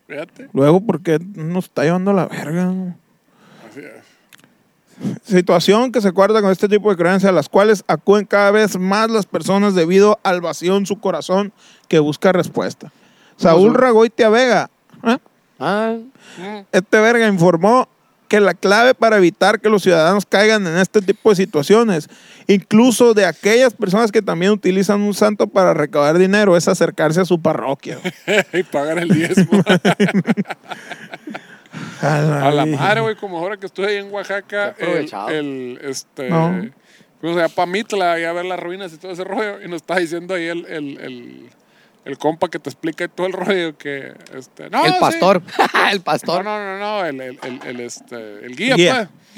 Fíjate. 0.07 0.49
Luego, 0.53 0.79
¿por 0.79 1.01
qué 1.01 1.19
nos 1.35 1.65
está 1.65 1.83
llevando 1.83 2.11
a 2.11 2.13
la 2.15 2.25
verga? 2.25 2.73
Situación 5.23 5.91
que 5.91 6.01
se 6.01 6.09
acuerda 6.09 6.41
con 6.41 6.51
este 6.51 6.67
tipo 6.67 6.89
de 6.89 6.97
creencias, 6.97 7.29
a 7.29 7.33
las 7.33 7.49
cuales 7.49 7.83
acuden 7.87 8.25
cada 8.25 8.51
vez 8.51 8.77
más 8.77 9.09
las 9.09 9.25
personas 9.25 9.75
debido 9.75 10.19
al 10.23 10.41
vacío 10.41 10.75
en 10.75 10.85
su 10.85 10.99
corazón 10.99 11.53
que 11.87 11.99
busca 11.99 12.31
respuesta. 12.31 12.91
Saúl 13.37 13.73
Ragoitia 13.73 14.29
Vega, 14.29 14.69
¿eh? 15.05 15.17
Ah, 15.59 15.95
este 16.71 16.99
verga 16.99 17.27
informó 17.27 17.87
que 18.29 18.39
la 18.39 18.53
clave 18.53 18.93
para 18.93 19.17
evitar 19.17 19.59
que 19.59 19.69
los 19.69 19.81
ciudadanos 19.81 20.25
caigan 20.25 20.65
en 20.67 20.77
este 20.77 21.01
tipo 21.01 21.31
de 21.31 21.35
situaciones, 21.35 22.07
incluso 22.47 23.13
de 23.13 23.25
aquellas 23.25 23.73
personas 23.73 24.11
que 24.11 24.21
también 24.21 24.51
utilizan 24.51 25.01
un 25.01 25.15
santo 25.15 25.47
para 25.47 25.73
recaudar 25.73 26.17
dinero, 26.17 26.55
es 26.55 26.67
acercarse 26.67 27.19
a 27.19 27.25
su 27.25 27.41
parroquia. 27.41 27.97
y 28.53 28.63
pagar 28.63 28.99
el 28.99 29.09
diezmo. 29.09 29.63
A 32.01 32.19
la, 32.21 32.47
A 32.47 32.51
la 32.51 32.63
virgen. 32.65 32.79
madre, 32.79 33.01
güey, 33.01 33.15
como 33.15 33.37
ahora 33.39 33.57
que 33.57 33.65
estoy 33.65 33.85
ahí 33.85 33.97
en 33.97 34.11
Oaxaca, 34.13 34.75
el, 34.79 35.79
este, 35.83 36.29
No. 36.29 36.69
fuimos 37.19 37.37
allá 37.37 37.49
para 37.49 37.65
Mitla 37.65 38.19
y 38.19 38.23
a 38.23 38.33
ver 38.33 38.45
las 38.45 38.59
ruinas 38.59 38.93
y 38.93 38.97
todo 38.97 39.11
ese 39.11 39.23
rollo, 39.23 39.61
y 39.61 39.67
nos 39.67 39.77
está 39.77 39.97
diciendo 39.97 40.33
ahí 40.35 40.47
el, 40.47 40.65
el, 40.67 40.99
el, 40.99 41.49
el 42.05 42.17
compa 42.17 42.47
que 42.49 42.59
te 42.59 42.69
explica 42.69 43.07
todo 43.07 43.27
el 43.27 43.33
rollo 43.33 43.77
que, 43.77 44.13
este, 44.35 44.69
no, 44.69 44.85
el 44.85 44.93
sí. 44.93 44.97
pastor. 44.99 45.41
el 45.91 45.97
No, 45.97 46.03
pastor. 46.03 46.43
no, 46.45 46.57
no, 46.63 46.79
no, 46.79 47.05
el, 47.05 47.19
el, 47.21 47.39
el, 47.43 47.59
el, 47.67 47.79
este, 47.81 48.45
el 48.45 48.55
guía, 48.55 48.75
Guía. 48.75 48.95
pues. 48.95 49.28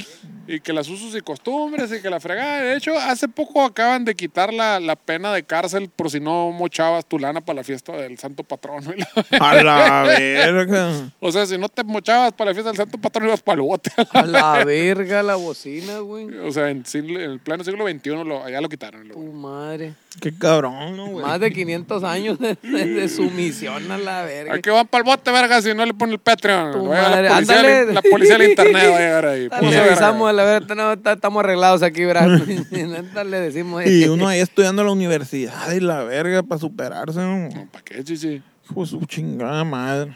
Y 0.47 0.60
que 0.60 0.73
las 0.73 0.89
usos 0.89 1.15
y 1.15 1.21
costumbres 1.21 1.91
y 1.93 2.01
que 2.01 2.10
la 2.10 2.19
fregada. 2.19 2.62
De 2.62 2.75
hecho, 2.75 2.97
hace 2.97 3.27
poco 3.27 3.63
acaban 3.63 4.04
de 4.04 4.15
quitar 4.15 4.51
la, 4.54 4.80
la 4.80 4.95
pena 4.95 5.32
de 5.34 5.43
cárcel 5.43 5.89
por 5.95 6.10
si 6.10 6.19
no 6.19 6.51
mochabas 6.51 7.06
tu 7.06 7.19
lana 7.19 7.39
para 7.41 7.58
la 7.58 7.63
fiesta 7.63 7.93
del 7.93 8.17
santo 8.17 8.43
patrono. 8.43 8.91
A 9.39 9.56
la 9.63 10.04
verga. 10.04 10.91
o 11.19 11.32
sea, 11.32 11.45
si 11.45 11.58
no 11.58 11.69
te 11.69 11.84
mochabas 11.84 12.34
para 12.34 12.51
la 12.51 12.54
fiesta 12.56 12.71
del 12.71 12.77
santo 12.77 12.97
patrono, 12.97 13.27
ibas 13.30 13.41
para 13.41 13.56
el 13.58 13.62
bote. 13.62 13.91
A 14.12 14.23
la 14.25 14.65
verga, 14.65 15.23
la 15.23 15.36
bocina, 15.36 15.99
güey. 15.99 16.27
o 16.39 16.51
sea, 16.51 16.69
en, 16.69 16.86
siglo- 16.86 17.19
en 17.21 17.32
el 17.32 17.39
pleno 17.39 17.63
siglo 17.63 17.88
XXI 17.88 18.10
lo, 18.25 18.49
ya 18.49 18.60
lo 18.62 18.67
quitaron. 18.67 19.08
lo- 19.08 19.13
Tu 19.13 19.19
madre. 19.21 19.93
Qué 20.19 20.34
cabrón, 20.38 20.97
¿no, 20.97 21.06
güey? 21.08 21.25
Más 21.25 21.39
de 21.39 21.54
500 21.54 22.04
años 22.04 22.38
de, 22.39 22.58
de- 22.62 22.86
de 22.86 23.08
sumisión 23.10 23.89
a 23.91 23.97
la 23.97 24.23
verga. 24.23 24.56
Hay 24.56 24.62
que 24.62 24.69
van 24.69 24.86
para 24.88 24.99
el 25.04 25.06
bote, 25.06 25.32
verga, 25.32 25.62
si 25.62 25.73
no 25.73 25.86
le 25.86 25.93
ponen 25.93 26.13
el 26.13 26.19
Patreon. 26.19 26.89
La 26.89 27.30
policía, 27.36 27.84
la 27.93 28.01
policía 28.01 28.38
del 28.38 28.49
internet 28.49 28.84
va 28.91 28.97
a 28.97 28.99
llegar 28.99 29.25
ahí. 29.27 29.47
A 29.82 30.34
la 30.34 30.44
verga, 30.44 30.76
no, 30.76 30.98
ta- 31.00 31.13
estamos 31.13 31.44
arreglados 31.44 31.82
aquí, 31.84 32.06
¿verdad? 32.06 32.28
Le 33.26 33.39
decimos. 33.39 33.86
Y 33.86 34.08
uno 34.08 34.28
ahí 34.28 34.39
estudiando 34.39 34.82
en 34.82 34.88
la 34.88 34.94
universidad 34.94 35.72
y 35.72 35.80
la 35.80 36.04
verga 36.04 36.44
para 36.44 36.60
superarse, 36.60 37.20
¿no? 37.20 37.50
¿Para 37.72 37.84
qué, 37.84 38.04
chichi? 38.04 38.41
Hijo 38.70 38.82
de 38.82 38.88
su 38.88 39.06
chingada 39.06 39.63
madre. 39.63 40.15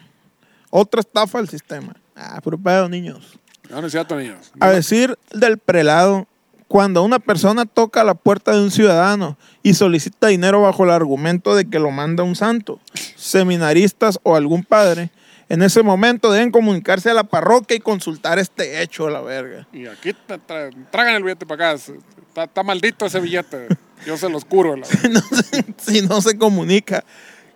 Otra 0.69 0.99
estafa 1.01 1.39
al 1.39 1.49
sistema. 1.49 1.95
Ah, 2.15 2.39
puro 2.41 2.57
pedo, 2.57 2.87
niños. 2.89 3.37
No, 3.69 3.81
no 3.81 3.87
es 3.87 3.91
cierto, 3.91 4.15
niños. 4.17 4.51
A 4.59 4.69
decir 4.69 5.17
del 5.33 5.57
prelado, 5.57 6.27
cuando 6.67 7.03
una 7.03 7.19
persona 7.19 7.65
toca 7.65 8.03
la 8.03 8.13
puerta 8.13 8.51
de 8.51 8.61
un 8.61 8.71
ciudadano 8.71 9.37
y 9.63 9.73
solicita 9.73 10.27
dinero 10.27 10.61
bajo 10.61 10.83
el 10.83 10.91
argumento 10.91 11.55
de 11.55 11.69
que 11.69 11.79
lo 11.79 11.91
manda 11.91 12.23
un 12.23 12.35
santo, 12.35 12.79
seminaristas 13.15 14.19
o 14.23 14.35
algún 14.35 14.63
padre, 14.63 15.09
en 15.49 15.61
ese 15.61 15.83
momento 15.83 16.31
deben 16.31 16.51
comunicarse 16.51 17.09
a 17.09 17.13
la 17.13 17.23
parroquia 17.23 17.77
y 17.77 17.79
consultar 17.79 18.39
este 18.39 18.81
hecho, 18.81 19.09
la 19.09 19.21
verga. 19.21 19.67
Y 19.71 19.85
aquí 19.87 20.11
tra- 20.27 20.73
tragan 20.91 21.15
el 21.15 21.23
billete 21.23 21.45
para 21.45 21.71
acá. 21.71 21.81
Está, 22.27 22.43
está 22.45 22.63
maldito 22.63 23.05
ese 23.05 23.19
billete. 23.19 23.67
Yo 24.05 24.17
se 24.17 24.29
los 24.29 24.43
curo. 24.45 24.75
La... 24.75 24.85
Si 24.89 25.07
no 25.09 25.21
se- 25.21 25.65
si 25.77 26.01
no 26.01 26.21
se 26.21 26.37
comunica, 26.37 27.03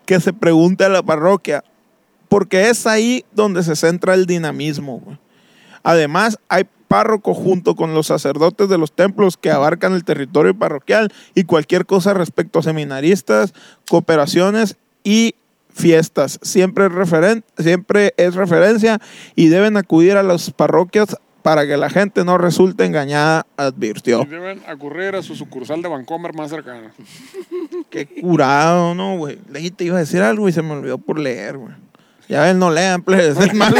que 0.05 0.19
se 0.19 0.33
pregunte 0.33 0.83
a 0.85 0.89
la 0.89 1.03
parroquia, 1.03 1.63
porque 2.27 2.69
es 2.69 2.85
ahí 2.87 3.25
donde 3.33 3.63
se 3.63 3.75
centra 3.75 4.13
el 4.13 4.25
dinamismo. 4.25 4.99
güey. 4.99 5.17
Además, 5.83 6.37
hay 6.47 6.65
párroco 6.87 7.33
junto 7.35 7.75
con 7.75 7.93
los 7.93 8.07
sacerdotes 8.07 8.67
de 8.69 8.77
los 8.77 8.91
templos 8.91 9.37
que 9.37 9.51
abarcan 9.51 9.93
el 9.93 10.03
territorio 10.03 10.57
parroquial 10.57 11.11
y 11.35 11.43
cualquier 11.43 11.85
cosa 11.85 12.13
respecto 12.15 12.59
a 12.59 12.63
seminaristas, 12.63 13.53
cooperaciones 13.87 14.75
y 15.03 15.35
fiestas. 15.79 16.39
Siempre 16.41 16.85
es, 16.85 16.91
referen- 16.91 17.43
siempre 17.57 18.13
es 18.17 18.35
referencia 18.35 18.99
y 19.35 19.47
deben 19.47 19.77
acudir 19.77 20.17
a 20.17 20.23
las 20.23 20.51
parroquias 20.51 21.15
para 21.41 21.65
que 21.65 21.77
la 21.77 21.89
gente 21.89 22.25
no 22.25 22.37
resulte 22.37 22.83
engañada, 22.85 23.47
advirtió. 23.57 24.21
Y 24.23 24.25
deben 24.25 24.61
acudir 24.67 25.15
a 25.15 25.23
su 25.23 25.35
sucursal 25.35 25.81
de 25.81 25.87
Vancomer 25.87 26.33
más 26.33 26.49
cercana. 26.49 26.91
Qué 27.89 28.05
curado, 28.21 28.93
¿no, 28.93 29.17
güey? 29.17 29.39
Leí, 29.49 29.71
te 29.71 29.85
iba 29.85 29.95
a 29.95 29.99
decir 29.99 30.21
algo 30.21 30.49
y 30.49 30.51
se 30.51 30.61
me 30.61 30.73
olvidó 30.73 30.97
por 30.97 31.17
leer, 31.19 31.57
güey. 31.57 31.73
Ya 32.27 32.41
ven, 32.43 32.59
no 32.59 32.69
lean, 32.69 33.01
plebes. 33.01 33.39
Es 33.39 33.53
malo. 33.55 33.75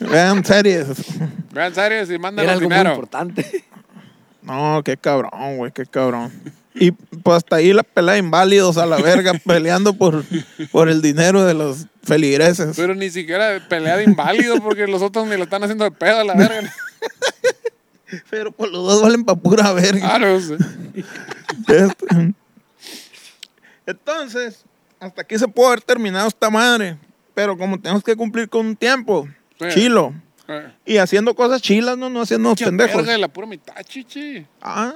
Vean 0.00 0.44
series. 0.44 0.86
Vean 1.52 1.74
series 1.74 2.08
y 2.08 2.12
Era 2.14 2.22
mándanos 2.22 2.52
algo 2.52 2.68
muy 2.68 2.76
dinero. 2.76 2.90
importante. 2.94 3.64
No, 4.42 4.80
qué 4.84 4.96
cabrón, 4.96 5.56
güey, 5.58 5.72
qué 5.72 5.86
cabrón. 5.86 6.32
Y 6.74 6.92
pues 6.92 7.36
hasta 7.38 7.56
ahí 7.56 7.72
la 7.72 7.82
pelea 7.82 8.14
de 8.14 8.20
inválidos 8.20 8.78
a 8.78 8.86
la 8.86 8.96
verga 8.96 9.32
peleando 9.46 9.92
por, 9.94 10.24
por 10.70 10.88
el 10.88 11.02
dinero 11.02 11.44
de 11.44 11.54
los 11.54 11.86
feligreses. 12.02 12.74
Pero 12.76 12.94
ni 12.94 13.10
siquiera 13.10 13.60
pelea 13.68 13.96
de 13.98 14.04
inválido 14.04 14.56
porque 14.60 14.86
los 14.86 15.02
otros 15.02 15.26
ni 15.26 15.36
lo 15.36 15.44
están 15.44 15.62
haciendo 15.62 15.84
de 15.84 15.90
pedo 15.90 16.20
a 16.20 16.24
la 16.24 16.34
verga. 16.34 16.72
Pero 18.30 18.52
pues 18.52 18.70
los 18.70 18.84
dos 18.86 19.02
valen 19.02 19.24
pa' 19.24 19.36
pura 19.36 19.72
verga. 19.72 20.18
No 20.18 20.38
sé. 20.40 20.56
Este- 21.68 22.34
Entonces, 23.86 24.64
hasta 25.00 25.22
aquí 25.22 25.38
se 25.38 25.48
puede 25.48 25.68
haber 25.68 25.80
terminado 25.82 26.28
esta 26.28 26.50
madre. 26.50 26.96
Pero 27.34 27.56
como 27.56 27.80
tenemos 27.80 28.02
que 28.02 28.14
cumplir 28.14 28.48
con 28.48 28.66
un 28.66 28.76
tiempo, 28.76 29.28
Sí. 29.58 29.66
chilo. 29.70 30.12
Y 30.84 30.98
haciendo 30.98 31.34
cosas 31.34 31.62
chilas, 31.62 31.96
no, 31.96 32.10
no 32.10 32.22
haciendo 32.22 32.54
pendejos. 32.54 32.96
verga 32.96 33.12
de 33.12 33.18
la 33.18 33.28
pura 33.28 33.46
mitad, 33.46 33.74
chichi. 33.84 34.44
Ah. 34.60 34.92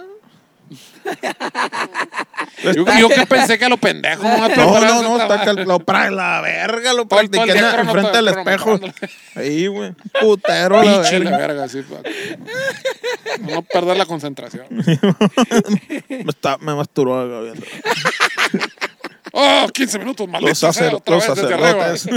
Yo, 2.62 2.84
yo 2.98 3.08
que 3.08 3.26
pensé 3.26 3.58
que 3.58 3.64
a 3.66 3.68
lo 3.68 3.76
pendejo 3.76 4.22
no 4.24 4.48
No, 4.48 4.80
no, 4.80 5.02
no, 5.02 5.20
está 5.20 5.36
madre. 5.36 5.44
cal- 5.44 5.64
lo 5.68 5.78
pra- 5.78 6.10
la 6.10 6.40
verga, 6.40 6.92
lo 6.92 7.06
practiqué 7.06 7.52
enfrente 7.52 8.12
del 8.16 8.28
espejo. 8.28 8.80
Ahí, 9.36 9.66
güey. 9.68 9.92
Putero, 10.20 10.82
la 10.82 10.94
Pinche 11.02 11.18
la 11.20 11.30
verga. 11.30 11.46
verga, 11.46 11.68
sí. 11.68 11.84
No 13.40 13.62
perder 13.62 13.96
la 13.96 14.06
concentración. 14.06 14.66
Me, 16.08 16.24
está, 16.28 16.58
me 16.58 16.74
masturó 16.74 17.20
acá 17.20 17.40
viendo. 17.40 17.66
Oh, 19.32 19.66
15 19.72 19.98
minutos, 19.98 20.26
maldito 20.28 20.48
Los, 20.50 20.58
sacer- 20.58 20.98
los 21.06 21.24
sacerdotes. 21.24 22.08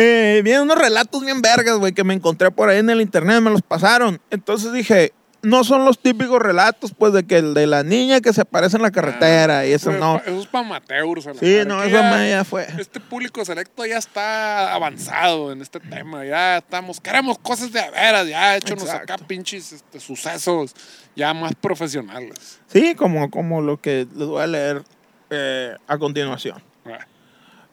eh, 0.00 0.42
vienen 0.44 0.62
unos 0.62 0.78
relatos 0.78 1.24
bien 1.24 1.42
vergas, 1.42 1.76
güey, 1.76 1.92
que 1.92 2.04
me 2.04 2.14
encontré 2.14 2.52
por 2.52 2.68
ahí 2.68 2.78
en 2.78 2.88
el 2.88 3.00
internet, 3.00 3.40
me 3.40 3.50
los 3.50 3.62
pasaron. 3.62 4.20
Entonces 4.30 4.72
dije, 4.72 5.12
no 5.42 5.64
son 5.64 5.84
los 5.84 5.98
típicos 5.98 6.40
relatos, 6.40 6.92
pues, 6.96 7.12
de 7.12 7.24
que 7.26 7.38
el 7.38 7.52
de 7.52 7.66
la 7.66 7.82
niña 7.82 8.20
que 8.20 8.32
se 8.32 8.42
aparece 8.42 8.76
en 8.76 8.82
la 8.82 8.92
carretera 8.92 9.66
y 9.66 9.72
eso 9.72 9.90
no. 9.90 10.22
Eso 10.24 10.40
es 10.40 10.46
para 10.46 10.64
amateurs. 10.66 11.26
a 11.26 11.32
la 11.32 11.40
Sí, 11.40 11.58
no, 11.66 11.82
eso 11.82 11.90
ya- 11.90 12.44
fue. 12.44 12.66
Este 12.78 13.00
público 13.00 13.44
selecto 13.44 13.84
ya 13.86 13.98
está 13.98 14.72
avanzado 14.72 15.50
en 15.50 15.62
este 15.62 15.80
tema. 15.80 16.24
Ya 16.24 16.58
estamos, 16.58 17.00
queremos 17.00 17.36
cosas 17.38 17.72
de 17.72 17.80
a 17.80 17.90
veras. 17.90 18.28
Ya 18.28 18.56
échonos 18.56 18.84
Exacto. 18.84 19.12
acá 19.14 19.26
pinches 19.26 19.72
este, 19.72 19.98
sucesos 19.98 20.74
ya 21.16 21.34
más 21.34 21.54
profesionales. 21.54 22.60
Sí, 22.68 22.94
como, 22.94 23.30
como 23.30 23.60
lo 23.62 23.80
que 23.80 24.06
les 24.14 24.28
voy 24.28 24.42
a 24.42 24.46
leer 24.46 24.82
eh, 25.30 25.74
a 25.88 25.98
continuación. 25.98 26.62
Ah. 26.86 26.98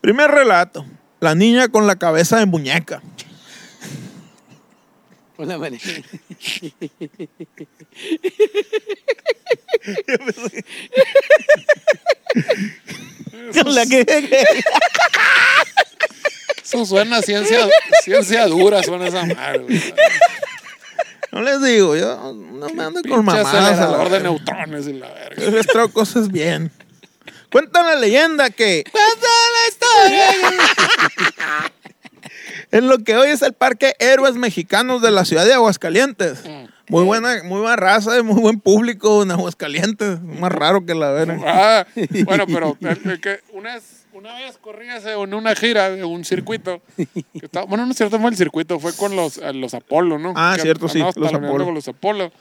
Primer 0.01 0.29
relato. 0.31 0.85
La 1.25 1.33
niña 1.33 1.69
con 1.69 1.88
la 1.88 1.95
cabeza 1.95 2.38
de 2.38 2.45
muñeca. 2.45 3.01
Con 5.35 5.47
la 5.47 5.57
manera. 5.57 5.83
Con 13.63 13.75
la 13.75 13.85
que- 13.85 14.05
Eso 16.63 16.85
suena 16.85 17.17
a 17.17 17.21
ciencia, 17.21 17.67
ciencia 18.03 18.47
dura, 18.47 18.81
suena 18.83 19.07
esa 19.07 19.25
madre. 19.25 19.65
no 21.31 21.41
les 21.41 21.61
digo, 21.63 21.95
yo 21.95 22.33
no 22.33 22.69
me 22.69 22.83
ando 22.83 23.01
con 23.03 23.23
mamadas. 23.23 23.79
a 23.79 23.88
la 23.88 24.09
de 24.09 24.19
neutrones 24.21 24.88
y 24.88 24.93
la 24.93 25.09
verga. 25.13 25.43
Yo 25.43 25.51
les 25.51 25.67
traigo 25.67 25.89
cosas 25.91 26.31
bien. 26.31 26.71
Cuenta 27.55 27.83
la 27.83 27.95
leyenda 27.95 28.49
que 28.49 28.83
Cuenta 28.91 29.27
la 29.53 29.69
historia. 29.69 30.29
en 32.71 32.89
lo 32.89 32.97
que 32.97 33.15
hoy 33.15 33.29
es 33.29 33.41
el 33.43 33.53
Parque 33.53 33.93
Héroes 33.99 34.35
Mexicanos 34.35 35.01
de 35.01 35.09
la 35.11 35.23
ciudad 35.23 35.45
de 35.45 35.53
Aguascalientes. 35.53 36.43
Mm. 36.43 36.65
Muy 36.89 37.05
buena, 37.05 37.43
muy 37.45 37.61
buena 37.61 37.77
raza 37.77 38.19
y 38.19 38.23
muy 38.23 38.41
buen 38.41 38.59
público 38.59 39.23
en 39.23 39.31
Aguascalientes. 39.31 40.19
Más 40.21 40.51
raro 40.51 40.85
que 40.85 40.95
la 40.95 41.11
verga. 41.11 41.39
Ah, 41.45 41.87
bueno, 42.25 42.43
pero 42.45 42.77
el- 42.81 43.09
el 43.09 43.21
que 43.21 43.39
una, 43.53 43.75
vez, 43.75 44.05
una 44.11 44.33
vez 44.35 44.57
corrías 44.57 45.05
en 45.05 45.33
una 45.33 45.55
gira, 45.55 45.87
en 45.87 46.03
un 46.03 46.25
circuito. 46.25 46.81
que 46.97 47.07
estaba- 47.33 47.65
bueno, 47.67 47.85
no 47.85 47.91
es 47.93 47.97
cierto, 47.97 48.19
fue 48.19 48.31
el 48.31 48.35
circuito, 48.35 48.81
fue 48.81 48.91
con 48.97 49.15
los, 49.15 49.37
los 49.37 49.73
Apolo, 49.73 50.19
¿no? 50.19 50.33
Ah, 50.35 50.55
Que 50.57 50.61
cierto, 50.63 50.89
sí, 50.89 50.99
los 50.99 51.15
Apolo. 51.33 51.63
con 51.63 51.73
los 51.73 51.87
Apolo. 51.87 52.33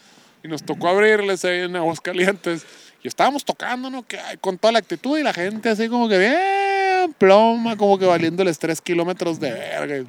Y 0.42 0.48
nos 0.48 0.64
tocó 0.64 0.88
abrirles 0.88 1.44
ahí 1.44 1.60
en 1.60 1.76
Aguascalientes. 1.76 2.66
Y 3.04 3.08
estábamos 3.08 3.44
tocando, 3.44 3.90
¿no? 3.90 4.02
Que, 4.02 4.18
con 4.40 4.56
toda 4.56 4.72
la 4.72 4.78
actitud 4.78 5.18
y 5.18 5.22
la 5.22 5.34
gente 5.34 5.68
así 5.68 5.90
como 5.90 6.08
que 6.08 6.16
bien 6.16 7.12
ploma, 7.18 7.76
como 7.76 7.98
que 7.98 8.06
valiéndoles 8.06 8.58
tres 8.58 8.80
kilómetros 8.80 9.38
de 9.38 9.52
verga. 9.52 10.08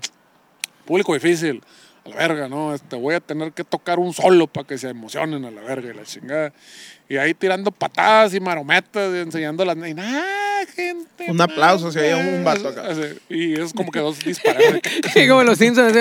Público 0.86 1.14
difícil. 1.14 1.62
A 2.06 2.10
la 2.10 2.16
verga, 2.16 2.48
¿no? 2.48 2.74
Este, 2.74 2.96
voy 2.96 3.16
a 3.16 3.20
tener 3.20 3.52
que 3.52 3.66
tocar 3.66 4.00
un 4.00 4.14
solo 4.14 4.48
para 4.48 4.66
que 4.66 4.78
se 4.78 4.88
emocionen 4.88 5.44
a 5.44 5.52
la 5.52 5.60
verga 5.60 5.92
y 5.92 5.94
la 5.94 6.04
chingada. 6.04 6.54
Y 7.10 7.18
ahí 7.18 7.34
tirando 7.34 7.70
patadas 7.70 8.34
y 8.34 8.40
marometas 8.40 9.14
y 9.14 9.18
enseñando 9.18 9.66
las... 9.66 9.76
Y 9.76 9.94
gente, 10.76 11.26
Un 11.30 11.40
aplauso 11.42 11.92
si 11.92 12.00
había 12.00 12.18
un 12.18 12.44
vato 12.44 12.68
acá. 12.70 12.84
Y 13.30 13.54
es 13.60 13.74
como 13.74 13.92
que 13.92 14.00
dos 14.00 14.20
disparos. 14.20 14.62
Sí, 15.14 15.28
como 15.28 15.44
los 15.44 15.58
Simpsons. 15.58 15.96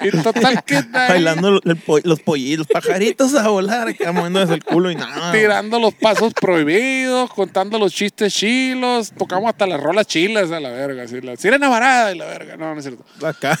y 0.00 0.10
total 0.22 0.62
que 0.64 0.82
Bailando 0.82 1.60
el 1.64 1.76
po- 1.76 1.98
los 2.04 2.20
pollitos, 2.20 2.58
los 2.58 2.66
pajaritos 2.68 3.34
a 3.34 3.48
volar, 3.48 3.88
acá 3.88 4.12
moviéndose 4.12 4.54
el 4.54 4.64
culo 4.64 4.90
y 4.90 4.96
nada. 4.96 5.32
tirando 5.32 5.78
los 5.78 5.94
pasos 5.94 6.32
prohibidos, 6.34 7.30
contando 7.30 7.78
los 7.78 7.92
chistes 7.92 8.32
chilos, 8.34 9.12
tocamos 9.16 9.48
hasta 9.50 9.66
las 9.66 9.80
rolas 9.80 10.06
chilas 10.06 10.50
a 10.52 10.60
la 10.60 10.70
verga, 10.70 11.04
así, 11.04 11.20
la 11.20 11.36
sirena 11.36 11.68
varada 11.68 12.12
y 12.14 12.18
la 12.18 12.26
verga, 12.26 12.56
no, 12.56 12.72
no 12.74 12.78
es 12.80 12.84
cierto. 12.86 13.04
Acá. 13.26 13.58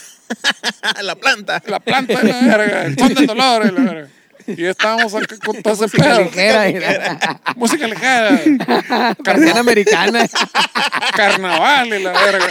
la 1.02 1.14
planta. 1.16 1.62
La 1.66 1.80
planta 1.80 2.20
de 2.20 2.28
la 2.28 2.56
verga, 2.56 2.84
el 2.84 2.98
son 2.98 3.14
del 3.14 3.26
dolor 3.26 3.66
y 3.66 3.72
la 3.72 3.80
verga. 3.92 4.08
Y 4.56 4.64
estábamos 4.66 5.14
acá 5.14 5.36
con 5.44 5.62
todo 5.62 5.74
ese 5.74 5.82
Música 5.84 6.02
pedo. 6.04 6.20
ligera. 6.22 6.68
y- 6.70 6.78
Música 7.56 7.86
ligera, 7.86 8.40
Persiana 9.24 9.60
americana. 9.66 10.26
carnaval 11.14 11.88
y 11.88 12.02
la 12.02 12.12
verga. 12.12 12.46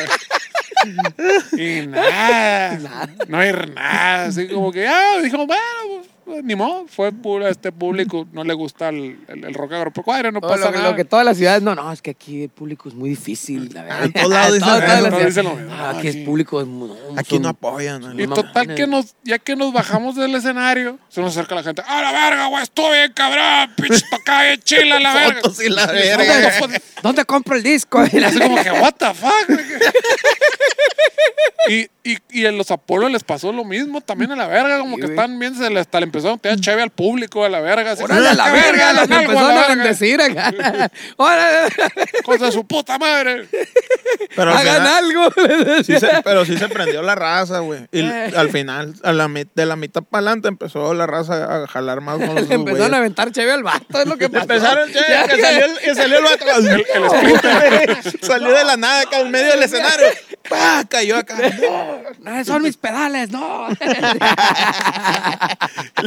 Y 1.57 1.88
nada, 1.88 3.09
no 3.28 3.38
hay 3.39 3.51
nada, 3.51 4.26
así 4.26 4.47
como 4.47 4.71
que, 4.71 4.88
ah, 4.88 5.17
dijimos, 5.21 5.45
bueno, 5.47 5.61
pues, 5.88 6.07
ni 6.43 6.55
modo, 6.55 6.86
fue 6.88 7.11
puro 7.11 7.45
a 7.45 7.49
este 7.49 7.71
público, 7.71 8.27
no 8.32 8.43
le 8.43 8.53
gusta 8.53 8.89
el, 8.89 9.19
el, 9.27 9.43
el 9.45 9.53
rock 9.53 9.73
agropecuario, 9.73 10.32
no 10.32 10.39
Todo 10.41 10.51
pasa 10.51 10.65
lo, 10.65 10.71
que- 10.71 10.77
nada. 10.77 10.89
lo 10.91 10.95
que 10.95 11.05
todas 11.05 11.25
las 11.25 11.38
ciudades, 11.38 11.61
no, 11.61 11.75
no, 11.75 11.91
es 11.91 12.01
que 12.01 12.11
aquí 12.11 12.43
el 12.43 12.49
público 12.49 12.89
es 12.89 12.95
muy 12.95 13.09
difícil. 13.09 13.69
la 13.73 13.84
verdad. 13.84 14.03
en 14.05 14.13
todos 14.13 14.30
lados 14.30 14.53
dicen 14.53 14.67
Todas- 14.69 14.80
todas 14.86 14.93
eso, 14.99 15.01
las 15.01 15.09
todos 15.11 15.34
ciudades. 15.34 15.36
dicen 15.36 15.43
lo 15.45 15.55
mismo. 15.55 15.73
Ah, 15.84 15.89
aquí 15.89 16.07
Aquí- 16.07 16.19
es 16.19 16.25
público. 16.25 16.61
es 16.61 16.67
muy- 16.67 16.88
no, 16.89 16.95
Aquí 17.19 17.30
son- 17.36 17.41
no 17.43 17.49
apoyan. 17.49 18.01
¿no? 18.01 18.19
Y 18.23 18.27
No 18.27 18.36
total 18.36 18.75
que 18.75 18.88
nos, 18.88 19.15
ya 19.23 19.39
que 19.39 19.55
nos 19.55 19.73
bajamos 19.73 20.15
del 20.15 20.34
escenario, 20.36 20.99
se 21.09 21.21
nos 21.21 21.32
acerca 21.36 21.55
la 21.55 21.63
gente. 21.63 21.82
¡Ah, 21.88 22.01
la 22.01 22.11
verga, 22.11 22.47
güey! 22.47 22.63
¡Estuvo 22.63 22.91
bien, 22.91 23.11
cabrón! 23.13 23.73
¡Pinche 23.75 24.05
tocada 24.09 24.43
bien 24.43 24.59
chila, 24.63 24.99
la 24.99 25.13
verga! 25.13 25.36
Fotos 25.41 25.63
y 25.63 25.69
la 25.69 25.86
¿Dónde, 25.86 26.01
verga. 26.01 26.59
dónde- 26.59 26.82
¿Dónde 27.01 27.25
compro 27.25 27.55
el 27.55 27.63
disco? 27.63 27.99
Así 27.99 28.39
como 28.39 28.61
que, 28.61 28.71
what 28.71 28.93
the 28.95 29.13
fuck? 29.13 29.59
y, 31.69 31.88
y, 32.03 32.17
y 32.32 32.45
en 32.45 32.57
los 32.57 32.71
Apolo 32.71 33.09
les 33.09 33.23
pasó 33.23 33.51
lo 33.51 33.63
mismo 33.63 34.01
también 34.01 34.32
a 34.32 34.36
la 34.36 34.47
verga, 34.47 34.80
como 34.80 34.95
Sí, 34.95 35.01
que 35.01 35.07
están 35.09 35.38
bien, 35.39 35.55
se 35.55 35.69
le, 35.69 35.80
hasta 35.80 35.99
le 35.99 36.05
empezaron 36.20 36.38
a 36.38 36.41
tirar 36.41 36.59
cheve 36.59 36.82
al 36.84 36.89
público 36.91 37.43
a 37.45 37.49
la 37.49 37.59
verga. 37.61 37.91
Así, 37.91 38.03
Órale, 38.03 38.30
a 38.30 38.34
la 38.34 38.45
"¡Ah, 38.45 38.51
verga, 38.51 38.93
la 38.93 39.01
los 39.01 39.09
empezaron 39.11 39.34
la 39.36 39.49
a 39.49 39.67
verga! 39.67 39.67
bendecir 39.84 40.22
acá. 40.22 40.53
Órale, 41.17 41.70
¡Cosa 42.24 42.45
de 42.45 42.51
su 42.51 42.65
puta 42.67 42.97
madre! 42.97 43.47
Pero 44.36 44.51
hagan 44.53 44.76
final- 44.76 44.88
algo. 44.97 45.30
Sí 45.84 45.99
se- 45.99 46.22
pero 46.24 46.45
sí 46.45 46.57
se 46.57 46.67
prendió 46.67 47.01
la 47.01 47.15
raza, 47.15 47.59
güey. 47.59 47.82
Y 47.91 48.01
Eh. 48.01 48.32
al 48.36 48.49
final, 48.49 48.93
a 49.03 49.11
la, 49.13 49.28
de 49.28 49.65
la 49.65 49.76
mitad 49.76 50.03
para 50.03 50.20
adelante, 50.22 50.47
empezó 50.47 50.93
la 50.93 51.07
raza 51.07 51.63
a 51.63 51.67
jalar 51.67 52.01
más 52.01 52.17
con 52.17 52.36
los 52.36 52.49
Empezaron 52.51 52.93
a 52.93 52.97
aventar 52.97 53.32
cheve 53.32 53.51
al 53.53 53.63
vato, 53.63 53.99
es 54.01 54.07
lo 54.07 54.17
que 54.17 54.30
pasó. 54.30 54.43
Empezaron, 54.43 54.91
che, 54.91 54.99
Ya 55.09 55.28
que 55.28 55.41
salió 55.41 55.65
el, 55.65 55.78
que 55.80 55.95
salió 55.95 56.17
el 56.17 56.24
vato. 56.24 56.45
salió 58.22 58.51
de 58.51 58.63
la 58.65 58.78
nada 58.78 59.01
acá 59.01 59.20
en 59.20 59.32
medio 59.32 59.51
del 59.51 59.63
escenario. 59.63 60.07
¡Pah! 60.49 60.84
Cayó 60.89 61.17
acá. 61.17 61.36
No, 62.20 62.43
son 62.45 62.63
mis 62.63 62.78
pedales, 62.78 63.30
no. 63.30 63.67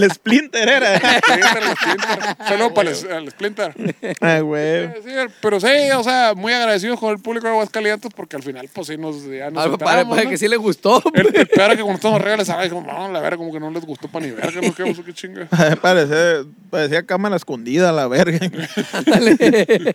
El 0.03 0.13
Splinter 0.13 0.69
era. 0.69 0.95
El 0.95 1.01
Splinter. 1.01 2.37
Saludos 2.49 2.73
para 2.73 2.91
el, 2.91 3.07
el 3.07 3.31
Splinter. 3.31 3.75
Ay, 4.21 4.41
güey. 4.41 4.87
Sí, 5.03 5.11
pero 5.41 5.61
sí, 5.61 5.69
o 5.97 6.03
sea, 6.03 6.35
muy 6.35 6.53
agradecidos 6.53 6.99
con 6.99 7.11
el 7.11 7.19
público 7.19 7.47
de 7.47 7.53
Aguascalientes 7.53 8.11
porque 8.15 8.37
al 8.37 8.43
final, 8.43 8.69
pues 8.73 8.89
sí, 8.89 8.97
nos, 8.97 9.25
ya 9.25 9.51
nos 9.51 9.65
Algo 9.65 9.79
para, 9.79 10.09
para 10.09 10.25
¿no? 10.25 10.31
que 10.31 10.39
sí 10.39 10.49
le 10.49 10.57
gustó. 10.57 11.03
El, 11.15 11.35
el 11.35 11.47
peor 11.47 11.71
es 11.71 11.77
que 11.77 11.83
cuando 11.83 11.97
estamos 11.97 12.21
arriba 12.21 12.37
les 12.37 12.47
sabes 12.47 12.73
como, 12.73 12.93
no, 12.93 13.11
la 13.11 13.21
verga, 13.21 13.37
como 13.37 13.53
que 13.53 13.61
no 13.61 13.71
les 13.71 13.85
gustó 13.85 14.09
para 14.09 14.27
ni 14.27 14.33
verga, 14.33 14.61
no 14.61 14.75
qué 14.75 15.03
qué 15.05 15.13
chinga. 15.13 15.47
Parecía, 15.83 16.45
parecía 16.71 17.05
cámara 17.05 17.37
escondida, 17.37 17.93
la 17.93 18.09
verga. 18.09 18.39
Ándale. 18.93 19.95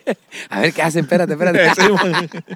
A 0.50 0.62
ver 0.62 0.74
qué 0.74 0.82
hacen, 0.82 1.04
espérate, 1.04 1.34
espérate. 1.34 1.68
Sí. 1.78 2.56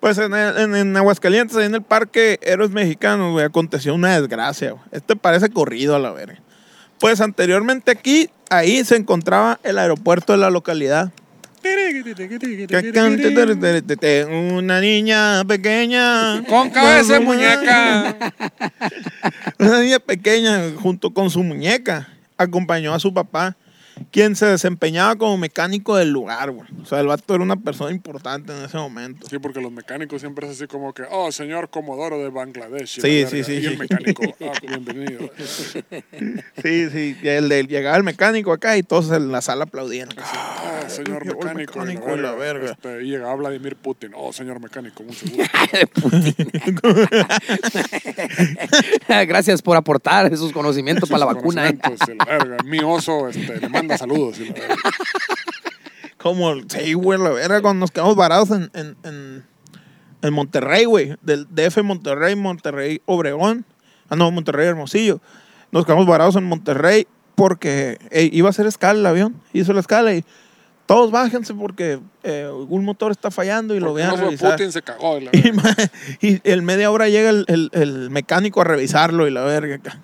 Pues 0.00 0.18
en, 0.18 0.34
el- 0.34 0.56
en, 0.58 0.76
en 0.76 0.96
Aguascalientes, 0.96 1.56
ahí 1.56 1.66
en 1.66 1.74
el 1.74 1.82
Parque 1.82 2.38
Héroes 2.42 2.70
Mexicanos, 2.70 3.32
güey, 3.32 3.44
aconteció 3.44 3.94
una 3.94 4.18
desgracia, 4.18 4.72
güey. 4.72 4.82
Este 4.92 5.16
parece 5.16 5.48
corrido 5.50 5.96
a 5.96 5.98
la 5.98 6.10
verga. 6.12 6.40
Pues 7.00 7.20
anteriormente 7.20 7.90
aquí, 7.90 8.30
ahí 8.50 8.84
se 8.84 8.96
encontraba 8.96 9.58
el 9.64 9.78
aeropuerto 9.78 10.32
de 10.32 10.38
la 10.38 10.50
localidad. 10.50 11.10
Una 14.58 14.80
niña 14.80 15.44
pequeña. 15.44 16.44
Con 16.44 16.70
cabeza 16.70 17.14
de 17.14 17.20
muñeca. 17.20 18.16
Una 19.58 19.80
niña 19.80 19.98
pequeña, 19.98 20.60
junto 20.80 21.12
con 21.12 21.28
su 21.30 21.42
muñeca, 21.42 22.08
acompañó 22.38 22.94
a 22.94 23.00
su 23.00 23.12
papá, 23.12 23.56
quien 24.10 24.36
se 24.36 24.46
desempeñaba 24.46 25.16
como 25.16 25.36
mecánico 25.38 25.96
del 25.96 26.10
lugar, 26.10 26.50
güey. 26.50 26.68
O 26.82 26.86
sea, 26.86 27.00
el 27.00 27.06
vato 27.06 27.34
era 27.34 27.42
una 27.42 27.56
persona 27.56 27.90
importante 27.90 28.52
en 28.56 28.64
ese 28.64 28.76
momento. 28.76 29.26
Sí, 29.28 29.38
porque 29.38 29.60
los 29.60 29.72
mecánicos 29.72 30.20
siempre 30.20 30.46
es 30.46 30.52
así 30.52 30.66
como 30.66 30.92
que, 30.92 31.04
oh, 31.10 31.32
señor 31.32 31.70
Comodoro 31.70 32.18
de 32.18 32.28
Bangladesh. 32.30 33.00
Sí, 33.00 33.26
sí, 33.26 33.44
sí, 33.44 33.52
Y 33.54 33.60
sí. 33.60 33.66
el 33.66 33.78
mecánico, 33.78 34.22
ah, 34.42 34.52
bienvenido. 34.66 35.30
Sí, 36.62 36.90
sí, 36.90 37.16
y 37.22 37.28
el 37.28 37.48
de, 37.48 37.64
llegaba 37.64 37.96
el 37.96 38.04
mecánico 38.04 38.52
acá 38.52 38.76
y 38.76 38.82
todos 38.82 39.10
en 39.10 39.32
la 39.32 39.40
sala 39.40 39.64
aplaudían. 39.64 40.08
Ah, 40.86 40.88
señor 40.88 41.24
mecánico, 41.24 41.80
mecánico 41.80 42.14
y 42.14 42.20
la 42.20 42.32
verga. 42.32 42.70
Este, 42.70 43.02
y 43.02 43.10
llegaba 43.10 43.34
Vladimir 43.34 43.74
Putin. 43.74 44.12
Oh, 44.14 44.32
señor 44.32 44.60
mecánico, 44.60 45.02
mucho 45.02 45.26
gusto. 45.26 45.42
Gracias 49.26 49.62
por 49.62 49.76
aportar 49.76 50.32
esos 50.32 50.52
conocimientos 50.52 51.08
para 51.08 51.20
la 51.20 51.26
vacuna. 51.26 51.68
eh. 51.68 51.78
la 52.16 52.24
verga. 52.24 52.56
Mi 52.64 52.78
oso 52.78 53.28
este, 53.28 53.60
le 53.60 53.68
manda 53.68 53.98
saludos. 53.98 54.38
y 54.38 54.46
la 54.46 54.52
verga. 54.52 54.76
Como, 56.18 56.54
sí, 56.68 56.94
güey, 56.94 57.18
la 57.18 57.30
verga, 57.30 57.60
cuando 57.62 57.80
nos 57.80 57.90
quedamos 57.90 58.14
varados 58.16 58.50
en, 58.50 58.70
en, 58.74 58.96
en, 59.04 59.44
en 60.22 60.32
Monterrey, 60.32 60.84
güey, 60.84 61.16
del 61.22 61.46
DF 61.50 61.82
Monterrey, 61.82 62.36
Monterrey 62.36 63.02
Obregón, 63.06 63.64
ah, 64.08 64.16
no, 64.16 64.30
Monterrey 64.30 64.66
Hermosillo. 64.66 65.20
Nos 65.72 65.84
quedamos 65.84 66.06
varados 66.06 66.36
en 66.36 66.44
Monterrey 66.44 67.06
porque 67.34 67.98
iba 68.32 68.48
a 68.48 68.50
hacer 68.50 68.66
escala 68.66 68.98
el 68.98 69.06
avión, 69.06 69.40
hizo 69.52 69.72
la 69.72 69.80
escala 69.80 70.14
y 70.14 70.24
todos 70.86 71.10
bájense 71.10 71.52
porque 71.54 71.98
eh, 72.22 72.48
un 72.68 72.84
motor 72.84 73.10
está 73.10 73.30
fallando 73.30 73.74
y 73.74 73.80
lo 73.80 73.92
vean 73.92 74.10
el 74.12 74.16
de 74.16 74.24
revisar. 74.26 74.52
Putin 74.52 74.72
se 74.72 74.82
cagó. 74.82 75.18
y 75.18 75.24
la 75.24 75.30
Y, 75.32 75.40
verga. 75.42 75.62
ma- 75.62 75.76
y 76.20 76.40
en 76.44 76.64
media 76.64 76.90
hora 76.90 77.08
llega 77.08 77.30
el, 77.30 77.44
el- 77.48 77.70
el 77.72 78.10
mecánico 78.10 78.60
a 78.60 78.64
revisarlo 78.64 79.26
y 79.26 79.30
la 79.30 79.42
verga 79.42 79.76
acá. 79.76 79.98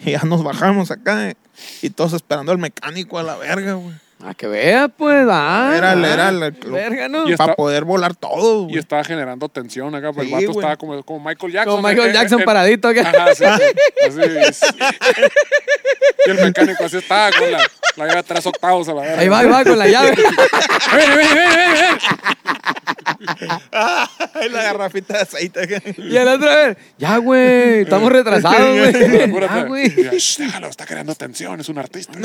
Y 0.00 0.12
ya 0.12 0.22
nos 0.24 0.42
bajamos 0.42 0.90
acá 0.90 1.28
eh, 1.30 1.36
y 1.82 1.90
todos 1.90 2.12
esperando 2.14 2.52
al 2.52 2.58
mecánico 2.58 3.18
a 3.18 3.22
la 3.22 3.36
verga, 3.36 3.74
güey. 3.74 3.94
Ah, 4.22 4.34
que 4.34 4.46
vea, 4.46 4.88
pues, 4.88 5.26
ah. 5.30 5.72
Era 5.76 5.92
el- 5.94 6.04
ah, 6.04 6.12
era 6.12 6.28
el- 6.28 6.50
Verga, 6.52 7.08
¿no? 7.08 7.28
Y 7.28 7.36
Para 7.36 7.52
está- 7.52 7.56
poder 7.56 7.84
volar 7.84 8.14
todo, 8.14 8.64
Y 8.64 8.72
güey. 8.72 8.78
estaba 8.78 9.02
generando 9.02 9.48
tensión 9.48 9.94
acá, 9.94 10.12
pues 10.12 10.28
Sí, 10.28 10.34
el 10.34 10.40
vato 10.40 10.52
güey. 10.52 10.58
estaba 10.64 10.76
como, 10.76 11.02
como 11.02 11.20
Michael 11.28 11.52
Jackson. 11.52 11.76
Como 11.76 11.88
Michael 11.88 12.10
eh, 12.10 12.12
Jackson 12.12 12.40
eh, 12.40 12.44
paradito 12.44 12.88
acá. 12.88 13.00
Ajá, 13.08 13.34
sí, 13.34 13.44
así 13.44 14.20
es. 14.22 14.60
Y 16.26 16.30
el 16.30 16.36
mecánico 16.44 16.84
así 16.84 16.98
estaba 16.98 17.30
con 17.32 17.50
la, 17.50 17.60
la 17.96 18.06
llave 18.06 18.22
tres 18.24 18.44
octavos 18.46 18.88
a 18.90 18.94
la 18.94 19.02
verga. 19.02 19.20
Ahí 19.22 19.28
va, 19.28 19.38
ahí 19.38 19.46
va 19.48 19.64
con 19.64 19.78
la 19.78 19.86
llave. 19.88 20.10
¡Ven, 20.94 21.16
ven, 21.16 21.28
ven, 21.34 21.34
ven, 21.34 21.72
ven! 21.72 21.98
Ay, 23.72 24.48
la 24.50 24.62
garrafita 24.62 25.14
de 25.14 25.20
aceite. 25.22 25.94
Y 25.96 26.16
el 26.16 26.28
otro, 26.28 26.50
a 26.50 26.54
ver, 26.56 26.78
ya, 26.98 27.16
güey, 27.18 27.80
estamos 27.82 28.12
retrasados, 28.12 28.78
güey. 28.92 29.22
Apúrate. 29.22 29.54
Ya, 29.54 29.62
güey. 29.64 29.86
Y 30.00 30.04
yo, 30.04 30.10
"Shh, 30.12 30.38
déjalo, 30.38 30.68
está 30.68 30.84
creando 30.86 31.14
tensión, 31.14 31.58
es 31.60 31.68
un 31.70 31.78
artista. 31.78 32.12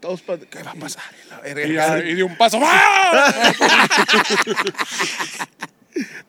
Todos, 0.00 0.22
¿qué 0.50 0.62
va 0.62 0.72
a 0.72 0.74
pasar? 0.74 1.02
Y 1.24 1.28
la 1.30 1.40
verga. 1.40 1.66
Y, 1.66 1.72
ya- 1.74 1.98
y 2.10 2.14
de 2.14 2.22
un 2.22 2.36
paso, 2.36 2.58
¡ah! 2.62 3.52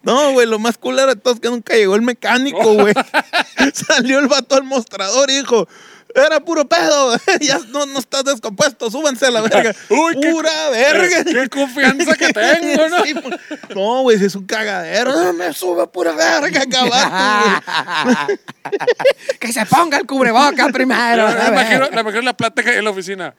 No, 0.03 0.33
güey, 0.33 0.45
lo 0.45 0.59
más 0.59 0.77
cool 0.77 0.99
era 0.99 1.15
de 1.15 1.21
todos 1.21 1.39
que 1.39 1.49
nunca 1.49 1.73
llegó 1.75 1.95
el 1.95 2.01
mecánico, 2.01 2.73
güey. 2.73 2.93
Salió 3.73 4.19
el 4.19 4.27
vato 4.27 4.55
al 4.55 4.63
mostrador 4.63 5.29
y 5.29 5.37
dijo, 5.37 5.67
era 6.15 6.39
puro 6.39 6.65
pedo, 6.67 7.15
ya 7.41 7.59
no, 7.69 7.85
no 7.85 7.99
estás 7.99 8.23
descompuesto, 8.23 8.89
súbanse 8.91 9.25
a 9.27 9.31
la 9.31 9.41
verga. 9.41 9.73
Uy, 9.89 10.19
qué- 10.21 10.31
Pura 10.31 10.69
verga. 10.69 11.23
¡Qué 11.23 11.49
confianza 11.49 12.15
que 12.15 12.31
tengo, 12.33 12.89
¿no? 12.89 13.03
Sí, 13.03 13.13
pues. 13.15 13.35
no, 13.75 14.01
güey, 14.03 14.17
si 14.17 14.25
es 14.25 14.35
un 14.35 14.45
cagadero, 14.45 15.11
no 15.11 15.33
me 15.33 15.51
sube 15.53 15.85
pura 15.87 16.11
verga 16.13 16.63
güey. 16.65 16.91
que 19.39 19.51
se 19.51 19.65
ponga 19.65 19.97
el 19.97 20.05
cubreboca 20.07 20.69
primero. 20.69 21.27
Me 21.27 21.47
imagino, 21.47 21.89
me 21.91 22.01
imagino 22.01 22.21
la 22.21 22.37
plática 22.37 22.73
en 22.73 22.83
la 22.83 22.89
oficina. 22.91 23.33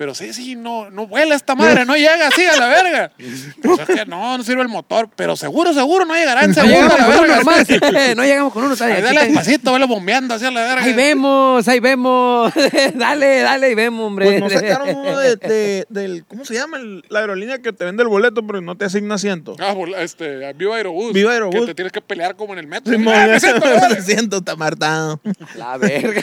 Pero 0.00 0.14
sí, 0.14 0.32
sí, 0.32 0.56
no, 0.56 0.90
no 0.90 1.06
vuela 1.06 1.34
esta 1.34 1.54
madre, 1.54 1.84
no 1.84 1.94
llega 1.94 2.28
así 2.28 2.42
a 2.46 2.56
la 2.56 2.68
verga. 2.68 3.12
Pues 3.62 3.80
es 3.80 3.86
que 3.96 4.06
no, 4.06 4.38
no 4.38 4.42
sirve 4.42 4.62
el 4.62 4.68
motor, 4.68 5.10
pero 5.14 5.36
seguro, 5.36 5.74
seguro 5.74 6.06
no 6.06 6.14
llegará 6.14 6.44
en 6.44 6.52
No 6.52 6.54
segundo 6.54 6.76
a 6.78 6.80
llegamos 6.80 6.98
la 6.98 7.04
con 7.04 7.24
uno 7.26 7.82
verga. 7.90 8.14
No 8.16 8.22
llegamos 8.24 8.52
con 8.54 8.64
uno. 8.64 8.76
¿sabes? 8.76 8.96
Ahí 8.96 9.02
dale 9.02 9.26
despacito, 9.26 9.74
velo 9.74 9.86
bombeando 9.86 10.32
así 10.32 10.46
a 10.46 10.50
la 10.50 10.62
verga. 10.62 10.84
Ahí 10.84 10.94
vemos, 10.94 11.68
ahí 11.68 11.80
vemos. 11.80 12.50
dale, 12.94 13.40
dale 13.42 13.70
y 13.72 13.74
vemos, 13.74 14.06
hombre. 14.06 14.24
Pues 14.24 14.40
no 14.40 14.48
sacaron 14.48 14.96
uno 14.96 15.18
de, 15.18 15.36
de- 15.36 15.86
del, 15.90 16.24
¿cómo 16.24 16.46
se 16.46 16.54
llama? 16.54 16.78
El- 16.78 17.04
la 17.10 17.18
aerolínea 17.20 17.58
que 17.58 17.74
te 17.74 17.84
vende 17.84 18.02
el 18.02 18.08
boleto, 18.08 18.46
pero 18.46 18.62
no 18.62 18.78
te 18.78 18.86
asigna 18.86 19.16
asiento. 19.16 19.54
Ah, 19.60 19.74
este, 19.98 20.50
Viva 20.54 20.76
Aerobús. 20.76 21.12
Viva 21.12 21.32
Aerobús. 21.32 21.60
Que 21.60 21.66
te 21.66 21.74
tienes 21.74 21.92
que 21.92 22.00
pelear 22.00 22.36
como 22.36 22.54
en 22.54 22.60
el 22.60 22.66
metro. 22.66 22.90
Simón, 22.90 23.12
Ah, 23.14 23.26
me 23.26 23.38
siento, 23.38 23.66
me 23.66 23.74
madre. 23.76 24.00
siento, 24.02 24.36
está 24.38 24.56
martado. 24.56 25.20
La 25.56 25.76
verga. 25.76 26.22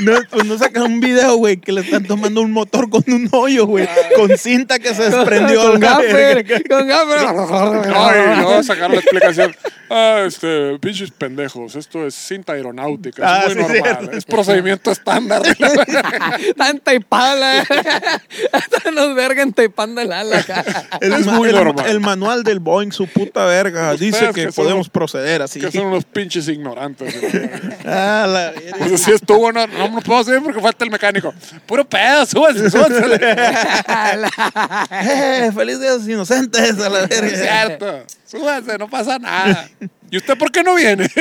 No, 0.00 0.12
pues 0.30 0.44
no 0.44 0.58
sacan 0.58 0.82
un 0.82 1.00
video, 1.00 1.36
güey, 1.36 1.56
que 1.56 1.72
le 1.72 1.80
están 1.80 2.04
tomando 2.04 2.42
un 2.42 2.52
motor 2.52 2.81
con 2.90 3.04
un 3.08 3.28
hoyo, 3.32 3.66
güey. 3.66 3.88
Con 4.16 4.36
cinta 4.38 4.78
que 4.78 4.94
se 4.94 5.10
desprendió. 5.10 5.72
con 5.72 5.80
gaffer, 5.80 6.44
con 6.68 6.86
gaffer. 6.86 7.92
Ay, 7.94 8.40
no, 8.42 8.62
sacaron 8.62 8.92
la 8.92 8.98
explicación. 9.00 9.54
Ah, 9.94 10.24
este, 10.26 10.78
pinches 10.78 11.10
pendejos. 11.10 11.76
Esto 11.76 12.06
es 12.06 12.14
cinta 12.14 12.54
aeronáutica. 12.54 13.22
Ah, 13.26 13.44
es 13.46 13.54
muy 13.56 13.64
sí, 13.66 13.72
normal. 13.72 13.96
cierto. 13.98 14.16
Es 14.16 14.24
procedimiento 14.24 14.90
estándar. 14.90 15.42
Tanta 16.56 16.92
la 17.12 17.58
Hasta 18.52 18.90
nos 18.90 19.14
verga 19.14 19.42
entapando 19.42 20.00
el 20.00 20.12
ala. 20.12 20.44
El, 21.00 21.12
Es 21.12 21.26
muy 21.26 21.50
el- 21.50 21.56
normal. 21.56 21.86
el 21.88 22.00
manual 22.00 22.42
del 22.42 22.60
Boeing, 22.60 22.90
su 22.92 23.06
puta 23.06 23.44
verga, 23.44 23.92
dice 23.92 24.12
Ustedes 24.28 24.34
que, 24.34 24.46
que 24.46 24.52
son 24.52 24.64
podemos 24.64 24.86
los- 24.86 24.90
proceder 24.90 25.42
así. 25.42 25.60
que 25.60 25.70
son 25.70 25.86
unos 25.86 26.04
pinches 26.04 26.48
ignorantes. 26.48 27.14
Ah, 27.84 28.26
la. 28.28 28.52
Pues 28.78 29.02
si 29.02 29.10
estuvo, 29.12 29.50
no, 29.52 29.66
no 29.66 29.88
nos 29.88 30.04
puedo 30.04 30.22
subir 30.24 30.40
porque 30.42 30.60
falta 30.60 30.84
el 30.84 30.90
mecánico. 30.90 31.34
Puro 31.66 31.84
pedo, 31.84 32.24
súbanse, 32.26 32.70
súbanse. 32.72 33.20
Eh, 34.92 35.50
feliz 35.54 35.80
día 35.80 35.92
de 35.92 35.98
los 35.98 36.08
inocentes, 36.08 36.78
a 36.80 36.88
la 36.88 37.00
Es 37.04 37.08
verga. 37.20 37.36
cierto. 37.36 38.04
Súbanse, 38.26 38.78
no 38.78 38.88
pasa 38.88 39.18
nada. 39.18 39.68
¿Y 40.10 40.16
usted 40.16 40.36
por 40.38 40.50
qué 40.50 40.62
no 40.62 40.74
viene? 40.74 41.08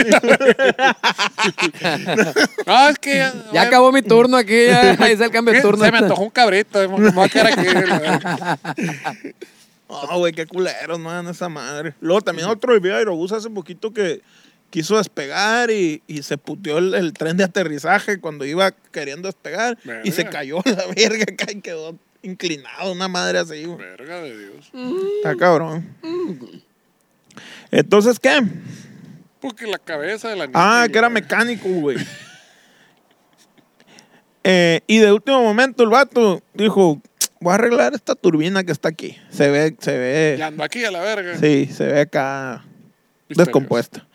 no, 2.65 2.89
es 2.89 2.99
que 2.99 3.15
ya, 3.15 3.33
Ya 3.53 3.61
acabó 3.63 3.91
mi 3.91 4.01
turno 4.01 4.37
aquí, 4.37 4.65
ya 4.65 4.91
está 4.91 5.25
el 5.25 5.31
cambio 5.31 5.53
de 5.53 5.61
turno. 5.61 5.83
Se 5.85 5.91
me 5.91 5.97
antojó 5.99 6.23
un 6.23 6.29
cabrito. 6.29 6.79
Me 6.97 7.09
voy 7.11 7.25
a 7.25 7.29
quedar 7.29 7.47
aquí. 7.47 7.67
No, 9.89 10.19
güey, 10.19 10.33
qué 10.33 10.45
culeros, 10.45 10.99
man, 10.99 11.27
esa 11.27 11.49
madre. 11.49 11.93
Luego 11.99 12.21
también 12.21 12.47
otro 12.47 12.73
video 12.79 12.93
de 12.93 12.99
Aerobús 12.99 13.31
hace 13.33 13.49
poquito 13.49 13.91
que 13.93 14.21
quiso 14.71 14.97
despegar 14.97 15.69
y, 15.69 16.01
y 16.07 16.23
se 16.23 16.39
puteó 16.39 16.79
el, 16.79 16.95
el 16.95 17.13
tren 17.13 17.37
de 17.37 17.43
aterrizaje 17.43 18.19
cuando 18.19 18.45
iba 18.45 18.71
queriendo 18.71 19.27
despegar 19.27 19.77
y 20.03 20.11
se 20.11 20.25
cayó 20.25 20.61
la 20.65 20.87
verga 20.95 21.25
acá 21.31 21.51
y 21.51 21.61
quedó 21.61 21.95
inclinado, 22.23 22.91
una 22.91 23.07
madre 23.07 23.39
así, 23.39 23.65
güey. 23.65 23.77
Verga 23.77 24.21
de 24.21 24.37
Dios. 24.37 24.71
Está 25.17 25.35
cabrón. 25.35 25.95
Entonces, 27.69 28.19
¿qué? 28.19 28.41
Porque 29.39 29.67
la 29.67 29.77
cabeza 29.77 30.29
de 30.29 30.35
la 30.35 30.47
niña. 30.47 30.83
Ah, 30.83 30.87
que 30.91 30.97
era 30.97 31.09
mecánico, 31.09 31.67
güey. 31.67 31.97
Eh, 34.43 34.81
y 34.87 34.97
de 34.97 35.11
último 35.11 35.41
momento 35.43 35.83
el 35.83 35.89
vato 35.89 36.41
dijo, 36.53 37.01
voy 37.39 37.51
a 37.51 37.55
arreglar 37.55 37.93
esta 37.93 38.15
turbina 38.15 38.63
que 38.63 38.71
está 38.71 38.89
aquí. 38.89 39.17
Se 39.29 39.49
ve, 39.49 39.75
se 39.79 39.97
ve. 39.97 40.35
Y 40.39 40.41
ando 40.41 40.63
aquí 40.63 40.83
a 40.83 40.91
la 40.91 41.01
verga. 41.01 41.37
Sí, 41.37 41.67
se 41.67 41.85
ve 41.85 42.01
acá 42.01 42.65
descompuesta. 43.29 44.07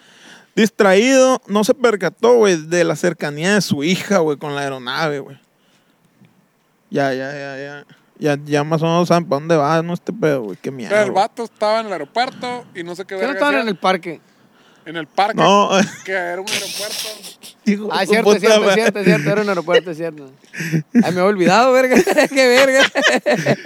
Distraído, 0.57 1.43
no 1.49 1.65
se 1.65 1.75
percató, 1.75 2.37
güey, 2.37 2.57
de 2.57 2.83
la 2.83 2.97
cercanía 2.97 3.55
de 3.55 3.61
su 3.61 3.85
hija, 3.85 4.19
güey, 4.19 4.39
con 4.39 4.55
la 4.55 4.63
aeronave, 4.63 5.19
güey. 5.19 5.39
Ya, 6.89 7.13
ya, 7.13 7.31
ya, 7.33 7.57
ya. 7.59 7.87
Ya, 8.19 8.39
ya 8.43 8.65
más 8.65 8.81
o 8.83 8.87
menos 8.87 9.09
saben 9.09 9.29
para 9.29 9.41
dónde 9.41 9.57
va, 9.57 9.83
no 9.83 9.93
este 9.93 10.15
pedo, 10.15 10.45
güey. 10.45 10.57
Qué 10.57 10.71
miedo. 10.71 10.89
Pero 10.89 11.03
el 11.03 11.11
vato 11.11 11.45
estaba 11.45 11.81
en 11.81 11.87
el 11.87 11.93
aeropuerto 11.93 12.65
y 12.75 12.83
no 12.83 12.97
sé 12.97 13.05
qué 13.05 13.17
¿Qué 13.17 13.21
no 13.21 13.21
verga 13.21 13.33
estaban 13.35 13.57
en 13.57 13.69
el 13.69 13.77
parque? 13.77 14.23
En 14.87 14.97
el 14.97 15.07
parque. 15.07 15.37
No, 15.37 15.70
Que 16.05 16.12
era 16.12 16.41
un 16.41 16.49
aeropuerto. 16.49 17.09
Ah, 17.91 18.07
cierto, 18.07 18.24
puta 18.30 18.39
cierto, 18.41 18.72
cierto, 18.72 19.03
cierto, 19.05 19.30
era 19.30 19.43
un 19.43 19.49
aeropuerto, 19.49 19.93
cierto. 19.95 20.30
Ay, 21.03 21.12
me 21.12 21.18
he 21.18 21.22
olvidado, 21.22 21.72
verga, 21.72 21.97
qué 22.32 22.47
verga. 22.47 22.82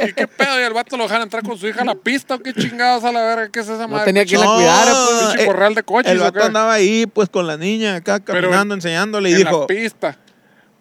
¿Y 0.08 0.12
qué 0.14 0.26
pedo? 0.26 0.58
¿Y 0.58 0.62
el 0.62 0.72
vato 0.72 0.96
lo 0.96 1.02
dejan 1.04 1.20
entrar 1.22 1.42
con 1.42 1.58
su 1.58 1.68
hija 1.68 1.82
a 1.82 1.84
la 1.84 1.94
pista 1.94 2.36
o 2.36 2.38
qué 2.40 2.54
chingados 2.54 3.04
a 3.04 3.12
la 3.12 3.20
verga? 3.22 3.48
¿Qué 3.52 3.60
es 3.60 3.66
esa 3.68 3.82
No 3.82 3.88
madre? 3.88 4.12
tenía 4.12 4.24
la 4.38 4.44
No, 4.46 4.54
cuidara, 4.54 4.92
pues. 4.92 5.40
Eh, 5.42 5.46
corral 5.46 5.74
de 5.74 5.82
coches, 5.82 6.12
El 6.12 6.18
¿o 6.20 6.22
vato 6.22 6.42
andaba 6.42 6.72
ahí, 6.72 7.06
pues, 7.06 7.28
con 7.28 7.46
la 7.46 7.58
niña 7.58 7.96
acá 7.96 8.20
caminando, 8.20 8.74
en- 8.74 8.78
enseñándole 8.78 9.28
y 9.28 9.32
en 9.32 9.38
dijo, 9.40 9.60
la 9.60 9.66
pista. 9.66 10.16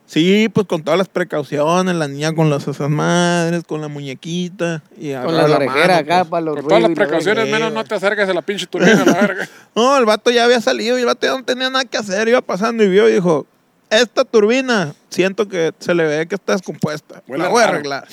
Sí, 0.09 0.49
pues, 0.49 0.67
con 0.67 0.83
todas 0.83 0.97
las 0.97 1.07
precauciones, 1.07 1.95
la 1.95 2.07
niña 2.07 2.33
con 2.33 2.49
las 2.49 2.67
esas 2.67 2.89
madres, 2.89 3.63
con 3.63 3.81
la 3.81 3.87
muñequita. 3.87 4.83
Y 4.97 5.13
Con 5.13 5.35
la 5.35 5.47
la 5.47 5.55
orejera 5.55 5.87
mano, 5.87 5.99
acá 5.99 6.17
pues. 6.19 6.29
para 6.29 6.41
los 6.41 6.55
Con 6.55 6.67
todas 6.67 6.81
las 6.81 6.89
la 6.89 6.95
precauciones, 6.95 7.49
menos 7.49 7.71
no 7.71 7.83
te 7.83 7.95
acerques 7.95 8.27
a 8.27 8.33
la 8.33 8.41
pinche 8.41 8.65
turbina, 8.65 9.05
la 9.05 9.13
verga. 9.13 9.49
No, 9.75 9.97
el 9.97 10.05
vato 10.05 10.31
ya 10.31 10.45
había 10.45 10.59
salido 10.59 10.97
y 10.97 11.01
el 11.01 11.05
vato 11.05 11.27
ya 11.27 11.37
no 11.37 11.43
tenía 11.43 11.69
nada 11.69 11.85
que 11.85 11.97
hacer. 11.97 12.27
Iba 12.27 12.41
pasando 12.41 12.83
y 12.83 12.89
vio 12.89 13.07
y 13.07 13.13
dijo, 13.13 13.45
esta 13.89 14.25
turbina, 14.25 14.93
siento 15.09 15.47
que 15.47 15.73
se 15.79 15.93
le 15.93 16.03
ve 16.03 16.27
que 16.27 16.35
está 16.35 16.53
descompuesta. 16.53 17.23
Huele 17.27 17.43
la 17.43 17.49
voy 17.49 17.63
a 17.63 17.67
arreglar. 17.67 18.07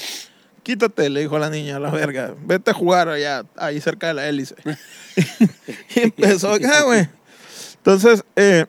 Quítate, 0.62 1.10
le 1.10 1.20
dijo 1.20 1.38
la 1.38 1.48
niña 1.48 1.76
a 1.76 1.80
la 1.80 1.90
verga. 1.90 2.34
Vete 2.42 2.72
a 2.72 2.74
jugar 2.74 3.08
allá, 3.08 3.44
ahí 3.56 3.80
cerca 3.80 4.08
de 4.08 4.14
la 4.14 4.28
hélice. 4.28 4.54
y 5.94 6.00
empezó 6.00 6.52
acá, 6.52 6.82
güey. 6.82 7.08
Entonces, 7.76 8.24
eh, 8.34 8.66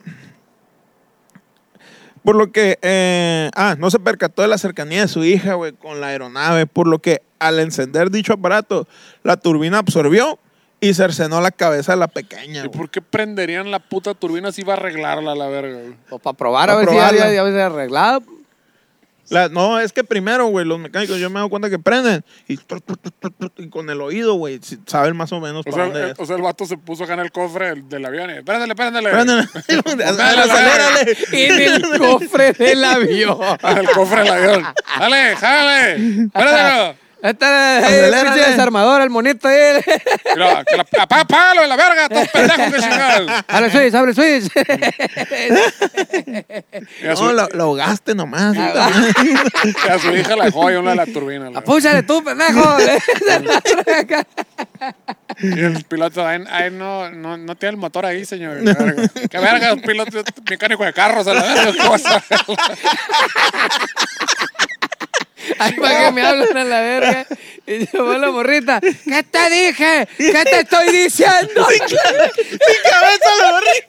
por 2.28 2.36
lo 2.36 2.52
que, 2.52 2.78
eh, 2.82 3.48
ah, 3.56 3.74
no 3.78 3.90
se 3.90 3.98
percató 3.98 4.42
de 4.42 4.48
la 4.48 4.58
cercanía 4.58 5.00
de 5.00 5.08
su 5.08 5.24
hija, 5.24 5.54
güey, 5.54 5.72
con 5.72 5.98
la 6.02 6.08
aeronave, 6.08 6.66
por 6.66 6.86
lo 6.86 6.98
que 6.98 7.22
al 7.38 7.58
encender 7.58 8.10
dicho 8.10 8.34
aparato, 8.34 8.86
la 9.22 9.38
turbina 9.38 9.78
absorbió 9.78 10.38
y 10.78 10.92
cercenó 10.92 11.40
la 11.40 11.50
cabeza 11.50 11.92
de 11.92 12.00
la 12.00 12.08
pequeña. 12.08 12.64
¿Y 12.64 12.66
güey. 12.66 12.78
por 12.78 12.90
qué 12.90 13.00
prenderían 13.00 13.70
la 13.70 13.78
puta 13.78 14.12
turbina 14.12 14.52
si 14.52 14.60
iba 14.60 14.74
a 14.74 14.76
arreglarla, 14.76 15.34
la 15.34 15.46
verga? 15.46 15.78
güey? 15.78 15.94
O 16.10 16.18
para 16.18 16.36
probar 16.36 16.68
a 16.68 16.74
Pa' 16.74 16.78
ver 16.80 16.88
probarla. 16.88 17.10
si 17.12 17.16
ya, 17.28 17.32
ya 17.32 17.40
había 17.40 17.64
arreglado. 17.64 18.22
La- 19.30 19.48
no, 19.48 19.78
es 19.78 19.92
que 19.92 20.04
primero, 20.04 20.46
güey, 20.46 20.64
los 20.64 20.78
mecánicos 20.78 21.18
yo 21.18 21.28
me 21.30 21.34
dado 21.36 21.48
cuenta 21.50 21.68
que 21.68 21.78
prenden 21.78 22.24
y, 22.46 22.56
tru, 22.56 22.80
tru, 22.80 22.96
tru, 22.96 23.10
tru, 23.20 23.30
tru, 23.30 23.50
y 23.58 23.68
con 23.68 23.88
el 23.90 24.00
oído, 24.00 24.34
güey, 24.34 24.58
saben 24.86 25.16
más 25.16 25.32
o 25.32 25.40
menos 25.40 25.60
O 25.66 25.70
para 25.70 25.74
sea, 25.76 25.84
dónde 25.84 26.00
el, 26.02 26.10
es. 26.12 26.18
o 26.18 26.24
sea, 26.26 26.36
el 26.36 26.42
vato 26.42 26.64
se 26.66 26.76
puso 26.78 27.04
acá 27.04 27.14
en 27.14 27.20
el 27.20 27.30
cofre 27.32 27.68
del, 27.70 27.88
del 27.88 28.04
avión 28.06 28.30
y... 28.30 28.42
Préndele, 28.42 28.74
préndele. 28.74 29.10
Préndele. 29.10 29.42
Acelérale. 30.06 31.16
En 31.32 31.60
el 31.74 31.98
cofre 31.98 32.52
del 32.52 32.84
avión. 32.84 33.38
En 33.62 33.78
el 33.78 33.90
cofre 33.90 34.20
del 34.22 34.32
avión. 34.32 34.64
Dale, 34.98 35.36
jálale. 35.36 35.94
Préndelo. 36.32 37.07
Este 37.20 37.44
es 37.44 37.50
el 37.50 37.84
Acelérale. 37.84 38.30
pinche 38.30 38.50
desarmador, 38.50 39.02
el 39.02 39.10
monito 39.10 39.48
ahí. 39.48 39.80
Mira, 40.36 40.64
que 40.64 40.76
la, 40.76 40.86
apágalo 40.98 41.62
de 41.62 41.66
la 41.68 41.76
verga, 41.76 42.02
estás 42.04 42.28
pendejo 42.28 42.72
que 42.72 42.78
chingados. 42.80 43.30
Abre 43.48 43.70
switch, 43.70 43.94
abre 43.94 44.14
switch. 44.14 44.52
Y 47.02 47.06
a, 47.08 47.16
su, 47.16 47.24
No, 47.24 47.32
lo, 47.32 47.48
lo 47.54 47.64
ahogaste 47.64 48.14
nomás. 48.14 48.56
Ah, 48.56 48.90
y 49.64 49.90
a 49.90 49.98
su 49.98 50.14
hija 50.14 50.36
la 50.36 50.44
dejó 50.44 50.68
ahí 50.68 50.76
a 50.76 50.80
una 50.80 50.90
de 50.90 50.96
la 50.96 51.06
turbina. 51.06 51.50
la. 51.50 51.58
Apúchale 51.58 52.04
tú, 52.04 52.22
pendejo. 52.22 52.76
Y 55.40 55.60
el 55.60 55.84
piloto, 55.84 56.26
ay, 56.26 56.44
ay, 56.50 56.70
no, 56.70 57.10
no, 57.10 57.36
no 57.36 57.54
tiene 57.56 57.72
el 57.72 57.76
motor 57.78 58.06
ahí, 58.06 58.24
señor. 58.24 58.62
Verga. 58.62 59.08
Qué 59.30 59.38
verga, 59.38 59.76
piloto 59.76 60.22
mecánico 60.48 60.84
de 60.84 60.92
carros, 60.92 61.26
a 61.26 61.34
la 61.34 61.42
verga. 61.42 61.72
¿qué 61.72 61.88
vas 61.88 62.06
a 62.06 62.12
ver? 62.14 62.22
Ay, 65.58 65.72
para 65.74 66.04
que 66.06 66.12
me 66.12 66.22
hablen 66.22 66.56
a 66.56 66.64
la 66.64 66.80
verga. 66.80 67.26
Y 67.66 67.86
yo 67.90 68.04
voy 68.04 68.16
a 68.16 68.18
la 68.18 68.30
morrita. 68.30 68.80
¿Qué 68.80 69.22
te 69.22 69.50
dije? 69.50 70.08
¿Qué 70.16 70.44
te 70.44 70.60
estoy 70.60 70.88
diciendo? 70.90 71.66
Sin 71.68 71.86
cabeza 72.90 73.30
la 73.40 73.52
barriga. 73.52 73.86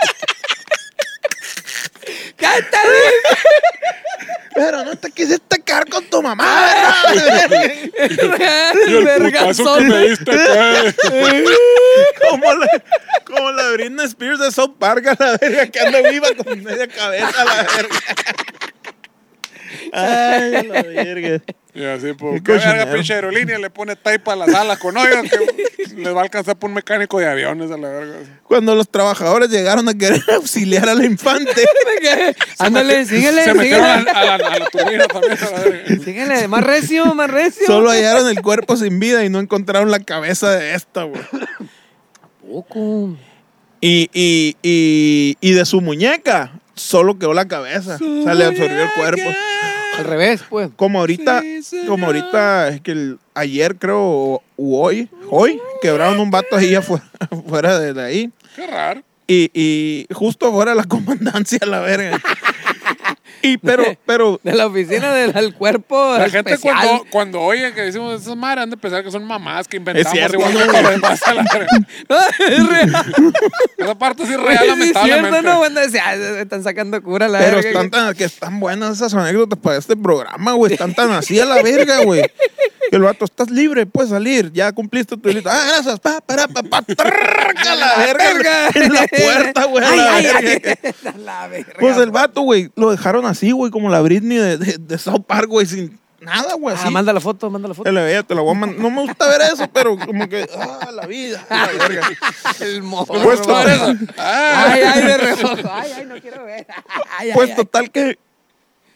¿Qué 2.37 2.63
te 2.63 2.77
dije? 2.77 4.29
Pero 4.55 4.83
no 4.83 4.95
te 4.97 5.11
quisiste 5.11 5.61
quedar 5.63 5.87
con 5.87 6.03
tu 6.09 6.21
mamá, 6.21 7.03
¿verdad? 7.13 8.73
Y 8.87 8.95
el 8.95 9.31
putazo 9.31 9.75
que 9.75 9.83
me 9.83 10.09
diste 10.09 10.31
acá. 10.31 10.93
como, 12.29 12.53
la, 12.53 12.83
como 13.23 13.51
la 13.51 13.69
Britney 13.71 14.05
Spears 14.07 14.39
de 14.39 14.51
South 14.51 14.75
Park 14.79 15.07
a 15.07 15.15
la 15.23 15.37
verga 15.37 15.67
que 15.67 15.79
anda 15.79 16.01
viva 16.09 16.27
con 16.35 16.63
media 16.63 16.87
cabeza 16.87 17.41
a 17.41 17.45
la 17.45 17.63
verga. 17.63 17.95
Ay, 19.93 20.55
a 20.55 20.63
la 20.63 20.83
verga. 20.83 21.41
Y 21.73 21.83
así, 21.85 22.13
pues, 22.13 22.41
Qué 22.41 22.53
verga, 22.53 22.91
pinche 22.91 23.13
aerolínea, 23.13 23.57
le 23.59 23.69
pone 23.69 23.95
tape 23.95 24.31
a 24.31 24.35
las 24.35 24.53
alas 24.53 24.79
con 24.79 24.97
hoyos 24.97 25.23
que 25.29 25.95
les 25.95 26.13
va 26.15 26.19
a 26.19 26.23
alcanzar 26.23 26.57
por 26.57 26.69
un 26.69 26.75
mecánico 26.75 27.19
de 27.19 27.27
aviones 27.29 27.71
a 27.71 27.77
la 27.77 27.89
verga. 27.89 28.15
Cuando 28.43 28.75
los 28.75 28.89
trabajadores 28.89 29.49
llegaron 29.49 29.87
a 29.87 29.93
querer 29.93 30.21
auxiliar 30.33 30.89
al 30.89 31.05
infante, 31.05 31.63
Ándale, 32.59 33.05
síguele, 33.05 33.43
Se 33.43 33.53
metieron 33.53 33.85
a, 33.85 33.97
síguele. 33.99 34.11
a 34.11 34.37
la, 34.37 34.47
a 34.47 34.59
la 34.59 34.65
turbina 34.69 35.07
también 35.07 35.37
a 35.39 35.51
la 35.51 35.59
verga. 35.59 36.03
Síguele, 36.03 36.47
más 36.47 36.63
recio, 36.63 37.05
más 37.13 37.29
recio. 37.29 37.67
solo 37.67 37.91
hallaron 37.91 38.27
el 38.29 38.41
cuerpo 38.41 38.75
sin 38.75 38.99
vida 38.99 39.23
y 39.23 39.29
no 39.29 39.39
encontraron 39.39 39.91
la 39.91 39.99
cabeza 39.99 40.51
de 40.51 40.73
esta, 40.73 41.03
güey. 41.03 41.21
Poco. 42.41 43.15
Y, 43.81 44.09
y, 44.13 44.57
y, 44.63 45.37
y 45.39 45.51
de 45.53 45.65
su 45.65 45.79
muñeca 45.81 46.51
solo 46.75 47.17
quedó 47.19 47.33
la 47.33 47.47
cabeza. 47.47 47.95
o 47.95 48.23
sea, 48.23 48.33
le 48.33 48.45
absorbió 48.45 48.83
el 48.83 48.91
cuerpo. 48.93 49.29
Al 49.99 50.05
revés, 50.05 50.41
pues. 50.49 50.69
Como 50.75 50.99
ahorita, 50.99 51.41
como 51.87 52.05
ahorita, 52.07 52.69
es 52.69 52.81
que 52.81 52.91
el- 52.91 53.19
ayer 53.33 53.75
creo, 53.77 53.99
o 54.01 54.43
u 54.57 54.77
hoy, 54.77 55.09
hoy, 55.29 55.59
quebraron 55.81 56.19
un 56.19 56.31
vato 56.31 56.55
ahí 56.55 56.75
afuera, 56.75 57.03
afuera 57.31 57.79
de, 57.79 57.93
de 57.93 58.01
ahí. 58.03 58.31
Qué 58.55 58.67
raro. 58.67 59.01
Y, 59.27 59.51
y 59.53 60.07
justo 60.13 60.51
fuera 60.51 60.71
de 60.71 60.77
la 60.77 60.83
comandancia, 60.87 61.59
la 61.65 61.79
verga. 61.81 62.19
Y 63.41 63.57
pero, 63.57 63.83
pero, 64.05 64.39
De 64.43 64.53
la 64.53 64.67
oficina 64.67 65.13
del 65.13 65.53
cuerpo 65.55 66.15
La 66.17 66.29
gente 66.29 66.53
especial. 66.53 66.75
cuando, 66.83 67.05
cuando 67.11 67.41
oye 67.41 67.73
que 67.73 67.81
decimos 67.81 68.21
esas 68.21 68.35
madres 68.35 68.63
han 68.63 68.69
de 68.69 68.77
pensar 68.77 69.03
que 69.03 69.11
son 69.11 69.23
mamás 69.23 69.67
que 69.67 69.77
inventamos 69.77 70.11
cierto. 70.11 70.37
igual 70.37 70.53
que 70.71 70.89
demás 70.89 71.21
a 71.25 71.33
la 71.33 71.43
verga. 71.43 71.67
es 72.39 72.67
real. 72.67 73.33
Esa 73.77 73.97
parte 73.97 74.23
es 74.23 74.29
Güey, 74.29 74.41
real, 74.57 74.65
sí 74.75 74.81
es 74.83 75.01
cierto, 75.01 75.07
lamentablemente. 75.07 75.41
¿no? 75.41 75.63
"Ay, 76.03 76.17
se 76.19 76.41
están 76.41 76.63
sacando 76.63 77.01
cura 77.01 77.27
la 77.27 77.39
pero 77.39 77.55
verga". 77.57 77.69
están 77.69 77.89
tan, 77.91 78.15
que 78.15 78.23
están 78.25 78.59
buenas 78.59 78.97
esas 78.97 79.13
anécdotas 79.13 79.59
para 79.59 79.77
este 79.77 79.95
programa, 79.95 80.51
güey. 80.53 80.73
Están 80.73 80.93
tan 80.93 81.11
así 81.11 81.39
a 81.39 81.45
la 81.45 81.61
verga, 81.61 82.03
güey. 82.03 82.21
Que 82.89 82.95
el 82.95 83.03
vato, 83.03 83.25
estás 83.25 83.51
libre, 83.51 83.85
puedes 83.85 84.09
salir. 84.09 84.51
Ya 84.51 84.71
cumpliste 84.71 85.15
tu 85.15 85.29
delito. 85.29 85.49
Ah, 85.51 85.61
gracias. 85.75 85.99
Pa, 85.99 86.21
para, 86.21 86.47
pa, 86.47 86.63
pa, 86.63 86.83
la 87.75 87.95
verga. 88.17 88.69
En 88.73 88.93
la 88.93 89.05
puerta, 89.07 89.65
güey. 89.65 89.85
A 89.85 89.95
la 89.95 91.47
verga. 91.49 91.73
Pues 91.79 91.97
el 91.97 92.09
vato, 92.11 92.41
güey, 92.41 92.69
lo 92.75 92.89
dejaron 92.91 93.18
así, 93.27 93.51
güey, 93.51 93.71
como 93.71 93.89
la 93.89 94.01
Britney 94.01 94.37
de, 94.37 94.57
de, 94.57 94.77
de 94.77 94.97
South 94.97 95.23
Park, 95.27 95.47
güey, 95.47 95.65
sin 95.65 95.99
nada, 96.21 96.55
güey, 96.55 96.75
Ah, 96.75 96.79
así. 96.83 96.91
manda 96.91 97.13
la 97.13 97.19
foto, 97.21 97.49
manda 97.49 97.67
la 97.67 97.73
foto. 97.73 97.85
Te 97.89 97.93
la 97.93 98.03
veía, 98.03 98.23
te 98.23 98.35
la 98.35 98.41
voy 98.41 98.51
a 98.55 98.59
mandar. 98.59 98.79
No 98.79 98.89
me 98.89 99.01
gusta 99.01 99.27
ver 99.29 99.41
eso, 99.53 99.67
pero 99.71 99.97
como 99.97 100.27
que, 100.27 100.47
ah, 100.57 100.89
la 100.93 101.05
vida, 101.07 101.45
la 101.49 101.67
verga. 101.67 102.09
El 102.59 102.83
morro. 102.83 103.21
Pues. 103.21 103.39
Ah, 104.17 104.71
Ay, 104.73 104.81
ay, 104.81 105.01
de 105.03 105.17
reojo. 105.17 105.47
Ay, 105.71 105.91
ay, 105.97 106.05
no 106.05 106.19
quiero 106.19 106.43
ver. 106.45 106.67
Ay, 107.17 107.31
Pues 107.33 107.49
ay, 107.51 107.55
total 107.55 107.89
que, 107.89 108.19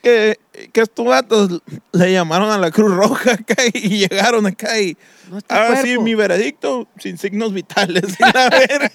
que, 0.01 0.37
que 0.73 0.81
estos 0.81 1.05
vatos 1.05 1.61
le 1.93 2.11
llamaron 2.11 2.51
a 2.51 2.57
la 2.57 2.71
Cruz 2.71 2.93
Roja 2.93 3.33
acá 3.33 3.55
y 3.73 3.99
llegaron 4.05 4.45
acá 4.45 4.77
y, 4.81 4.97
No 5.31 5.37
está 5.37 5.71
ah, 5.71 5.81
sí, 5.81 5.97
mi 5.99 6.13
veredicto, 6.15 6.89
sin 6.99 7.17
signos 7.17 7.53
vitales, 7.53 8.03
y 8.19 8.21
la 8.21 8.49
verga. 8.49 8.91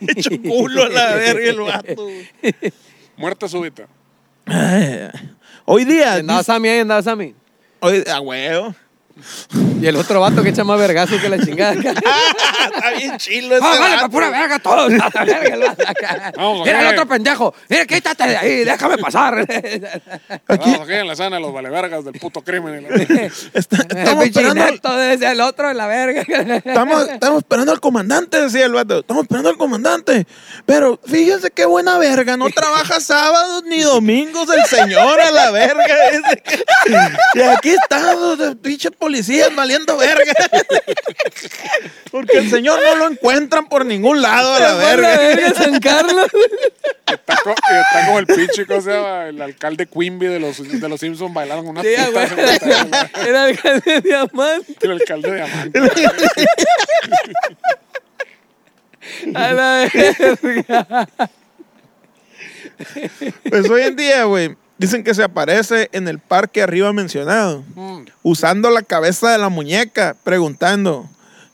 Hecho 0.00 0.30
culo 0.42 0.84
a 0.84 0.88
la 0.88 1.14
verga 1.14 1.50
el 1.50 1.60
vato. 1.60 2.06
Muerte 3.16 3.48
súbita. 3.48 3.86
Hoy 5.64 5.84
día. 5.84 6.14
Andaba 6.14 6.42
Sammy 6.42 6.68
ahí, 6.68 6.80
andaba 6.80 7.02
Sammy. 7.02 7.34
hoy, 7.80 8.04
a 8.06 8.20
huevo. 8.20 8.74
Y 9.80 9.86
el 9.86 9.96
otro 9.96 10.20
vato 10.20 10.42
que 10.42 10.50
echa 10.50 10.64
más 10.64 10.78
vergazo 10.78 11.18
que 11.20 11.28
la 11.28 11.38
chingada. 11.38 11.72
Está 11.74 12.90
bien 12.96 13.16
chilo 13.18 13.56
ese 13.56 13.64
Ah, 13.64 13.76
vale, 13.78 13.94
vato. 13.96 14.02
pa' 14.06 14.08
pura 14.10 14.30
verga 14.30 14.58
la 15.14 15.24
verga 15.24 15.54
el 15.54 15.60
vato 15.60 15.82
acá. 15.88 16.32
Vamos, 16.36 16.66
Mira 16.66 16.80
el 16.80 16.86
otro 16.88 17.06
pendejo. 17.06 17.54
Mira, 17.68 17.86
quítate 17.86 18.26
de 18.28 18.36
ahí, 18.36 18.64
déjame 18.64 18.98
pasar. 18.98 19.38
Aquí 20.48 20.70
Vamos 20.70 20.80
aquí 20.80 20.92
en 20.92 21.06
la 21.08 21.14
de 21.36 21.40
los 21.40 21.52
valevergas 21.52 22.04
del 22.04 22.14
puto 22.14 22.42
crimen. 22.42 22.86
está- 23.54 23.76
estamos 23.88 24.24
Pinche 24.24 24.40
esperando, 24.40 24.64
al- 24.64 24.74
decía 25.10 25.32
el 25.32 25.40
otro 25.40 25.70
en 25.70 25.76
la 25.76 25.86
verga. 25.86 26.22
estamos, 26.64 27.08
estamos 27.08 27.38
esperando 27.38 27.72
al 27.72 27.80
comandante, 27.80 28.40
decía 28.42 28.66
el 28.66 28.72
vato. 28.72 29.00
Estamos 29.00 29.22
esperando 29.24 29.50
al 29.50 29.56
comandante. 29.56 30.26
Pero 30.64 31.00
fíjense 31.06 31.50
qué 31.50 31.64
buena 31.66 31.98
verga. 31.98 32.36
No 32.36 32.48
trabaja 32.50 33.00
sábados 33.00 33.64
ni 33.64 33.80
domingos 33.80 34.48
el 34.50 34.64
señor 34.66 35.20
a 35.20 35.30
la 35.30 35.50
verga. 35.50 35.94
dice. 36.12 36.42
Y 37.34 37.40
aquí 37.40 37.70
están 37.70 38.04
los 38.20 38.56
pinches 38.56 38.92
policías 39.06 39.54
valiendo 39.54 39.96
verga. 39.96 40.32
Porque 42.10 42.38
el 42.38 42.50
señor 42.50 42.80
no 42.82 42.96
lo 42.96 43.06
encuentran 43.08 43.68
por 43.68 43.86
ningún 43.86 44.20
lado 44.20 44.54
a 44.54 44.58
la 44.58 44.70
Por 44.72 44.80
la 45.00 45.16
verga. 45.16 45.18
verga, 45.18 45.54
San 45.54 45.78
Carlos. 45.80 46.26
Está, 47.06 47.36
co- 47.44 47.50
y 47.50 47.74
está 47.76 48.06
como 48.06 48.18
el 48.18 48.26
pinche, 48.26 48.66
¿cómo 48.66 48.80
se 48.80 48.90
llama? 48.90 49.28
El 49.28 49.40
alcalde 49.40 49.86
Quimby 49.86 50.26
de 50.26 50.40
los, 50.40 50.80
de 50.80 50.88
los 50.88 50.98
Simpsons 50.98 51.32
bailando 51.32 51.62
con 51.64 51.78
una 51.78 51.82
Sí, 51.82 51.88
Era 53.26 53.44
alcalde 53.44 53.92
de 53.92 54.00
diamante. 54.00 54.74
El 54.80 54.90
alcalde 54.90 55.30
de 55.30 55.42
Amante. 55.42 55.80
A 59.34 59.52
la 59.52 59.88
verga. 59.94 61.08
Pues 63.48 63.70
hoy 63.70 63.82
en 63.82 63.96
día, 63.96 64.24
güey, 64.24 64.56
dicen 64.78 65.02
que 65.04 65.14
se 65.14 65.22
aparece 65.22 65.88
en 65.92 66.08
el 66.08 66.18
parque 66.18 66.62
arriba 66.62 66.92
mencionado, 66.92 67.64
Mm. 67.74 68.02
usando 68.22 68.70
la 68.70 68.82
cabeza 68.82 69.30
de 69.32 69.38
la 69.38 69.48
muñeca, 69.48 70.16
preguntando, 70.24 71.08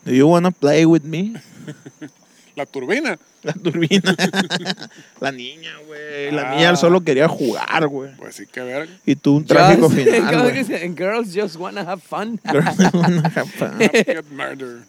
¿Do 0.04 0.10
you 0.12 0.26
wanna 0.28 0.50
play 0.50 0.84
with 0.84 1.02
me? 1.02 1.32
La 2.56 2.66
turbina. 2.66 3.16
La 3.44 3.52
turbina. 3.54 4.14
la 5.20 5.32
niña, 5.32 5.70
güey. 5.86 6.30
La 6.32 6.50
Ah. 6.50 6.54
niña 6.54 6.76
solo 6.76 7.00
quería 7.02 7.26
jugar, 7.28 7.86
güey. 7.88 8.14
Pues 8.16 8.34
sí, 8.36 8.46
que 8.46 8.60
verga. 8.60 8.92
Y 9.06 9.16
tú 9.16 9.36
un 9.36 9.44
trágico 9.46 9.88
Just- 9.88 9.96
final, 10.04 10.26
¿cómo 10.30 10.42
güey. 10.42 10.52
que 10.52 10.58
dice? 10.60 10.84
And 10.84 10.96
girls 10.98 11.28
just 11.34 11.56
wanna 11.56 11.80
have 11.82 12.00
fun. 12.02 12.40
Get 12.44 14.24
murder. 14.30 14.80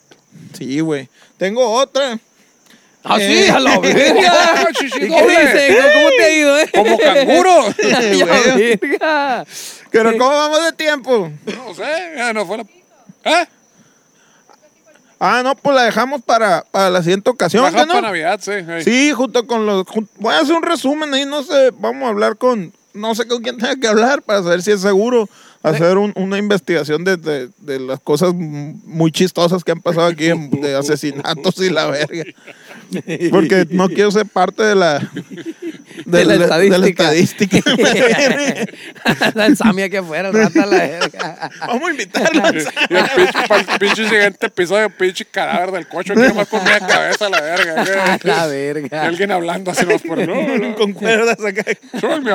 sí, 0.53 0.79
güey. 0.81 1.09
Tengo 1.37 1.67
otra. 1.71 2.19
Ah, 3.03 3.17
sí, 3.17 3.23
Eh. 3.43 3.51
a 3.51 3.59
la 3.59 3.79
verga. 3.81 4.31
Ah, 4.33 4.65
¿Y 4.81 4.89
qué 4.89 4.99
dice? 4.99 5.07
¿Cómo 5.93 6.09
te 6.17 6.23
ha 6.23 6.31
ido, 6.37 6.59
eh? 6.59 6.69
Como 6.73 6.97
canguro. 6.97 7.65
A 7.95 7.99
la 8.01 8.25
güey. 8.53 8.75
verga. 8.77 9.45
Pero 9.91 10.17
¿cómo 10.17 10.29
vamos 10.31 10.63
de 10.63 10.71
tiempo? 10.73 11.31
No 11.45 11.73
sé, 11.75 11.83
ya 12.17 12.33
no 12.33 12.45
fue 12.45 12.57
la. 12.57 12.63
¿Eh? 13.25 13.45
Ah, 15.19 15.41
no, 15.43 15.55
pues 15.55 15.73
la 15.75 15.83
dejamos 15.83 16.21
para, 16.21 16.65
para 16.69 16.89
la 16.89 17.01
siguiente 17.01 17.29
ocasión, 17.29 17.63
Baja 17.63 17.77
¿qué 17.81 17.85
no? 17.85 17.93
para 17.93 18.07
Navidad, 18.07 18.41
sí. 18.43 18.51
Sí, 18.83 19.11
junto 19.13 19.47
con 19.47 19.65
los... 19.65 19.85
jun- 19.85 20.09
voy 20.17 20.33
a 20.33 20.39
hacer 20.39 20.53
un 20.53 20.63
resumen 20.63 21.13
ahí, 21.13 21.25
no 21.25 21.43
sé, 21.43 21.71
vamos 21.79 22.03
a 22.03 22.09
hablar 22.09 22.35
con... 22.35 22.73
No 22.93 23.15
sé 23.15 23.25
con 23.25 23.41
quién 23.41 23.57
tenga 23.57 23.75
que 23.77 23.87
hablar 23.87 24.21
para 24.21 24.43
saber 24.43 24.61
si 24.61 24.71
es 24.71 24.81
seguro 24.81 25.29
hacer 25.63 25.97
un- 25.97 26.11
una 26.15 26.37
investigación 26.37 27.05
de, 27.05 27.15
de- 27.15 27.49
de 27.59 27.79
las 27.79 28.01
cosas 28.01 28.33
muy 28.33 29.11
chistosas 29.13 29.63
que 29.63 29.71
han 29.71 29.81
pasado 29.81 30.07
aquí, 30.07 30.27
en- 30.27 30.49
de 30.61 30.75
asesinatos 30.75 31.57
y 31.59 31.69
la 31.69 31.85
verga. 31.87 32.23
Porque 33.31 33.67
no 33.69 33.89
quiero 33.89 34.11
ser 34.11 34.25
parte 34.25 34.63
de 34.63 34.75
la... 34.75 34.99
De 36.05 36.25
la 36.25 36.37
de 36.57 36.69
la 36.77 36.87
estadística. 36.87 37.59
el 39.45 39.57
Sammy 39.57 39.83
aquí 39.83 39.97
afuera, 39.97 40.29
el 40.29 40.33
rato 40.33 40.61
a 40.61 40.65
la 40.65 40.77
verga. 40.77 41.49
vamos 41.67 41.87
a 41.87 41.91
invitarla. 41.91 42.51
Y 42.89 42.95
el 42.95 43.05
pinche, 43.15 43.47
para 43.47 43.61
el 43.61 43.79
pinche 43.79 44.09
siguiente 44.09 44.47
episodio, 44.47 44.89
pinche 44.89 45.25
cadáver 45.25 45.71
del 45.71 45.87
cocho, 45.87 46.13
que 46.15 46.33
más 46.33 46.47
con 46.47 46.59
cabeza 46.63 47.29
la 47.29 47.41
verga. 47.41 47.83
La 48.23 48.47
Y 48.47 48.47
verga. 48.47 49.03
alguien 49.03 49.31
hablando 49.31 49.71
así 49.71 49.85
nos 49.85 50.01
por 50.01 50.17
no, 50.27 50.57
no, 50.57 50.75
con 50.75 50.93
cuerdas 50.93 51.37
acá. 51.43 51.63
soy 51.99 52.21
mi 52.21 52.31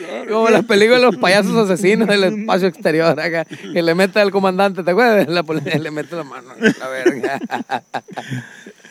la 0.00 0.12
verga. 0.12 0.32
Como 0.32 0.48
las 0.50 0.64
películas 0.64 1.00
de 1.00 1.06
los 1.06 1.16
payasos 1.16 1.56
asesinos 1.70 2.08
del 2.08 2.24
espacio 2.24 2.68
exterior 2.68 3.18
acá. 3.18 3.44
Que 3.44 3.82
le 3.82 3.94
mete 3.94 4.20
al 4.20 4.30
comandante, 4.30 4.82
¿te 4.82 4.90
acuerdas? 4.90 5.28
La 5.28 5.42
le 5.42 5.90
mete 5.90 6.16
la 6.16 6.24
mano. 6.24 6.48
La 6.78 6.88
verga. 6.88 7.40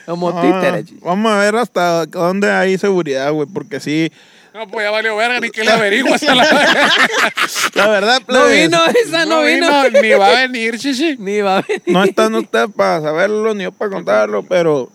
Como 0.06 0.28
Ah, 0.30 0.42
títeres. 0.42 0.84
chichi. 0.86 1.00
vamos 1.02 1.32
a 1.32 1.38
ver 1.38 1.56
hasta 1.56 2.06
dónde 2.06 2.50
hay 2.50 2.76
seguridad, 2.78 3.32
güey, 3.32 3.46
porque 3.52 3.80
sí... 3.80 4.10
No, 4.52 4.68
pues 4.68 4.84
ya 4.86 4.90
valió 4.92 5.16
verga, 5.16 5.40
ni 5.40 5.50
que 5.50 5.64
le 5.64 5.70
averiguas 5.72 6.22
a 6.22 6.34
la 6.34 6.44
verga. 6.44 6.88
La 7.74 7.88
verdad, 7.88 8.20
No 8.20 8.26
plebes, 8.26 8.62
vino 8.70 8.78
esa, 9.04 9.26
no, 9.26 9.42
vino. 9.42 9.68
ni 10.00 10.10
va 10.10 10.28
a 10.28 10.40
venir, 10.46 10.78
chichi. 10.78 11.16
Ni 11.18 11.40
va 11.40 11.58
a 11.58 11.62
venir. 11.62 11.82
No 11.86 12.04
están 12.04 12.34
ustedes 12.36 12.68
para 12.76 13.00
saberlo 13.00 13.52
ni 13.54 13.64
yo 13.64 13.72
para 13.72 13.90
contarlo, 13.90 14.44
pero 14.44 14.90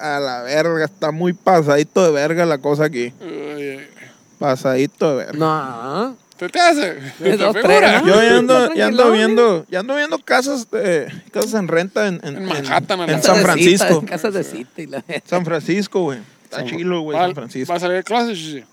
a, 0.00 0.16
a 0.18 0.20
la 0.20 0.42
verga, 0.42 0.84
está 0.84 1.10
muy 1.10 1.32
pasadito 1.32 2.04
de 2.04 2.12
verga 2.12 2.46
la 2.46 2.58
cosa 2.58 2.84
aquí. 2.84 3.12
Pasadito 4.38 5.10
de 5.16 5.24
verga. 5.26 5.38
No. 5.38 6.16
¿Te 6.42 6.48
te 6.48 6.58
hace? 6.58 6.94
¿Te 7.20 7.36
dos, 7.36 7.54
figura? 7.56 8.00
tres, 8.02 8.02
Yo 8.04 8.20
ya 8.20 8.38
ando, 8.38 8.74
ya 8.74 8.86
ando 8.86 9.12
viendo, 9.12 9.64
ya 9.70 9.78
ando 9.78 9.94
viendo 9.94 10.18
casas, 10.18 10.66
eh, 10.72 11.06
casas 11.30 11.54
en 11.54 11.68
renta 11.68 12.08
en, 12.08 12.20
en, 12.24 12.36
En 12.38 12.44
Manhattan, 12.46 13.00
a 13.00 13.06
la 13.06 13.12
en 13.12 13.20
verga. 13.20 13.34
San 13.34 13.42
Francisco. 13.44 14.04
Casas 14.04 14.34
de 14.34 14.42
cita 14.42 14.82
y 14.82 14.86
la 14.88 15.04
San 15.24 15.44
Francisco, 15.44 16.00
güey. 16.02 16.18
Está 16.42 16.64
chilo, 16.64 17.02
güey, 17.02 17.16
San 17.16 17.34
Francisco. 17.36 17.72
Va 17.72 17.76
a 17.76 17.80
salir 17.80 17.96
de 17.98 18.02
clase, 18.02 18.34
chichi. 18.34 18.64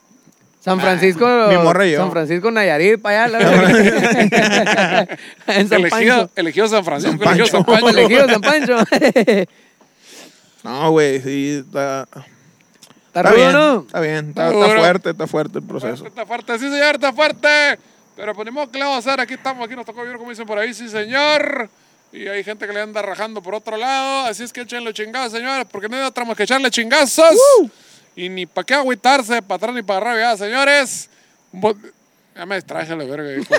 San 0.60 0.80
Francisco. 0.80 1.28
Mi 1.50 1.58
morra 1.58 1.86
y 1.86 1.92
yo. 1.92 2.00
San 2.00 2.12
Francisco, 2.12 2.50
Nayarit, 2.50 3.00
para 3.00 3.26
allá. 3.26 3.40
la- 3.40 5.02
en 5.48 5.70
San 5.70 5.80
Elegido, 5.82 6.18
Pancho. 6.18 6.32
elegido 6.36 6.68
San 6.70 6.84
Francisco, 6.84 7.24
San 7.24 7.34
elegido 7.36 7.48
San 7.48 7.64
Pancho. 7.66 7.86
Pancho. 7.86 8.00
Elegido 8.00 8.28
San 8.30 8.42
Pancho. 8.42 8.78
No, 10.64 10.92
güey, 10.92 11.22
sí, 11.22 11.64
está, 11.66 12.06
¿Está 13.20 13.30
está 13.30 13.42
bien, 13.42 13.54
no? 13.54 13.80
está 13.82 14.00
bien, 14.00 14.30
está, 14.30 14.48
Está 14.50 14.78
fuerte, 14.78 15.10
está 15.10 15.28
fuerte 15.28 15.60
el 15.60 15.66
proceso. 15.66 16.08
Está 16.08 16.26
fuerte, 16.26 16.60
sí 16.60 16.70
señor, 16.70 16.96
está 16.96 17.14
fuerte. 17.14 17.80
Pero 18.16 18.34
pues 18.34 18.46
ni 18.46 18.52
modo, 18.52 18.70
¿qué 18.70 18.80
le 18.80 18.86
vamos 18.86 19.06
a 19.06 19.10
hacer? 19.10 19.20
Aquí 19.22 19.34
estamos, 19.36 19.66
aquí 19.66 19.76
nos 19.76 19.86
tocó 19.86 20.02
vivir 20.02 20.18
como 20.18 20.30
dicen 20.30 20.46
por 20.46 20.58
ahí, 20.58 20.74
sí 20.74 20.90
señor. 20.90 21.70
Y 22.12 22.28
hay 22.28 22.44
gente 22.44 22.66
que 22.66 22.74
le 22.74 22.82
anda 22.82 23.02
rajando 23.02 23.42
por 23.42 23.56
otro 23.56 23.78
lado. 23.78 24.26
Así 24.28 24.44
es 24.44 24.52
que 24.52 24.62
échenle 24.62 24.94
chingados, 24.94 25.32
señores, 25.32 25.68
porque 25.72 25.88
no 25.88 25.96
hay 25.96 26.04
otra 26.04 26.26
más 26.26 26.36
que 26.36 26.44
echarle 26.44 26.72
chingazos. 26.72 27.38
Y 28.16 28.30
ni 28.30 28.46
para 28.46 28.66
qué 28.66 28.74
agüitarse, 28.74 29.42
para 29.42 29.56
atrás 29.58 29.76
ni 29.76 29.84
para 29.84 30.12
arriba, 30.12 30.38
señores. 30.38 31.10
Ya 32.40 32.46
me 32.46 32.56
distraje 32.56 32.96
la 32.96 33.04
verga. 33.04 33.34
hijo. 33.34 33.54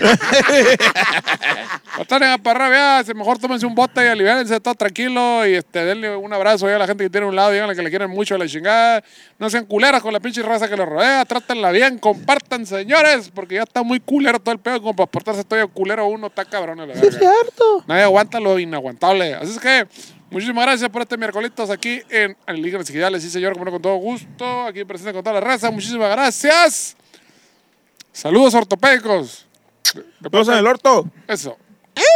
Atrás 2.00 2.18
ni 2.18 2.38
para 2.42 2.64
arriba, 2.64 3.02
ya, 3.02 3.12
mejor 3.12 3.36
tómense 3.38 3.66
un 3.66 3.74
bote 3.74 4.02
y 4.02 4.08
aliviárense 4.08 4.58
todo 4.58 4.74
tranquilo. 4.74 5.46
Y 5.46 5.56
este, 5.56 5.84
denle 5.84 6.16
un 6.16 6.32
abrazo 6.32 6.66
a 6.66 6.78
la 6.78 6.86
gente 6.86 7.04
que 7.04 7.10
tiene 7.10 7.26
a 7.26 7.28
un 7.28 7.36
lado. 7.36 7.50
Díganle 7.50 7.76
que 7.76 7.82
le 7.82 7.90
quieren 7.90 8.08
mucho 8.08 8.36
a 8.36 8.38
la 8.38 8.46
chingada. 8.46 9.04
No 9.38 9.50
sean 9.50 9.66
culeras 9.66 10.00
con 10.00 10.14
la 10.14 10.20
pinche 10.20 10.40
raza 10.40 10.66
que 10.66 10.78
los 10.78 10.88
rodea. 10.88 11.26
Trátenla 11.26 11.72
bien, 11.72 11.98
compartan, 11.98 12.64
señores. 12.64 13.30
Porque 13.34 13.56
ya 13.56 13.64
está 13.64 13.82
muy 13.82 14.00
culero 14.00 14.38
todo 14.40 14.54
el 14.54 14.60
pedo. 14.60 14.80
Como 14.80 14.96
para 14.96 15.10
portarse 15.10 15.44
todo 15.44 15.68
culero 15.68 16.06
uno, 16.06 16.28
está 16.28 16.46
cabrón. 16.46 16.78
La 16.78 16.86
verga. 16.86 17.02
cierto. 17.02 17.84
Nadie 17.86 18.04
aguanta 18.04 18.40
lo 18.40 18.58
inaguantable. 18.58 19.34
Así 19.34 19.52
es 19.52 19.58
que, 19.58 19.86
muchísimas 20.30 20.64
gracias 20.64 20.88
por 20.88 21.02
este 21.02 21.18
miércoles 21.18 21.50
aquí 21.70 22.00
en 22.08 22.34
Alienígenas 22.46 22.86
Digitales. 22.86 23.22
Sí, 23.22 23.28
señor, 23.28 23.52
como 23.52 23.66
no, 23.66 23.72
con 23.72 23.82
todo 23.82 23.96
gusto. 23.96 24.62
Aquí 24.62 24.86
presente 24.86 25.12
con 25.12 25.22
toda 25.22 25.34
la 25.34 25.40
raza. 25.40 25.70
Muchísimas 25.70 26.10
gracias. 26.10 26.96
Saludos 28.12 28.54
ortopédicos. 28.54 29.46
Todos 30.30 30.48
en 30.48 30.54
el 30.54 30.66
orto. 30.66 31.06
Eso. 31.26 31.56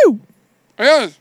¡Ew! 0.07 0.19
Adiós. 0.77 1.21